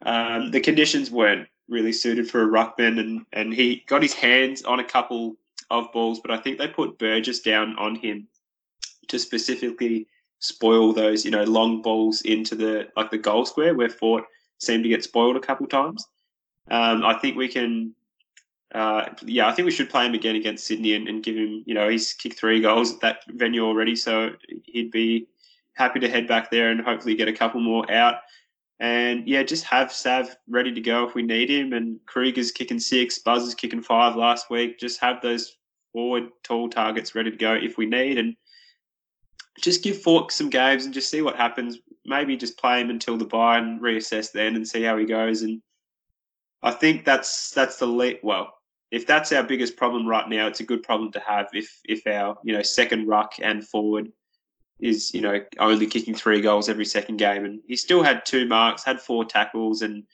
Um, 0.03 0.51
the 0.51 0.61
conditions 0.61 1.11
weren't 1.11 1.49
really 1.69 1.93
suited 1.93 2.31
for 2.31 2.43
a 2.43 2.47
ruckman, 2.47 2.99
and, 2.99 3.27
and 3.33 3.53
he 3.53 3.85
got 3.87 4.03
his 4.03 4.15
hands 4.15 4.63
on 4.63 4.81
a 4.81 4.85
couple 4.85 5.37
of 5.71 5.93
balls, 5.93 6.21
but 6.21 6.31
I 6.31 6.39
think 6.39 6.59
they 6.59 6.67
put 6.67 6.99
Burgess 6.99 7.41
down 7.41 7.77
on 7.79 7.95
him 7.95 8.27
to 9.09 9.19
specifically 9.19 10.07
spoil 10.41 10.93
those, 10.93 11.25
you 11.25 11.31
know, 11.31 11.45
long 11.45 11.81
balls 11.83 12.23
into 12.23 12.55
the 12.55 12.89
like 12.97 13.11
the 13.11 13.19
goal 13.19 13.45
square 13.47 13.75
where 13.75 13.89
Fort 13.89 14.25
seemed 14.59 14.83
to 14.83 14.89
get 14.91 15.05
spoiled 15.05 15.37
a 15.37 15.41
couple 15.41 15.67
times. 15.67 16.07
Um, 16.71 17.05
I 17.05 17.15
think 17.15 17.37
we 17.37 17.49
can, 17.49 17.95
uh, 18.75 19.07
yeah, 19.25 19.49
I 19.49 19.53
think 19.53 19.67
we 19.67 19.73
should 19.73 19.91
play 19.91 20.07
him 20.07 20.15
again 20.15 20.37
against 20.37 20.67
Sydney 20.67 20.95
and, 20.95 21.09
and 21.09 21.23
give 21.23 21.37
him, 21.37 21.63
you 21.67 21.75
know, 21.75 21.89
he's 21.89 22.13
kicked 22.13 22.39
three 22.39 22.61
goals 22.61 22.95
at 22.95 23.01
that 23.01 23.21
venue 23.29 23.65
already, 23.65 23.97
so 23.97 24.31
he'd 24.65 24.91
be 24.91 25.27
happy 25.75 26.01
to 26.01 26.09
head 26.09 26.29
back 26.29 26.51
there 26.51 26.71
and 26.71 26.81
hopefully 26.81 27.15
get 27.15 27.29
a 27.29 27.33
couple 27.33 27.61
more 27.61 27.91
out. 27.91 28.17
And 28.79 29.29
yeah, 29.29 29.43
just 29.43 29.65
have 29.65 29.93
Sav 29.93 30.37
ready 30.49 30.73
to 30.73 30.81
go 30.81 31.07
if 31.07 31.15
we 31.15 31.23
need 31.23 31.51
him. 31.51 31.75
And 31.75 31.99
Krieger's 32.07 32.51
kicking 32.51 32.81
six, 32.81 33.19
Buzz 33.19 33.47
is 33.47 33.55
kicking 33.55 33.83
five 33.83 34.17
last 34.17 34.51
week. 34.51 34.79
Just 34.79 35.01
have 35.01 35.21
those 35.21 35.57
forward 35.93 36.29
tall 36.43 36.69
targets 36.69 37.15
ready 37.15 37.31
to 37.31 37.37
go 37.37 37.55
if 37.55 37.77
we 37.77 37.85
need. 37.85 38.17
And 38.17 38.37
just 39.61 39.83
give 39.83 40.01
Fort 40.01 40.33
some 40.33 40.51
games 40.51 40.85
and 40.85 40.95
just 40.95 41.11
see 41.11 41.23
what 41.23 41.37
happens. 41.37 41.79
Maybe 42.05 42.37
just 42.37 42.59
play 42.59 42.81
him 42.81 42.91
until 42.91 43.17
the 43.17 43.25
bye 43.25 43.59
and 43.59 43.81
reassess 43.81 44.33
then 44.33 44.57
and 44.57 44.67
see 44.67 44.83
how 44.83 44.97
he 44.97 45.05
goes. 45.05 45.43
And 45.43 45.63
I 46.63 46.71
think 46.71 47.05
that's 47.05 47.51
that's 47.51 47.79
the 47.79 47.87
lead. 47.87 48.21
Well, 48.23 48.53
if 48.91 49.07
that's 49.07 49.33
our 49.33 49.43
biggest 49.43 49.77
problem 49.77 50.07
right 50.07 50.29
now, 50.29 50.47
it's 50.47 50.61
a 50.61 50.65
good 50.65 50.83
problem 50.83 51.13
to 51.13 51.21
have. 51.21 51.49
If 51.53 51.81
if 51.85 52.07
our 52.07 52.39
you 52.43 52.53
know 52.53 52.63
second 52.63 53.07
ruck 53.07 53.35
and 53.41 53.67
forward 53.67 54.11
is 54.81 55.13
you 55.15 55.21
know 55.21 55.41
only 55.59 55.87
kicking 55.87 56.15
three 56.15 56.41
goals 56.41 56.69
every 56.69 56.85
second 56.85 57.19
game, 57.19 57.45
and 57.45 57.61
he 57.67 57.77
still 57.77 58.03
had 58.03 58.27
two 58.27 58.47
marks, 58.47 58.85
had 58.85 59.01
four 59.01 59.25
tackles, 59.25 59.83
and 59.83 60.05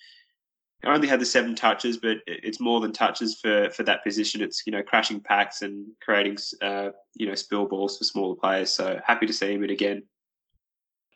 only 0.85 1.09
had 1.09 1.20
the 1.20 1.27
seven 1.27 1.55
touches, 1.55 1.97
but 1.97 2.18
it's 2.27 2.61
more 2.61 2.81
than 2.81 2.93
touches 2.93 3.39
for 3.41 3.70
for 3.70 3.83
that 3.85 4.05
position. 4.05 4.41
It's 4.41 4.62
you 4.66 4.72
know 4.72 4.83
crashing 4.83 5.20
packs 5.20 5.62
and 5.62 5.87
creating 6.03 6.39
uh, 6.62 6.91
you 7.14 7.27
know 7.27 7.35
spill 7.35 7.66
balls 7.66 7.99
for 7.99 8.05
smaller 8.05 8.37
players. 8.37 8.72
So 8.72 9.01
happy 9.05 9.27
to 9.27 9.33
see 9.33 9.53
him 9.53 9.64
again. 9.64 10.03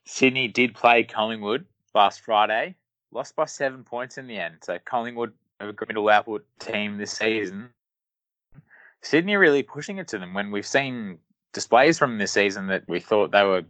Sydney 0.06 0.48
did 0.48 0.74
play 0.74 1.04
Collingwood 1.04 1.66
last 1.94 2.22
Friday, 2.22 2.74
lost 3.12 3.36
by 3.36 3.44
seven 3.44 3.84
points 3.84 4.18
in 4.18 4.26
the 4.26 4.38
end. 4.38 4.56
So 4.62 4.78
Collingwood, 4.84 5.32
a 5.60 5.72
middle 5.86 6.08
output 6.08 6.44
team 6.58 6.98
this 6.98 7.12
season. 7.12 7.70
Sydney 9.02 9.36
really 9.36 9.62
pushing 9.62 9.98
it 9.98 10.08
to 10.08 10.18
them 10.18 10.34
when 10.34 10.50
we've 10.50 10.66
seen 10.66 11.18
displays 11.52 11.98
from 11.98 12.18
this 12.18 12.32
season 12.32 12.66
that 12.68 12.84
we 12.88 13.00
thought 13.00 13.30
they 13.30 13.44
were 13.44 13.64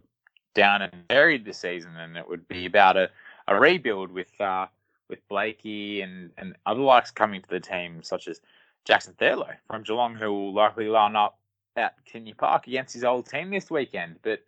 down 0.53 0.81
and 0.81 1.07
buried 1.07 1.45
this 1.45 1.59
season, 1.59 1.95
and 1.95 2.17
it 2.17 2.27
would 2.27 2.47
be 2.47 2.65
about 2.65 2.97
a, 2.97 3.09
a 3.47 3.59
rebuild 3.59 4.11
with 4.11 4.29
uh, 4.41 4.67
with 5.11 5.27
Blakey 5.27 6.01
and, 6.01 6.31
and 6.39 6.55
other 6.65 6.81
likes 6.81 7.11
coming 7.11 7.43
to 7.43 7.49
the 7.49 7.59
team, 7.59 8.01
such 8.01 8.27
as 8.27 8.41
Jackson 8.85 9.13
Thurlow 9.19 9.53
from 9.67 9.83
Geelong, 9.83 10.15
who 10.15 10.31
will 10.33 10.53
likely 10.53 10.87
line 10.87 11.15
up 11.15 11.37
at 11.75 11.93
Kardinia 12.05 12.35
Park 12.35 12.65
against 12.65 12.95
his 12.95 13.03
old 13.03 13.27
team 13.29 13.51
this 13.51 13.69
weekend. 13.69 14.15
But 14.23 14.39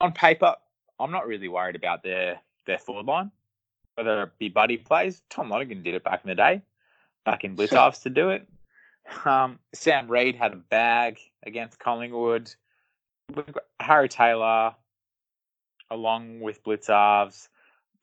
on 0.00 0.12
paper, 0.12 0.54
I'm 1.00 1.10
not 1.10 1.26
really 1.26 1.48
worried 1.48 1.76
about 1.76 2.02
their 2.02 2.40
their 2.66 2.78
forward 2.78 3.06
line, 3.06 3.30
whether 3.94 4.24
it 4.24 4.38
be 4.38 4.50
buddy 4.50 4.76
plays. 4.76 5.22
Tom 5.30 5.48
Lonergan 5.48 5.82
did 5.82 5.94
it 5.94 6.04
back 6.04 6.20
in 6.24 6.28
the 6.28 6.34
day, 6.34 6.60
back 7.24 7.44
in 7.44 7.56
Blicavs 7.56 8.02
to 8.02 8.10
do 8.10 8.30
it. 8.30 8.46
Um, 9.24 9.58
Sam 9.74 10.10
Reid 10.10 10.34
had 10.34 10.52
a 10.52 10.56
bag 10.56 11.18
against 11.44 11.78
Collingwood. 11.78 12.54
We've 13.34 13.52
got 13.52 13.64
Harry 13.80 14.08
Taylor, 14.08 14.74
along 15.90 16.40
with 16.40 16.64
Blicavs, 16.64 17.48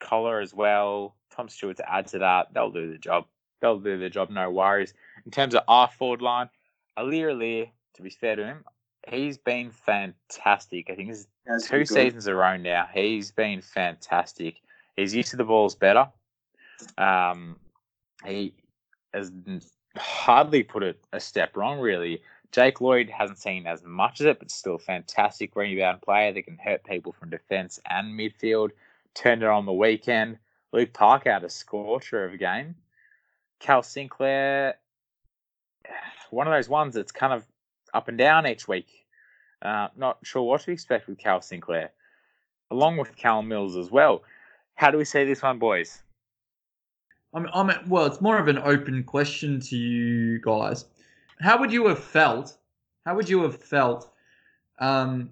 Collar 0.01 0.41
as 0.41 0.53
well. 0.53 1.15
Tom 1.33 1.47
Stewart 1.47 1.77
to 1.77 1.89
add 1.89 2.07
to 2.07 2.19
that. 2.19 2.53
They'll 2.53 2.71
do 2.71 2.91
the 2.91 2.97
job. 2.97 3.25
They'll 3.61 3.79
do 3.79 3.97
the 3.97 4.09
job, 4.09 4.29
no 4.29 4.49
worries. 4.49 4.93
In 5.25 5.31
terms 5.31 5.55
of 5.55 5.63
our 5.67 5.87
forward 5.87 6.21
line, 6.21 6.49
Aliir 6.97 7.31
Aliir, 7.31 7.69
to 7.93 8.01
be 8.01 8.09
fair 8.09 8.35
to 8.35 8.45
him, 8.45 8.65
he's 9.07 9.37
been 9.37 9.71
fantastic. 9.71 10.89
I 10.89 10.95
think 10.95 11.09
is 11.09 11.27
Has 11.47 11.67
two 11.67 11.85
seasons 11.85 12.27
in 12.27 12.33
a 12.33 12.35
row 12.35 12.57
now. 12.57 12.87
He's 12.93 13.31
been 13.31 13.61
fantastic. 13.61 14.61
He's 14.95 15.15
used 15.15 15.31
to 15.31 15.37
the 15.37 15.45
balls 15.45 15.75
better. 15.75 16.09
Um, 16.97 17.57
he 18.25 18.53
has 19.13 19.31
hardly 19.97 20.63
put 20.63 20.83
it 20.83 20.99
a 21.13 21.19
step 21.19 21.55
wrong, 21.55 21.79
really. 21.79 22.21
Jake 22.51 22.81
Lloyd 22.81 23.09
hasn't 23.09 23.39
seen 23.39 23.65
as 23.65 23.83
much 23.83 24.19
of 24.19 24.27
it, 24.27 24.39
but 24.39 24.51
still 24.51 24.75
a 24.75 24.79
fantastic 24.79 25.55
rebound 25.55 26.01
player 26.01 26.33
that 26.33 26.41
can 26.41 26.57
hurt 26.57 26.83
people 26.83 27.13
from 27.13 27.29
defence 27.29 27.79
and 27.89 28.19
midfield. 28.19 28.71
Turned 29.13 29.43
it 29.43 29.49
on 29.49 29.65
the 29.65 29.73
weekend. 29.73 30.37
Luke 30.71 30.93
Parker 30.93 31.31
had 31.31 31.43
a 31.43 31.49
scorcher 31.49 32.25
of 32.25 32.33
a 32.33 32.37
game. 32.37 32.75
Cal 33.59 33.83
Sinclair, 33.83 34.75
one 36.31 36.47
of 36.47 36.53
those 36.53 36.69
ones 36.69 36.95
that's 36.95 37.11
kind 37.11 37.33
of 37.33 37.45
up 37.93 38.07
and 38.07 38.17
down 38.17 38.47
each 38.47 38.67
week. 38.67 39.05
Uh, 39.61 39.89
not 39.95 40.17
sure 40.23 40.41
what 40.43 40.61
to 40.61 40.71
expect 40.71 41.07
with 41.07 41.19
Cal 41.19 41.41
Sinclair, 41.41 41.91
along 42.71 42.97
with 42.97 43.15
Cal 43.15 43.41
Mills 43.43 43.75
as 43.75 43.91
well. 43.91 44.23
How 44.75 44.89
do 44.89 44.97
we 44.97 45.05
see 45.05 45.23
this 45.25 45.43
one, 45.43 45.59
boys? 45.59 46.01
I'm, 47.33 47.47
I'm, 47.53 47.71
well, 47.87 48.05
it's 48.05 48.21
more 48.21 48.39
of 48.39 48.47
an 48.47 48.57
open 48.57 49.03
question 49.03 49.59
to 49.59 49.77
you 49.77 50.41
guys. 50.41 50.85
How 51.39 51.59
would 51.59 51.71
you 51.71 51.87
have 51.87 52.03
felt? 52.03 52.57
How 53.05 53.15
would 53.15 53.29
you 53.29 53.43
have 53.43 53.61
felt 53.61 54.11
um, 54.79 55.29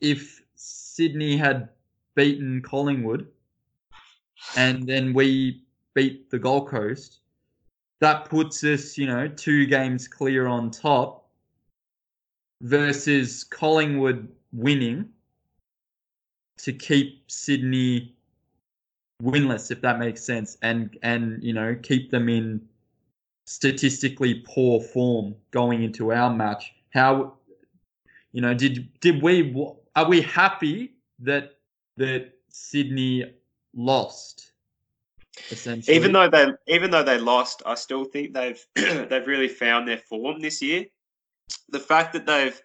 if 0.00 0.42
Sydney 0.54 1.36
had 1.36 1.68
beaten 2.14 2.62
Collingwood 2.62 3.26
and 4.56 4.86
then 4.86 5.12
we 5.12 5.62
beat 5.94 6.30
the 6.30 6.38
Gold 6.38 6.68
Coast? 6.68 7.20
That 8.00 8.24
puts 8.28 8.64
us, 8.64 8.98
you 8.98 9.06
know, 9.06 9.28
two 9.28 9.66
games 9.66 10.08
clear 10.08 10.46
on 10.46 10.70
top 10.70 11.28
versus 12.60 13.44
Collingwood 13.44 14.28
winning 14.52 15.08
to 16.58 16.72
keep 16.72 17.24
Sydney 17.30 18.14
winless, 19.22 19.70
if 19.70 19.80
that 19.82 19.98
makes 19.98 20.22
sense, 20.22 20.58
and 20.62 20.96
and 21.02 21.42
you 21.42 21.52
know 21.52 21.76
keep 21.82 22.10
them 22.10 22.28
in 22.28 22.60
statistically 23.46 24.42
poor 24.46 24.80
form 24.80 25.34
going 25.50 25.82
into 25.82 26.12
our 26.12 26.32
match. 26.32 26.72
How 26.90 27.34
you 28.32 28.40
know 28.40 28.54
did 28.54 28.88
did 29.00 29.22
we 29.22 29.54
are 29.96 30.08
we 30.08 30.20
happy 30.22 30.94
that 31.20 31.58
that 32.02 32.32
Sydney 32.48 33.32
lost? 33.74 34.52
Essentially, 35.50 35.96
Even 35.96 36.12
though 36.12 36.28
they 36.28 36.46
even 36.66 36.90
though 36.90 37.02
they 37.02 37.18
lost, 37.18 37.62
I 37.64 37.74
still 37.74 38.04
think 38.04 38.34
they've 38.34 38.62
they've 38.74 39.26
really 39.26 39.48
found 39.48 39.88
their 39.88 39.98
form 39.98 40.40
this 40.40 40.60
year. 40.60 40.84
The 41.70 41.80
fact 41.80 42.12
that 42.12 42.26
they've, 42.26 42.60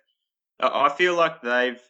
I 0.59 0.89
feel 0.89 1.15
like 1.15 1.41
they've 1.41 1.81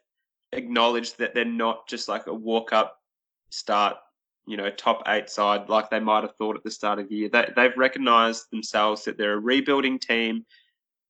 acknowledged 0.51 1.17
that 1.17 1.33
they're 1.33 1.45
not 1.45 1.87
just 1.87 2.07
like 2.07 2.27
a 2.27 2.33
walk 2.33 2.73
up 2.73 3.01
start, 3.49 3.97
you 4.45 4.55
know, 4.55 4.69
top 4.69 5.01
eight 5.07 5.29
side 5.29 5.67
like 5.67 5.89
they 5.89 5.99
might 5.99 6.23
have 6.23 6.35
thought 6.35 6.55
at 6.55 6.63
the 6.63 6.71
start 6.71 6.99
of 6.99 7.09
the 7.09 7.15
year. 7.15 7.29
They, 7.29 7.51
they've 7.55 7.77
recognised 7.77 8.51
themselves 8.51 9.03
that 9.05 9.17
they're 9.17 9.33
a 9.33 9.39
rebuilding 9.39 9.97
team. 9.97 10.45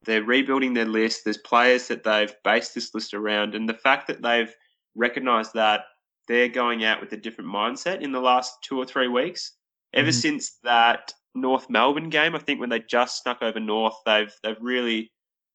They're 0.06 0.24
rebuilding 0.24 0.74
their 0.74 0.86
list. 0.86 1.24
There's 1.26 1.38
players 1.38 1.88
that 1.90 2.04
they've 2.04 2.34
based 2.46 2.74
this 2.74 2.94
list 2.94 3.14
around, 3.14 3.54
and 3.54 3.68
the 3.68 3.74
fact 3.74 4.08
that 4.08 4.22
they've 4.22 4.54
recognised 4.96 5.54
that 5.56 5.82
they're 6.28 6.50
going 6.50 6.84
out 6.84 7.02
with 7.02 7.12
a 7.14 7.18
different 7.18 7.50
mindset 7.50 8.02
in 8.02 8.12
the 8.12 8.20
last 8.20 8.62
two 8.62 8.78
or 8.78 8.86
three 8.86 9.08
weeks. 9.08 9.54
Ever 9.94 10.10
Mhm. 10.10 10.22
since 10.22 10.58
that 10.64 11.14
North 11.34 11.70
Melbourne 11.70 12.10
game, 12.10 12.36
I 12.36 12.40
think 12.40 12.60
when 12.60 12.70
they 12.70 12.80
just 12.80 13.22
snuck 13.22 13.42
over 13.42 13.60
North, 13.60 13.96
they've 14.06 14.34
they've 14.44 14.62
really 14.62 15.12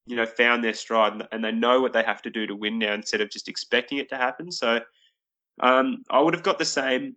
you 0.06 0.16
know, 0.16 0.26
found 0.26 0.64
their 0.64 0.74
stride 0.74 1.26
and 1.30 1.44
they 1.44 1.52
know 1.52 1.80
what 1.80 1.92
they 1.92 2.02
have 2.02 2.22
to 2.22 2.30
do 2.30 2.46
to 2.46 2.56
win 2.56 2.78
now 2.78 2.92
instead 2.92 3.20
of 3.20 3.30
just 3.30 3.48
expecting 3.48 3.98
it 3.98 4.08
to 4.08 4.16
happen. 4.16 4.50
So 4.50 4.80
um, 5.60 6.02
I 6.10 6.20
would 6.20 6.34
have 6.34 6.42
got 6.42 6.58
the 6.58 6.64
same 6.64 7.16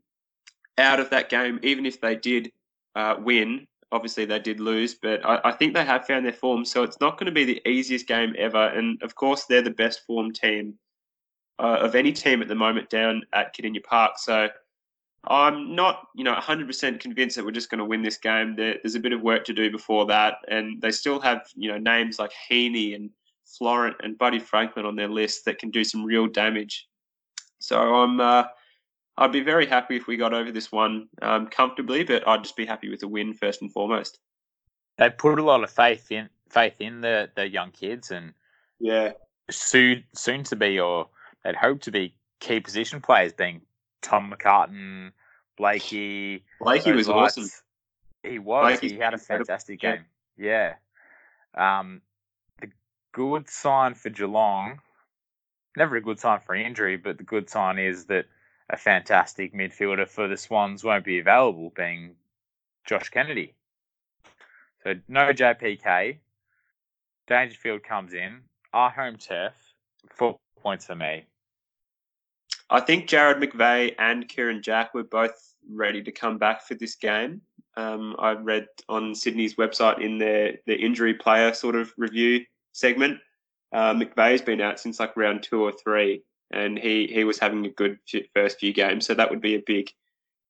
out 0.77 0.99
of 0.99 1.09
that 1.09 1.29
game, 1.29 1.59
even 1.63 1.85
if 1.85 1.99
they 1.99 2.15
did 2.15 2.51
uh, 2.95 3.15
win. 3.19 3.67
Obviously, 3.91 4.25
they 4.25 4.39
did 4.39 4.59
lose, 4.59 4.93
but 4.93 5.25
I, 5.25 5.39
I, 5.45 5.51
think 5.53 5.73
they 5.73 5.85
have 5.85 6.05
found 6.05 6.25
their 6.25 6.33
form. 6.33 6.65
So 6.65 6.83
it's 6.83 6.99
not 6.99 7.17
going 7.17 7.27
to 7.27 7.31
be 7.31 7.45
the 7.45 7.61
easiest 7.67 8.07
game 8.07 8.35
ever. 8.37 8.67
And 8.67 9.01
of 9.01 9.15
course, 9.15 9.45
they're 9.45 9.61
the 9.61 9.69
best 9.69 10.01
formed 10.05 10.35
team 10.35 10.77
uh, 11.59 11.79
of 11.81 11.95
any 11.95 12.11
team 12.11 12.41
at 12.41 12.47
the 12.47 12.55
moment 12.55 12.89
down 12.89 13.23
at 13.33 13.55
Kardinia 13.55 13.83
Park. 13.83 14.17
So 14.17 14.49
I'm 15.27 15.75
not, 15.75 16.07
you 16.15 16.23
know, 16.23 16.35
100% 16.35 16.99
convinced 16.99 17.35
that 17.35 17.45
we're 17.45 17.51
just 17.51 17.69
going 17.69 17.79
to 17.79 17.85
win 17.85 18.03
this 18.03 18.17
game. 18.17 18.55
There, 18.55 18.75
there's 18.83 18.95
a 18.95 18.99
bit 18.99 19.13
of 19.13 19.21
work 19.21 19.45
to 19.45 19.53
do 19.53 19.71
before 19.71 20.05
that, 20.07 20.35
and 20.47 20.81
they 20.81 20.91
still 20.91 21.19
have, 21.21 21.47
you 21.55 21.71
know, 21.71 21.77
names 21.77 22.19
like 22.19 22.31
Heeney 22.47 22.93
and 22.93 23.09
Florent 23.45 23.95
and 24.03 24.17
Buddy 24.17 24.39
Franklin 24.39 24.85
on 24.85 24.95
their 24.95 25.07
list 25.07 25.45
that 25.45 25.57
can 25.57 25.71
do 25.71 25.83
some 25.83 26.03
real 26.03 26.27
damage. 26.27 26.87
So 27.59 27.79
I'm, 27.79 28.19
uh, 28.19 28.43
I'd 29.17 29.31
be 29.31 29.41
very 29.41 29.65
happy 29.65 29.95
if 29.95 30.07
we 30.07 30.17
got 30.17 30.33
over 30.33 30.51
this 30.51 30.71
one 30.71 31.07
um, 31.21 31.47
comfortably, 31.47 32.03
but 32.03 32.27
I'd 32.27 32.43
just 32.43 32.57
be 32.57 32.65
happy 32.65 32.89
with 32.89 33.01
a 33.03 33.07
win 33.07 33.33
first 33.33 33.61
and 33.61 33.71
foremost. 33.71 34.19
They 34.97 35.09
put 35.09 35.39
a 35.39 35.43
lot 35.43 35.63
of 35.63 35.71
faith 35.71 36.11
in 36.11 36.29
faith 36.49 36.79
in 36.79 37.01
the 37.01 37.29
the 37.35 37.49
young 37.49 37.71
kids, 37.71 38.11
and 38.11 38.33
yeah, 38.79 39.11
soon 39.49 40.03
soon 40.13 40.43
to 40.45 40.55
be 40.55 40.79
or 40.79 41.09
they'd 41.45 41.55
hope 41.55 41.81
to 41.81 41.91
be 41.91 42.15
key 42.39 42.59
position 42.59 42.99
players, 42.99 43.31
being 43.31 43.61
Tom 44.01 44.33
McCartin, 44.33 45.11
Blakey. 45.57 46.43
Blakey 46.59 46.91
was 46.91 47.07
lights. 47.07 47.37
awesome. 47.37 47.49
He 48.23 48.39
was. 48.39 48.63
Blakey's 48.63 48.91
he 48.91 48.97
had 48.97 49.13
a 49.13 49.17
fantastic 49.17 49.79
game. 49.79 50.05
Yeah. 50.37 50.73
Um, 51.53 52.01
the 52.59 52.67
good 53.13 53.47
sign 53.49 53.93
for 53.93 54.09
Geelong, 54.09 54.81
never 55.77 55.95
a 55.95 56.01
good 56.01 56.19
sign 56.19 56.39
for 56.45 56.55
an 56.55 56.65
injury, 56.65 56.97
but 56.97 57.17
the 57.17 57.23
good 57.23 57.49
sign 57.49 57.79
is 57.79 58.05
that 58.05 58.25
a 58.69 58.75
fantastic 58.75 59.53
midfielder 59.53 60.07
for 60.07 60.27
the 60.27 60.35
Swans 60.35 60.83
won't 60.83 61.05
be 61.05 61.19
available, 61.19 61.71
being 61.75 62.15
Josh 62.85 63.09
Kennedy. 63.09 63.53
So 64.83 64.95
no 65.07 65.31
JPK. 65.31 66.17
Dangerfield 67.27 67.83
comes 67.83 68.13
in. 68.13 68.41
Our 68.73 68.89
home 68.89 69.17
turf. 69.17 69.53
Four 70.09 70.37
points 70.61 70.85
for 70.85 70.95
me. 70.95 71.25
I 72.69 72.79
think 72.79 73.07
Jarrad 73.07 73.43
McVeigh 73.43 73.93
and 73.99 74.27
Kieran 74.27 74.61
Jack 74.61 74.93
were 74.93 75.03
both 75.03 75.55
ready 75.69 76.01
to 76.03 76.11
come 76.11 76.37
back 76.37 76.65
for 76.65 76.73
this 76.75 76.95
game. 76.95 77.41
Um, 77.77 78.15
I 78.17 78.31
read 78.31 78.67
on 78.89 79.13
Sydney's 79.13 79.55
website 79.55 80.01
in 80.01 80.17
their, 80.17 80.55
their 80.65 80.77
injury 80.77 81.13
player 81.13 81.53
sort 81.53 81.75
of 81.75 81.93
review 81.97 82.41
segment. 82.71 83.19
Uh, 83.73 83.93
McVeigh's 83.93 84.41
been 84.41 84.61
out 84.61 84.79
since 84.79 84.99
like 84.99 85.15
round 85.17 85.43
two 85.43 85.61
or 85.61 85.71
three, 85.71 86.23
and 86.51 86.79
he, 86.79 87.07
he 87.07 87.23
was 87.23 87.37
having 87.37 87.65
a 87.65 87.69
good 87.69 87.99
first 88.33 88.59
few 88.59 88.73
games. 88.73 89.05
So 89.05 89.13
that 89.13 89.29
would 89.29 89.41
be 89.41 89.55
a 89.55 89.63
big 89.65 89.89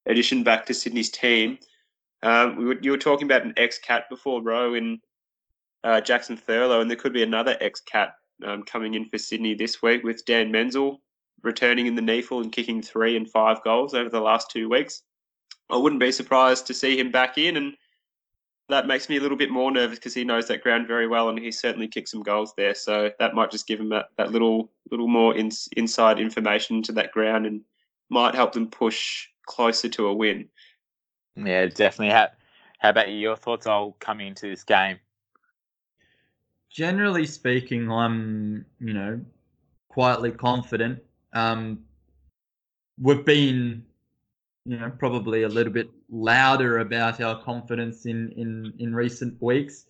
addition 0.06 0.44
back 0.44 0.66
to 0.68 0.74
Sydney's 0.74 1.10
team. 1.10 1.58
Um, 2.24 2.56
we 2.56 2.66
were, 2.66 2.78
you 2.82 2.92
were 2.92 2.98
talking 2.98 3.26
about 3.26 3.44
an 3.44 3.54
ex 3.58 3.78
cat 3.80 4.06
before, 4.10 4.42
Rowe, 4.42 4.76
in 4.76 5.00
uh, 5.84 6.02
Jackson 6.02 6.38
Thurlow, 6.38 6.82
and 6.82 6.90
there 6.90 6.98
could 6.98 7.14
be 7.14 7.24
another 7.24 7.58
ex 7.60 7.82
cat 7.82 8.14
um, 8.46 8.64
coming 8.64 8.94
in 8.94 9.10
for 9.10 9.18
Sydney 9.18 9.54
this 9.54 9.82
week 9.82 10.04
with 10.04 10.26
Dan 10.26 10.52
Menzel 10.52 11.02
returning 11.46 11.86
in 11.86 11.96
the 11.96 12.02
NEAFL 12.02 12.42
and 12.42 12.52
kicking 12.52 12.82
three 12.82 13.16
and 13.16 13.30
five 13.30 13.64
goals 13.64 13.94
over 13.94 14.10
the 14.10 14.20
last 14.20 14.50
two 14.50 14.68
weeks. 14.68 15.04
I 15.70 15.78
wouldn't 15.78 16.02
be 16.02 16.12
surprised 16.12 16.68
to 16.68 16.74
see 16.74 17.00
him 17.00 17.12
back 17.12 17.38
in, 17.38 17.58
and 17.58 17.76
that 18.70 18.88
makes 18.88 19.10
me 19.10 19.18
a 19.18 19.22
little 19.22 19.38
bit 19.38 19.52
more 19.52 19.72
nervous 19.72 20.00
because 20.00 20.14
he 20.14 20.24
knows 20.24 20.48
that 20.48 20.64
ground 20.64 20.88
very 20.88 21.08
well, 21.08 21.30
and 21.30 21.40
he 21.40 21.52
certainly 21.52 21.88
kicked 21.88 22.10
some 22.10 22.24
goals 22.24 22.54
there. 22.58 22.76
So 22.76 23.12
that 23.20 23.34
might 23.34 23.52
just 23.52 23.68
give 23.68 23.80
him 23.80 23.90
that, 23.90 24.10
that 24.18 24.32
little 24.32 24.72
little 24.92 25.08
more 25.08 25.36
in, 25.36 25.52
inside 25.78 26.20
information 26.20 26.82
to 26.84 26.92
that 26.94 27.12
ground, 27.12 27.46
and 27.46 27.62
might 28.10 28.36
help 28.36 28.54
them 28.54 28.68
push 28.68 29.28
closer 29.46 29.90
to 29.90 30.08
a 30.08 30.14
win. 30.14 30.50
Yeah, 31.36 31.66
definitely. 31.68 32.14
How, 32.14 32.30
how 32.80 32.90
about 32.90 33.10
you? 33.10 33.16
Your 33.16 33.36
thoughts 33.36 33.68
all 33.68 33.96
coming 34.00 34.28
into 34.28 34.48
this 34.50 34.64
game? 34.64 35.00
Generally 36.70 37.28
speaking, 37.28 37.90
I'm 37.90 38.66
you 38.80 38.94
know 38.94 39.22
quietly 39.90 40.32
confident 40.32 41.02
um, 41.36 41.80
we've 43.00 43.26
been, 43.26 43.86
you 44.66 44.78
know, 44.78 44.92
probably 44.98 45.44
a 45.44 45.50
little 45.50 45.72
bit 45.72 45.90
louder 46.10 46.80
about 46.80 47.22
our 47.22 47.40
confidence 47.44 48.06
in 48.06 48.32
in 48.32 48.74
in 48.80 48.96
recent 48.96 49.40
weeks, 49.42 49.86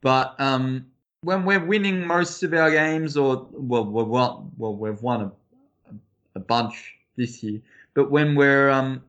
but 0.00 0.34
um, 0.40 0.86
when 1.22 1.44
we're 1.44 1.64
winning 1.64 2.06
most 2.06 2.42
of 2.42 2.54
our 2.54 2.70
games, 2.70 3.16
or 3.16 3.46
well, 3.52 3.84
we've 3.84 4.06
won, 4.06 4.50
well, 4.56 4.74
we've 4.74 5.02
won 5.02 5.20
a, 5.20 5.94
a 6.34 6.40
bunch 6.40 6.94
this 7.16 7.42
year, 7.42 7.60
but 7.94 8.10
when 8.10 8.34
we're 8.34 8.70
um, 8.70 9.02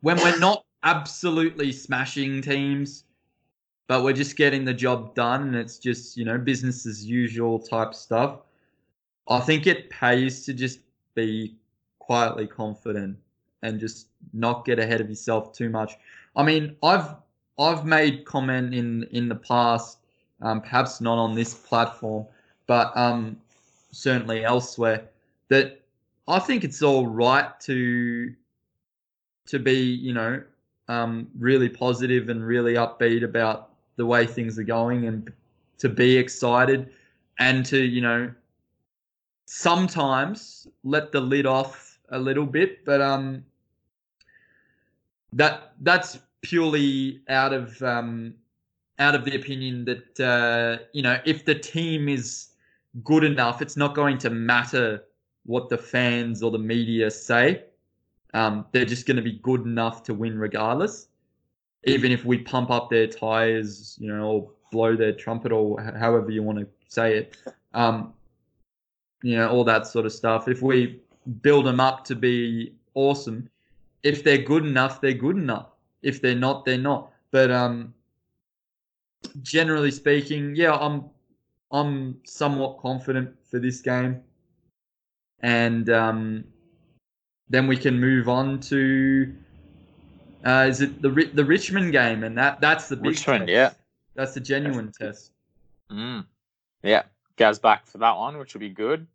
when 0.00 0.16
we're 0.18 0.38
not 0.38 0.64
absolutely 0.82 1.72
smashing 1.72 2.40
teams, 2.40 3.04
but 3.86 4.02
we're 4.02 4.14
just 4.14 4.36
getting 4.36 4.64
the 4.64 4.72
job 4.72 5.14
done, 5.14 5.48
and 5.48 5.56
it's 5.56 5.78
just 5.78 6.16
you 6.16 6.24
know 6.24 6.38
business 6.38 6.86
as 6.86 7.04
usual 7.04 7.58
type 7.58 7.92
stuff. 7.92 8.40
I 9.28 9.40
think 9.40 9.66
it 9.66 9.90
pays 9.90 10.44
to 10.46 10.54
just 10.54 10.80
be 11.14 11.54
quietly 11.98 12.46
confident 12.46 13.16
and 13.62 13.78
just 13.78 14.08
not 14.32 14.64
get 14.64 14.78
ahead 14.78 15.00
of 15.00 15.08
yourself 15.08 15.52
too 15.52 15.68
much. 15.70 15.96
I 16.36 16.42
mean, 16.42 16.76
I've 16.82 17.14
I've 17.58 17.84
made 17.84 18.24
comment 18.24 18.74
in 18.74 19.04
in 19.12 19.28
the 19.28 19.34
past, 19.34 19.98
um, 20.42 20.60
perhaps 20.60 21.00
not 21.00 21.18
on 21.18 21.34
this 21.34 21.54
platform, 21.54 22.26
but 22.66 22.96
um, 22.96 23.36
certainly 23.92 24.44
elsewhere, 24.44 25.08
that 25.48 25.80
I 26.26 26.38
think 26.38 26.64
it's 26.64 26.82
all 26.82 27.06
right 27.06 27.58
to 27.60 28.34
to 29.46 29.58
be, 29.58 29.78
you 29.80 30.12
know, 30.14 30.42
um, 30.88 31.28
really 31.38 31.68
positive 31.68 32.28
and 32.28 32.44
really 32.44 32.74
upbeat 32.74 33.24
about 33.24 33.70
the 33.96 34.06
way 34.06 34.26
things 34.26 34.58
are 34.58 34.64
going, 34.64 35.06
and 35.06 35.32
to 35.78 35.88
be 35.88 36.16
excited, 36.16 36.90
and 37.38 37.66
to 37.66 37.78
you 37.78 38.00
know 38.00 38.30
sometimes 39.52 40.68
let 40.84 41.10
the 41.10 41.20
lid 41.20 41.44
off 41.44 41.98
a 42.10 42.18
little 42.18 42.46
bit, 42.46 42.84
but 42.84 43.02
um, 43.02 43.44
that 45.32 45.72
that's 45.80 46.20
purely 46.40 47.20
out 47.28 47.52
of 47.52 47.82
um, 47.82 48.32
out 49.00 49.16
of 49.16 49.24
the 49.24 49.34
opinion 49.34 49.84
that 49.84 50.20
uh, 50.20 50.84
you 50.92 51.02
know 51.02 51.18
if 51.24 51.44
the 51.44 51.54
team 51.54 52.08
is 52.08 52.50
good 53.02 53.24
enough, 53.24 53.60
it's 53.60 53.76
not 53.76 53.96
going 53.96 54.18
to 54.18 54.30
matter 54.30 55.02
what 55.46 55.68
the 55.68 55.78
fans 55.78 56.44
or 56.44 56.52
the 56.52 56.58
media 56.58 57.10
say. 57.10 57.64
Um, 58.34 58.64
they're 58.70 58.84
just 58.84 59.04
going 59.04 59.16
to 59.16 59.22
be 59.22 59.40
good 59.42 59.62
enough 59.62 60.04
to 60.04 60.14
win 60.14 60.38
regardless, 60.38 61.08
even 61.84 62.12
if 62.12 62.24
we 62.24 62.38
pump 62.38 62.70
up 62.70 62.88
their 62.88 63.08
tires, 63.08 63.98
you 64.00 64.06
know, 64.06 64.22
or 64.22 64.50
blow 64.70 64.94
their 64.94 65.12
trumpet 65.12 65.50
or 65.50 65.80
however 65.98 66.30
you 66.30 66.44
want 66.44 66.60
to 66.60 66.68
say 66.86 67.16
it. 67.16 67.36
Um, 67.74 68.12
you 69.22 69.36
know, 69.36 69.48
all 69.48 69.64
that 69.64 69.86
sort 69.86 70.06
of 70.06 70.12
stuff. 70.12 70.48
If 70.48 70.62
we 70.62 71.00
build 71.42 71.66
them 71.66 71.80
up 71.80 72.04
to 72.04 72.14
be 72.14 72.72
awesome, 72.94 73.48
if 74.02 74.24
they're 74.24 74.38
good 74.38 74.64
enough, 74.64 75.00
they're 75.00 75.12
good 75.12 75.36
enough. 75.36 75.68
If 76.02 76.22
they're 76.22 76.34
not, 76.34 76.64
they're 76.64 76.78
not. 76.78 77.12
But 77.30 77.50
um, 77.50 77.94
generally 79.42 79.90
speaking, 79.90 80.54
yeah, 80.54 80.74
I'm 80.74 81.04
I'm 81.70 82.20
somewhat 82.24 82.78
confident 82.78 83.34
for 83.44 83.58
this 83.58 83.80
game, 83.80 84.22
and 85.40 85.88
um, 85.90 86.44
then 87.48 87.66
we 87.66 87.76
can 87.76 88.00
move 88.00 88.28
on 88.28 88.60
to 88.60 89.34
uh, 90.44 90.66
is 90.68 90.80
it 90.80 91.02
the 91.02 91.10
the 91.34 91.44
Richmond 91.44 91.92
game, 91.92 92.24
and 92.24 92.36
that 92.38 92.60
that's 92.60 92.88
the 92.88 92.96
big 92.96 93.12
Richmond, 93.12 93.48
test. 93.48 93.50
yeah, 93.50 93.72
that's 94.14 94.34
the 94.34 94.40
genuine 94.40 94.92
test. 94.98 95.32
Mm. 95.90 96.24
Yeah, 96.82 97.02
goes 97.40 97.58
back 97.58 97.86
for 97.86 97.96
that 97.98 98.16
one, 98.18 98.36
which 98.36 98.52
will 98.52 98.60
be 98.60 98.68
good. 98.68 99.06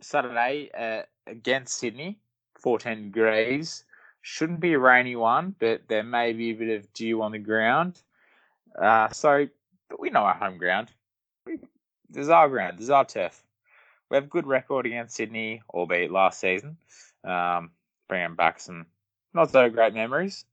Saturday 0.00 0.70
uh, 0.78 1.02
against 1.26 1.76
Sydney, 1.76 2.20
14 2.60 3.10
degrees. 3.10 3.84
Shouldn't 4.22 4.60
be 4.60 4.74
a 4.74 4.78
rainy 4.78 5.16
one, 5.16 5.54
but 5.58 5.82
there 5.88 6.04
may 6.04 6.32
be 6.32 6.50
a 6.50 6.54
bit 6.54 6.78
of 6.78 6.92
dew 6.92 7.22
on 7.22 7.32
the 7.32 7.38
ground. 7.38 8.00
Uh, 8.80 9.08
so, 9.10 9.48
but 9.88 10.00
we 10.00 10.10
know 10.10 10.20
our 10.20 10.34
home 10.34 10.56
ground. 10.56 10.92
We, 11.44 11.58
this 12.10 12.22
is 12.22 12.28
our 12.28 12.48
ground. 12.48 12.78
This 12.78 12.84
is 12.84 12.90
our 12.90 13.04
turf. 13.04 13.42
We 14.08 14.16
have 14.16 14.24
a 14.24 14.28
good 14.28 14.46
record 14.46 14.86
against 14.86 15.16
Sydney, 15.16 15.62
albeit 15.70 16.12
last 16.12 16.38
season. 16.38 16.76
Um, 17.24 17.70
bringing 18.08 18.36
back 18.36 18.60
some 18.60 18.86
not 19.34 19.50
so 19.50 19.68
great 19.68 19.94
memories. 19.94 20.44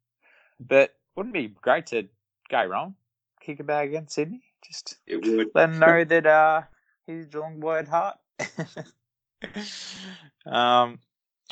But 0.60 0.96
wouldn't 1.16 1.36
it 1.36 1.40
be 1.40 1.56
great 1.62 1.86
to 1.88 2.08
go 2.50 2.66
Rohan, 2.66 2.96
kick 3.42 3.60
a 3.60 3.64
bag 3.64 3.90
against 3.90 4.16
Sydney? 4.16 4.42
Just 4.66 4.98
it 5.06 5.26
would. 5.26 5.50
let 5.54 5.70
him 5.70 5.80
know 5.80 6.04
that 6.06 6.26
uh, 6.26 6.62
he's 7.08 7.26
Geelong 7.28 7.60
boy 7.60 7.80
at 7.80 7.88
heart. 7.88 8.18
um, 10.46 11.00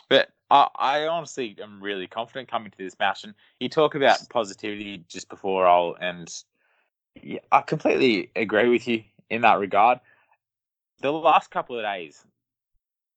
but 0.10 0.30
I, 0.50 0.68
I, 0.76 1.08
honestly 1.08 1.56
am 1.62 1.82
really 1.82 2.08
confident 2.08 2.50
coming 2.50 2.72
to 2.72 2.78
this 2.78 2.96
match. 3.00 3.24
And 3.24 3.34
you 3.60 3.70
talk 3.70 3.96
about 3.96 4.20
positivity 4.30 5.04
just 5.08 5.30
before 5.30 5.68
I'll 5.68 5.96
and 6.00 6.30
Yeah, 7.22 7.40
I 7.52 7.62
completely 7.62 8.32
agree 8.36 8.70
with 8.70 8.88
you 8.88 9.04
in 9.30 9.42
that 9.42 9.60
regard. 9.60 10.00
The 11.02 11.12
last 11.12 11.52
couple 11.52 11.78
of 11.78 11.84
days, 11.84 12.24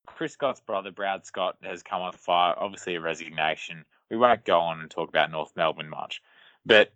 Chris 0.06 0.32
Scott's 0.32 0.60
brother, 0.60 0.90
Brad 0.90 1.26
Scott, 1.26 1.56
has 1.62 1.82
come 1.82 2.02
on 2.02 2.12
fire. 2.12 2.54
Obviously, 2.56 2.94
a 2.94 3.00
resignation. 3.00 3.84
We 4.10 4.16
won't 4.16 4.44
go 4.44 4.60
on 4.60 4.80
and 4.80 4.90
talk 4.90 5.08
about 5.08 5.30
North 5.30 5.52
Melbourne 5.56 5.88
much, 5.88 6.22
but 6.64 6.92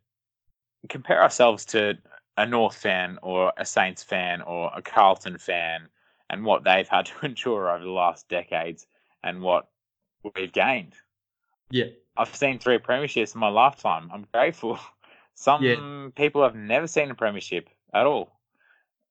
compare 0.88 1.22
ourselves 1.22 1.64
to 1.66 1.98
a 2.38 2.46
North 2.46 2.76
fan 2.76 3.18
or 3.20 3.52
a 3.56 3.66
Saints 3.66 4.02
fan 4.04 4.40
or 4.42 4.70
a 4.74 4.80
Carlton 4.80 5.36
fan 5.38 5.88
and 6.30 6.44
what 6.44 6.62
they've 6.62 6.88
had 6.88 7.06
to 7.10 7.26
endure 7.26 7.68
over 7.70 7.84
the 7.84 7.90
last 7.90 8.28
decades 8.28 8.86
and 9.24 9.42
what 9.42 9.68
we've 10.34 10.52
gained. 10.52 10.94
Yeah. 11.70 11.86
I've 12.16 12.34
seen 12.34 12.58
three 12.58 12.78
premierships 12.78 13.34
in 13.34 13.40
my 13.40 13.48
lifetime. 13.48 14.08
I'm 14.12 14.26
grateful. 14.32 14.78
Some 15.34 15.62
Yeah. 15.64 16.08
people 16.14 16.42
have 16.42 16.54
never 16.54 16.86
seen 16.86 17.10
a 17.10 17.14
premiership 17.14 17.68
at 17.92 18.06
all, 18.06 18.32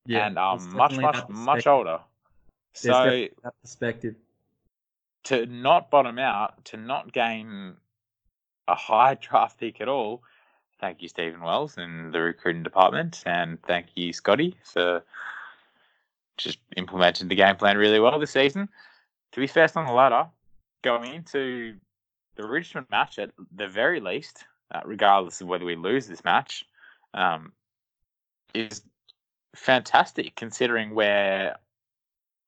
Yeah. 0.06 0.26
and 0.28 0.38
um, 0.38 0.60
there's 0.60 0.74
much, 0.74 0.98
much, 0.98 1.30
much 1.30 1.68
older. 1.68 2.00
There's 2.82 2.96
So 2.96 3.28
that 3.44 3.54
perspective. 3.62 4.16
to 5.26 5.46
not 5.46 5.90
bottom 5.90 6.18
out, 6.20 6.64
to 6.66 6.78
not 6.78 7.12
gain 7.14 7.76
a 8.68 8.76
high 8.76 9.14
draft 9.22 9.60
pick 9.60 9.80
at 9.82 9.88
all, 9.90 10.24
thank 10.80 11.02
you, 11.02 11.10
Stephen 11.10 11.42
Wells 11.42 11.78
and 11.78 12.14
the 12.14 12.22
recruiting 12.22 12.64
department, 12.64 13.24
and 13.26 13.62
thank 13.64 13.88
you, 13.96 14.14
Scotty, 14.14 14.56
for 14.64 15.04
just 16.38 16.60
implementing 16.76 17.28
the 17.28 17.36
game 17.36 17.56
plan 17.56 17.78
really 17.78 18.00
well 18.00 18.20
this 18.20 18.32
season. 18.32 18.70
To 19.34 19.40
be 19.40 19.48
first 19.48 19.76
on 19.76 19.86
the 19.86 19.92
ladder, 19.92 20.28
going 20.84 21.14
into 21.14 21.76
the 22.36 22.48
Richmond 22.48 22.88
match 22.90 23.20
at 23.20 23.32
the 23.56 23.68
very 23.68 24.00
least, 24.00 24.46
uh, 24.74 24.82
regardless 24.86 25.42
of 25.42 25.48
whether 25.48 25.66
we 25.66 25.76
lose 25.76 26.08
this 26.08 26.24
match, 26.24 26.66
um, 27.14 27.52
is 28.54 28.82
fantastic 29.56 30.36
considering 30.36 30.94
where 30.94 31.58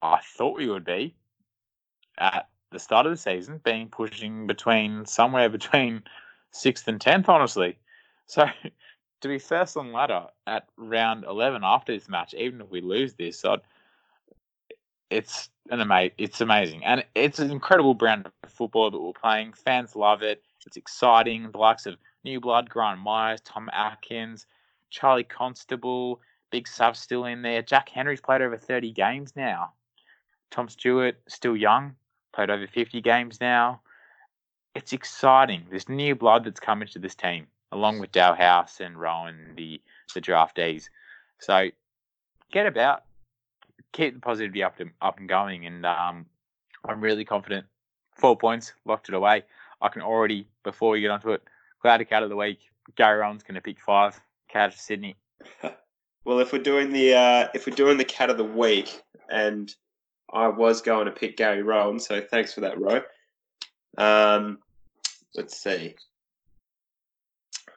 I 0.01 0.19
thought 0.37 0.57
we 0.57 0.69
would 0.69 0.85
be 0.85 1.15
at 2.17 2.47
the 2.71 2.79
start 2.79 3.05
of 3.05 3.11
the 3.11 3.17
season, 3.17 3.59
being 3.63 3.89
pushing 3.89 4.45
between 4.47 5.05
somewhere 5.05 5.49
between 5.49 6.03
sixth 6.51 6.87
and 6.87 7.01
tenth, 7.01 7.27
honestly. 7.27 7.77
So 8.29 8.45
to 9.21 9.27
be 9.27 9.39
first 9.39 9.75
on 9.75 9.91
ladder 9.91 10.27
at 10.47 10.67
round 10.77 11.25
eleven 11.25 11.63
after 11.65 11.91
this 11.93 12.07
match, 12.07 12.33
even 12.35 12.61
if 12.61 12.69
we 12.69 12.79
lose 12.79 13.15
this, 13.15 13.43
I'd, 13.43 13.59
it's 15.09 15.49
an 15.69 15.81
ama- 15.81 16.11
it's 16.17 16.39
amazing, 16.39 16.85
and 16.85 17.03
it's 17.15 17.39
an 17.39 17.51
incredible 17.51 17.95
brand 17.95 18.27
of 18.43 18.51
football 18.51 18.91
that 18.91 19.01
we're 19.01 19.13
playing. 19.13 19.53
Fans 19.53 19.95
love 19.95 20.21
it. 20.21 20.43
It's 20.65 20.77
exciting. 20.77 21.51
The 21.51 21.57
likes 21.57 21.85
of 21.87 21.97
New 22.23 22.39
Blood, 22.39 22.69
Gryan 22.69 23.01
Miers, 23.03 23.41
Tom 23.41 23.69
Atkins, 23.73 24.45
Charlie 24.91 25.23
Constable, 25.23 26.21
Big 26.51 26.67
Sav 26.67 26.95
still 26.95 27.25
in 27.25 27.41
there. 27.41 27.63
Jack 27.63 27.89
Henry's 27.89 28.21
played 28.21 28.41
over 28.41 28.57
thirty 28.57 28.91
games 28.91 29.33
now. 29.35 29.73
Tom 30.51 30.69
Stewart 30.69 31.15
still 31.27 31.57
young, 31.57 31.95
played 32.31 32.51
over 32.51 32.67
fifty 32.67 33.01
games 33.01 33.41
now. 33.41 33.81
It's 34.75 34.93
exciting. 34.93 35.65
There's 35.71 35.89
new 35.89 36.13
blood 36.13 36.43
that's 36.43 36.59
come 36.59 36.83
into 36.83 36.99
this 36.99 37.15
team, 37.15 37.47
along 37.71 37.99
with 37.99 38.11
Dahlhaus 38.11 38.79
and 38.79 38.99
Rohan, 38.99 39.53
the 39.55 39.81
the 40.13 40.21
draftees. 40.21 40.89
So 41.39 41.69
get 42.51 42.65
about, 42.65 43.03
keep 43.91 44.13
the 44.13 44.19
positivity 44.19 44.63
up 44.63 44.79
and 44.79 44.91
up 45.01 45.19
and 45.19 45.29
going, 45.29 45.65
and 45.65 45.85
um, 45.85 46.25
I'm 46.87 47.01
really 47.01 47.25
confident. 47.25 47.65
Four 48.15 48.37
points, 48.37 48.73
locked 48.85 49.09
it 49.09 49.15
away. 49.15 49.43
I 49.81 49.87
can 49.87 50.01
already, 50.01 50.45
before 50.63 50.91
we 50.91 51.01
get 51.01 51.11
onto 51.11 51.31
it, 51.31 51.41
Cloudy 51.81 52.05
Cat 52.05 52.23
of 52.23 52.29
the 52.29 52.35
Week. 52.35 52.59
Gary 52.95 53.19
Rohan's 53.19 53.43
going 53.43 53.55
to 53.55 53.61
pick 53.61 53.79
five. 53.79 54.19
Cat 54.49 54.73
of 54.73 54.79
Sydney. 54.79 55.15
Well, 56.25 56.39
if 56.39 56.51
we're 56.51 56.61
doing 56.61 56.91
the 56.91 57.15
uh, 57.15 57.47
if 57.55 57.65
we're 57.65 57.75
doing 57.75 57.97
the 57.97 58.03
cat 58.03 58.29
of 58.29 58.37
the 58.37 58.43
week, 58.43 59.01
and 59.31 59.73
I 60.31 60.47
was 60.47 60.81
going 60.81 61.05
to 61.05 61.11
pick 61.11 61.37
Gary 61.37 61.63
Rohan, 61.63 61.99
so 61.99 62.21
thanks 62.21 62.53
for 62.53 62.61
that, 62.61 62.79
Ro. 62.79 63.01
Um, 63.97 64.59
let's 65.33 65.59
see. 65.59 65.95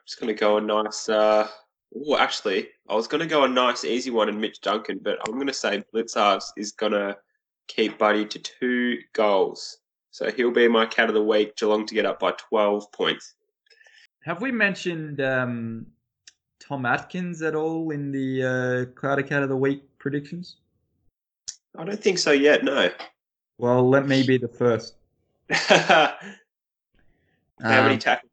I'm 0.03 0.07
just 0.07 0.19
going 0.19 0.35
to 0.35 0.39
go 0.39 0.57
a 0.57 0.61
nice. 0.61 1.07
Uh, 1.07 1.47
oh, 1.95 2.17
actually, 2.17 2.67
I 2.89 2.93
was 2.95 3.07
going 3.07 3.21
to 3.21 3.25
go 3.27 3.45
a 3.45 3.47
nice 3.47 3.85
easy 3.85 4.11
one 4.11 4.27
in 4.27 4.37
Mitch 4.37 4.59
Duncan, 4.59 4.99
but 5.01 5.17
I'm 5.25 5.35
going 5.35 5.47
to 5.47 5.53
say 5.53 5.81
Blicavs 5.93 6.51
is 6.57 6.73
going 6.73 6.91
to 6.91 7.15
keep 7.67 7.97
Buddy 7.97 8.25
to 8.25 8.39
two 8.39 8.97
goals. 9.13 9.77
So 10.11 10.29
he'll 10.29 10.51
be 10.51 10.67
my 10.67 10.85
cat 10.85 11.07
of 11.07 11.13
the 11.15 11.23
week. 11.23 11.55
Geelong 11.55 11.85
to 11.85 11.95
get 11.95 12.05
up 12.05 12.19
by 12.19 12.31
12 12.33 12.91
points. 12.91 13.35
Have 14.25 14.41
we 14.41 14.51
mentioned 14.51 15.21
um, 15.21 15.85
Tom 16.59 16.85
Atkins 16.85 17.41
at 17.41 17.55
all 17.55 17.89
in 17.91 18.11
the 18.11 18.43
uh, 18.91 18.99
Cloudy 18.99 19.23
Cat 19.23 19.41
of 19.41 19.47
the 19.49 19.55
Week 19.55 19.83
predictions? 19.99 20.57
I 21.77 21.85
don't 21.85 21.99
think 22.01 22.19
so 22.19 22.31
yet. 22.31 22.65
No. 22.65 22.89
Well, 23.57 23.89
let 23.89 24.05
me 24.05 24.21
be 24.27 24.37
the 24.37 24.49
first. 24.49 24.95
How 25.49 26.17
many 27.61 27.93
Um, 27.93 27.99
tackles? 27.99 28.32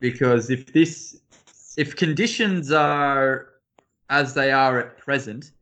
Because 0.00 0.50
if 0.50 0.72
this 0.72 1.20
if 1.76 1.96
conditions 1.96 2.72
are 2.72 3.48
as 4.10 4.34
they 4.34 4.50
are 4.50 4.78
at 4.80 4.98
present 4.98 5.52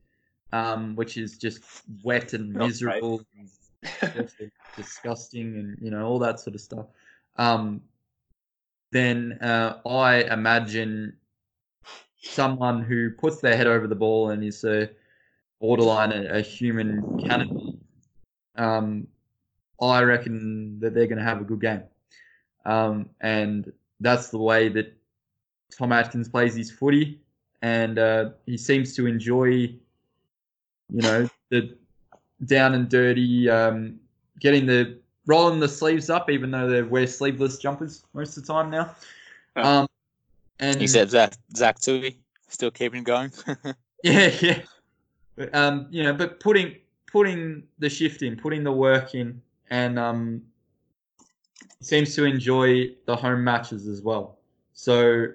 um, 0.52 0.96
which 0.96 1.16
is 1.16 1.36
just 1.36 1.62
wet 2.02 2.32
and 2.32 2.52
miserable 2.52 3.22
and 3.36 4.30
disgusting 4.76 5.56
and 5.56 5.76
you 5.80 5.90
know 5.90 6.06
all 6.06 6.18
that 6.18 6.40
sort 6.40 6.54
of 6.54 6.60
stuff 6.60 6.86
um, 7.36 7.80
then 8.92 9.38
uh, 9.42 9.78
i 9.86 10.22
imagine 10.32 11.14
someone 12.22 12.82
who 12.82 13.10
puts 13.10 13.40
their 13.40 13.56
head 13.56 13.66
over 13.66 13.86
the 13.86 13.94
ball 13.94 14.30
and 14.30 14.42
is 14.42 14.64
a 14.64 14.88
borderline 15.60 16.12
a, 16.12 16.38
a 16.38 16.40
human 16.40 17.18
cannibal 17.18 17.76
um, 18.56 19.06
i 19.80 20.02
reckon 20.02 20.78
that 20.80 20.94
they're 20.94 21.06
going 21.06 21.18
to 21.18 21.24
have 21.24 21.40
a 21.40 21.44
good 21.44 21.60
game. 21.60 21.82
Um, 22.64 23.10
and 23.20 23.72
that's 24.00 24.28
the 24.28 24.38
way 24.38 24.68
that 24.70 24.96
Tom 25.76 25.92
Atkins 25.92 26.28
plays 26.28 26.54
his 26.54 26.70
footy, 26.70 27.20
and 27.62 27.98
uh, 27.98 28.30
he 28.46 28.56
seems 28.56 28.94
to 28.96 29.06
enjoy, 29.06 29.48
you 29.48 29.80
know, 30.90 31.28
the 31.50 31.76
down 32.44 32.74
and 32.74 32.88
dirty, 32.88 33.48
um, 33.48 33.98
getting 34.40 34.66
the 34.66 34.98
rolling 35.26 35.60
the 35.60 35.68
sleeves 35.68 36.10
up, 36.10 36.30
even 36.30 36.50
though 36.50 36.68
they 36.68 36.82
wear 36.82 37.06
sleeveless 37.06 37.58
jumpers 37.58 38.04
most 38.14 38.36
of 38.36 38.46
the 38.46 38.52
time 38.52 38.70
now. 38.70 38.94
Um, 39.56 39.88
and 40.60 40.80
Except 40.80 41.10
Zach, 41.10 41.34
Zach 41.56 41.78
Tuohy, 41.78 42.16
still 42.48 42.70
keeping 42.70 43.04
going. 43.04 43.32
yeah, 44.04 44.30
yeah. 44.40 44.60
But, 45.36 45.54
um, 45.54 45.86
you 45.90 46.02
know, 46.02 46.14
but 46.14 46.40
putting 46.40 46.76
putting 47.06 47.62
the 47.78 47.88
shift 47.88 48.22
in, 48.22 48.36
putting 48.36 48.64
the 48.64 48.72
work 48.72 49.14
in, 49.14 49.40
and 49.70 49.98
um, 49.98 50.42
seems 51.80 52.14
to 52.14 52.24
enjoy 52.24 52.90
the 53.06 53.14
home 53.16 53.44
matches 53.44 53.86
as 53.86 54.02
well. 54.02 54.38
So 54.72 55.28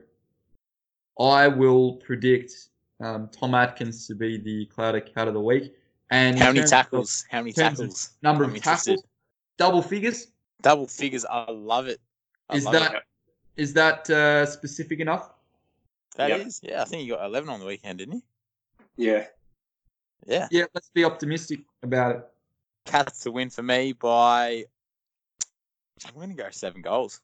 I 1.19 1.47
will 1.47 1.93
predict 1.97 2.51
um, 2.99 3.29
Tom 3.31 3.53
Atkins 3.55 4.07
to 4.07 4.15
be 4.15 4.37
the 4.37 4.65
Clouder 4.67 5.01
Cat 5.01 5.27
of 5.27 5.33
the 5.33 5.41
week. 5.41 5.73
And 6.09 6.37
How 6.37 6.47
many 6.47 6.59
terms 6.59 6.71
of 6.71 6.77
tackles? 6.77 7.25
How 7.29 7.39
many 7.39 7.53
terms 7.53 7.79
of 7.79 7.87
tackles? 7.87 8.09
Number 8.21 8.43
I'm 8.43 8.49
of 8.51 8.55
interested. 8.55 8.91
tackles, 8.91 9.05
double 9.57 9.81
figures. 9.81 10.27
Double 10.61 10.87
figures. 10.87 11.25
I 11.25 11.49
love 11.51 11.87
it. 11.87 11.99
I 12.49 12.57
Is 12.57 12.65
love 12.65 12.73
that 12.73 12.93
it. 12.95 13.03
is 13.55 13.73
that 13.73 14.09
uh, 14.09 14.45
specific 14.45 14.99
enough? 14.99 15.31
That 16.17 16.29
Yep. 16.29 16.47
is? 16.47 16.59
Yeah, 16.63 16.81
I 16.81 16.85
think 16.85 17.05
you 17.07 17.13
got 17.15 17.25
11 17.25 17.49
on 17.49 17.59
the 17.59 17.65
weekend, 17.65 17.99
didn't 17.99 18.15
you? 18.15 18.21
yeah. 18.97 19.25
Yeah. 20.27 20.47
Yeah, 20.51 20.65
let's 20.75 20.89
be 20.89 21.03
optimistic 21.03 21.61
about 21.81 22.15
it. 22.17 22.27
Cats 22.85 23.21
to 23.23 23.31
win 23.31 23.49
for 23.49 23.63
me 23.63 23.93
by. 23.93 24.65
I'm 26.07 26.13
going 26.15 26.29
to 26.29 26.35
go 26.35 26.49
seven 26.51 26.81
goals. 26.81 27.21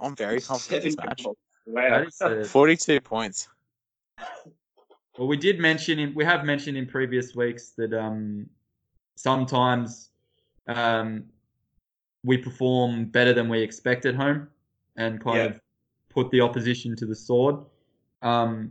I'm 0.00 0.14
very 0.16 0.40
confident 0.52 0.84
in 0.84 0.88
this 0.90 0.96
match. 0.96 1.26
Wow. 1.66 2.02
is, 2.02 2.20
uh, 2.20 2.44
42 2.48 3.00
points. 3.00 3.48
Well, 5.18 5.28
we 5.28 5.36
did 5.36 5.58
mention 5.58 5.98
in 5.98 6.14
we 6.14 6.24
have 6.24 6.44
mentioned 6.44 6.76
in 6.76 6.86
previous 6.86 7.34
weeks 7.34 7.70
that 7.78 7.92
um, 7.94 8.46
sometimes 9.16 10.10
um, 10.68 11.24
we 12.22 12.36
perform 12.36 13.06
better 13.06 13.32
than 13.32 13.48
we 13.48 13.60
expect 13.62 14.04
at 14.06 14.14
home, 14.14 14.48
and 14.96 15.22
kind 15.22 15.36
Yeah. 15.38 15.44
of 15.44 15.60
put 16.10 16.30
the 16.30 16.40
opposition 16.40 16.94
to 16.96 17.06
the 17.06 17.14
sword 17.14 17.56
um, 18.22 18.70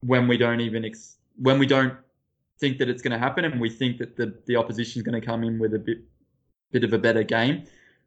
when 0.00 0.26
we 0.28 0.36
don't 0.36 0.60
even 0.60 0.84
ex- 0.84 1.18
when 1.36 1.58
we 1.58 1.66
don't 1.66 1.94
think 2.58 2.78
that 2.78 2.88
it's 2.88 3.02
going 3.02 3.12
to 3.12 3.18
happen, 3.18 3.44
and 3.44 3.60
we 3.60 3.70
think 3.70 3.98
that 3.98 4.16
the 4.16 4.34
the 4.46 4.56
opposition 4.56 4.98
is 5.00 5.02
going 5.04 5.18
to 5.20 5.24
come 5.24 5.44
in 5.44 5.58
with 5.58 5.72
a 5.74 5.78
bit 5.78 5.98
bit 6.72 6.82
of 6.84 6.92
a 6.92 6.98
better 6.98 7.22
game. 7.22 7.64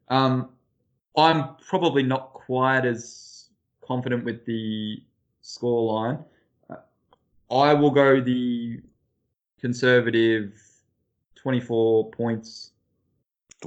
Um, 0.09 0.49
I'm 1.17 1.55
probably 1.67 2.03
not 2.03 2.33
quite 2.33 2.85
as 2.85 3.49
confident 3.85 4.23
with 4.23 4.45
the 4.45 5.01
score 5.41 5.93
line. 5.93 6.19
I 7.51 7.73
will 7.73 7.91
go 7.91 8.21
the 8.21 8.79
conservative 9.59 10.53
24 11.35 12.11
points. 12.11 12.71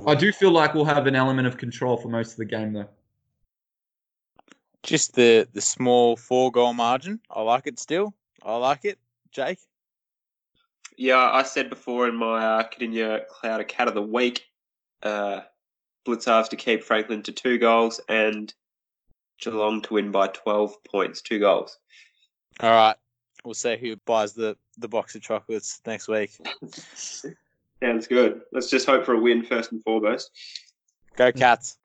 I 0.06 0.14
do 0.14 0.32
feel 0.32 0.52
like 0.52 0.74
we'll 0.74 0.84
have 0.84 1.06
an 1.06 1.16
element 1.16 1.46
of 1.46 1.58
control 1.58 1.96
for 1.96 2.08
most 2.08 2.32
of 2.32 2.36
the 2.38 2.44
game, 2.44 2.72
though. 2.72 2.88
Just 4.82 5.14
the, 5.14 5.46
the 5.52 5.60
small 5.60 6.16
four 6.16 6.50
goal 6.50 6.72
margin. 6.72 7.20
I 7.30 7.42
like 7.42 7.66
it 7.66 7.78
still. 7.78 8.14
I 8.42 8.56
like 8.56 8.84
it. 8.84 8.98
Jake? 9.32 9.58
Yeah, 10.96 11.30
I 11.32 11.42
said 11.42 11.70
before 11.70 12.08
in 12.08 12.16
my 12.16 12.44
uh, 12.44 12.68
Kardinia 12.68 13.26
Cloud 13.28 13.60
of 13.60 13.68
Cat 13.68 13.88
of 13.88 13.94
the 13.94 14.02
Week, 14.02 14.44
uh, 15.02 15.40
Blicavs 16.06 16.48
to 16.48 16.56
keep 16.56 16.82
Franklin 16.82 17.22
to 17.22 17.32
two 17.32 17.58
goals 17.58 18.00
and 18.08 18.52
Geelong 19.40 19.82
to 19.82 19.94
win 19.94 20.10
by 20.10 20.28
12 20.28 20.84
points, 20.84 21.20
two 21.20 21.38
goals. 21.38 21.78
All 22.60 22.70
right. 22.70 22.96
We'll 23.44 23.54
see 23.54 23.76
who 23.76 23.96
buys 24.06 24.34
the, 24.34 24.56
the 24.78 24.88
box 24.88 25.14
of 25.16 25.22
chocolates 25.22 25.80
next 25.84 26.06
week. 26.06 26.30
Sounds 27.82 28.06
good. 28.06 28.42
Let's 28.52 28.70
just 28.70 28.86
hope 28.86 29.04
for 29.04 29.14
a 29.14 29.20
win 29.20 29.42
first 29.42 29.72
and 29.72 29.82
foremost. 29.82 30.30
Go 31.16 31.32
Cats. 31.32 31.78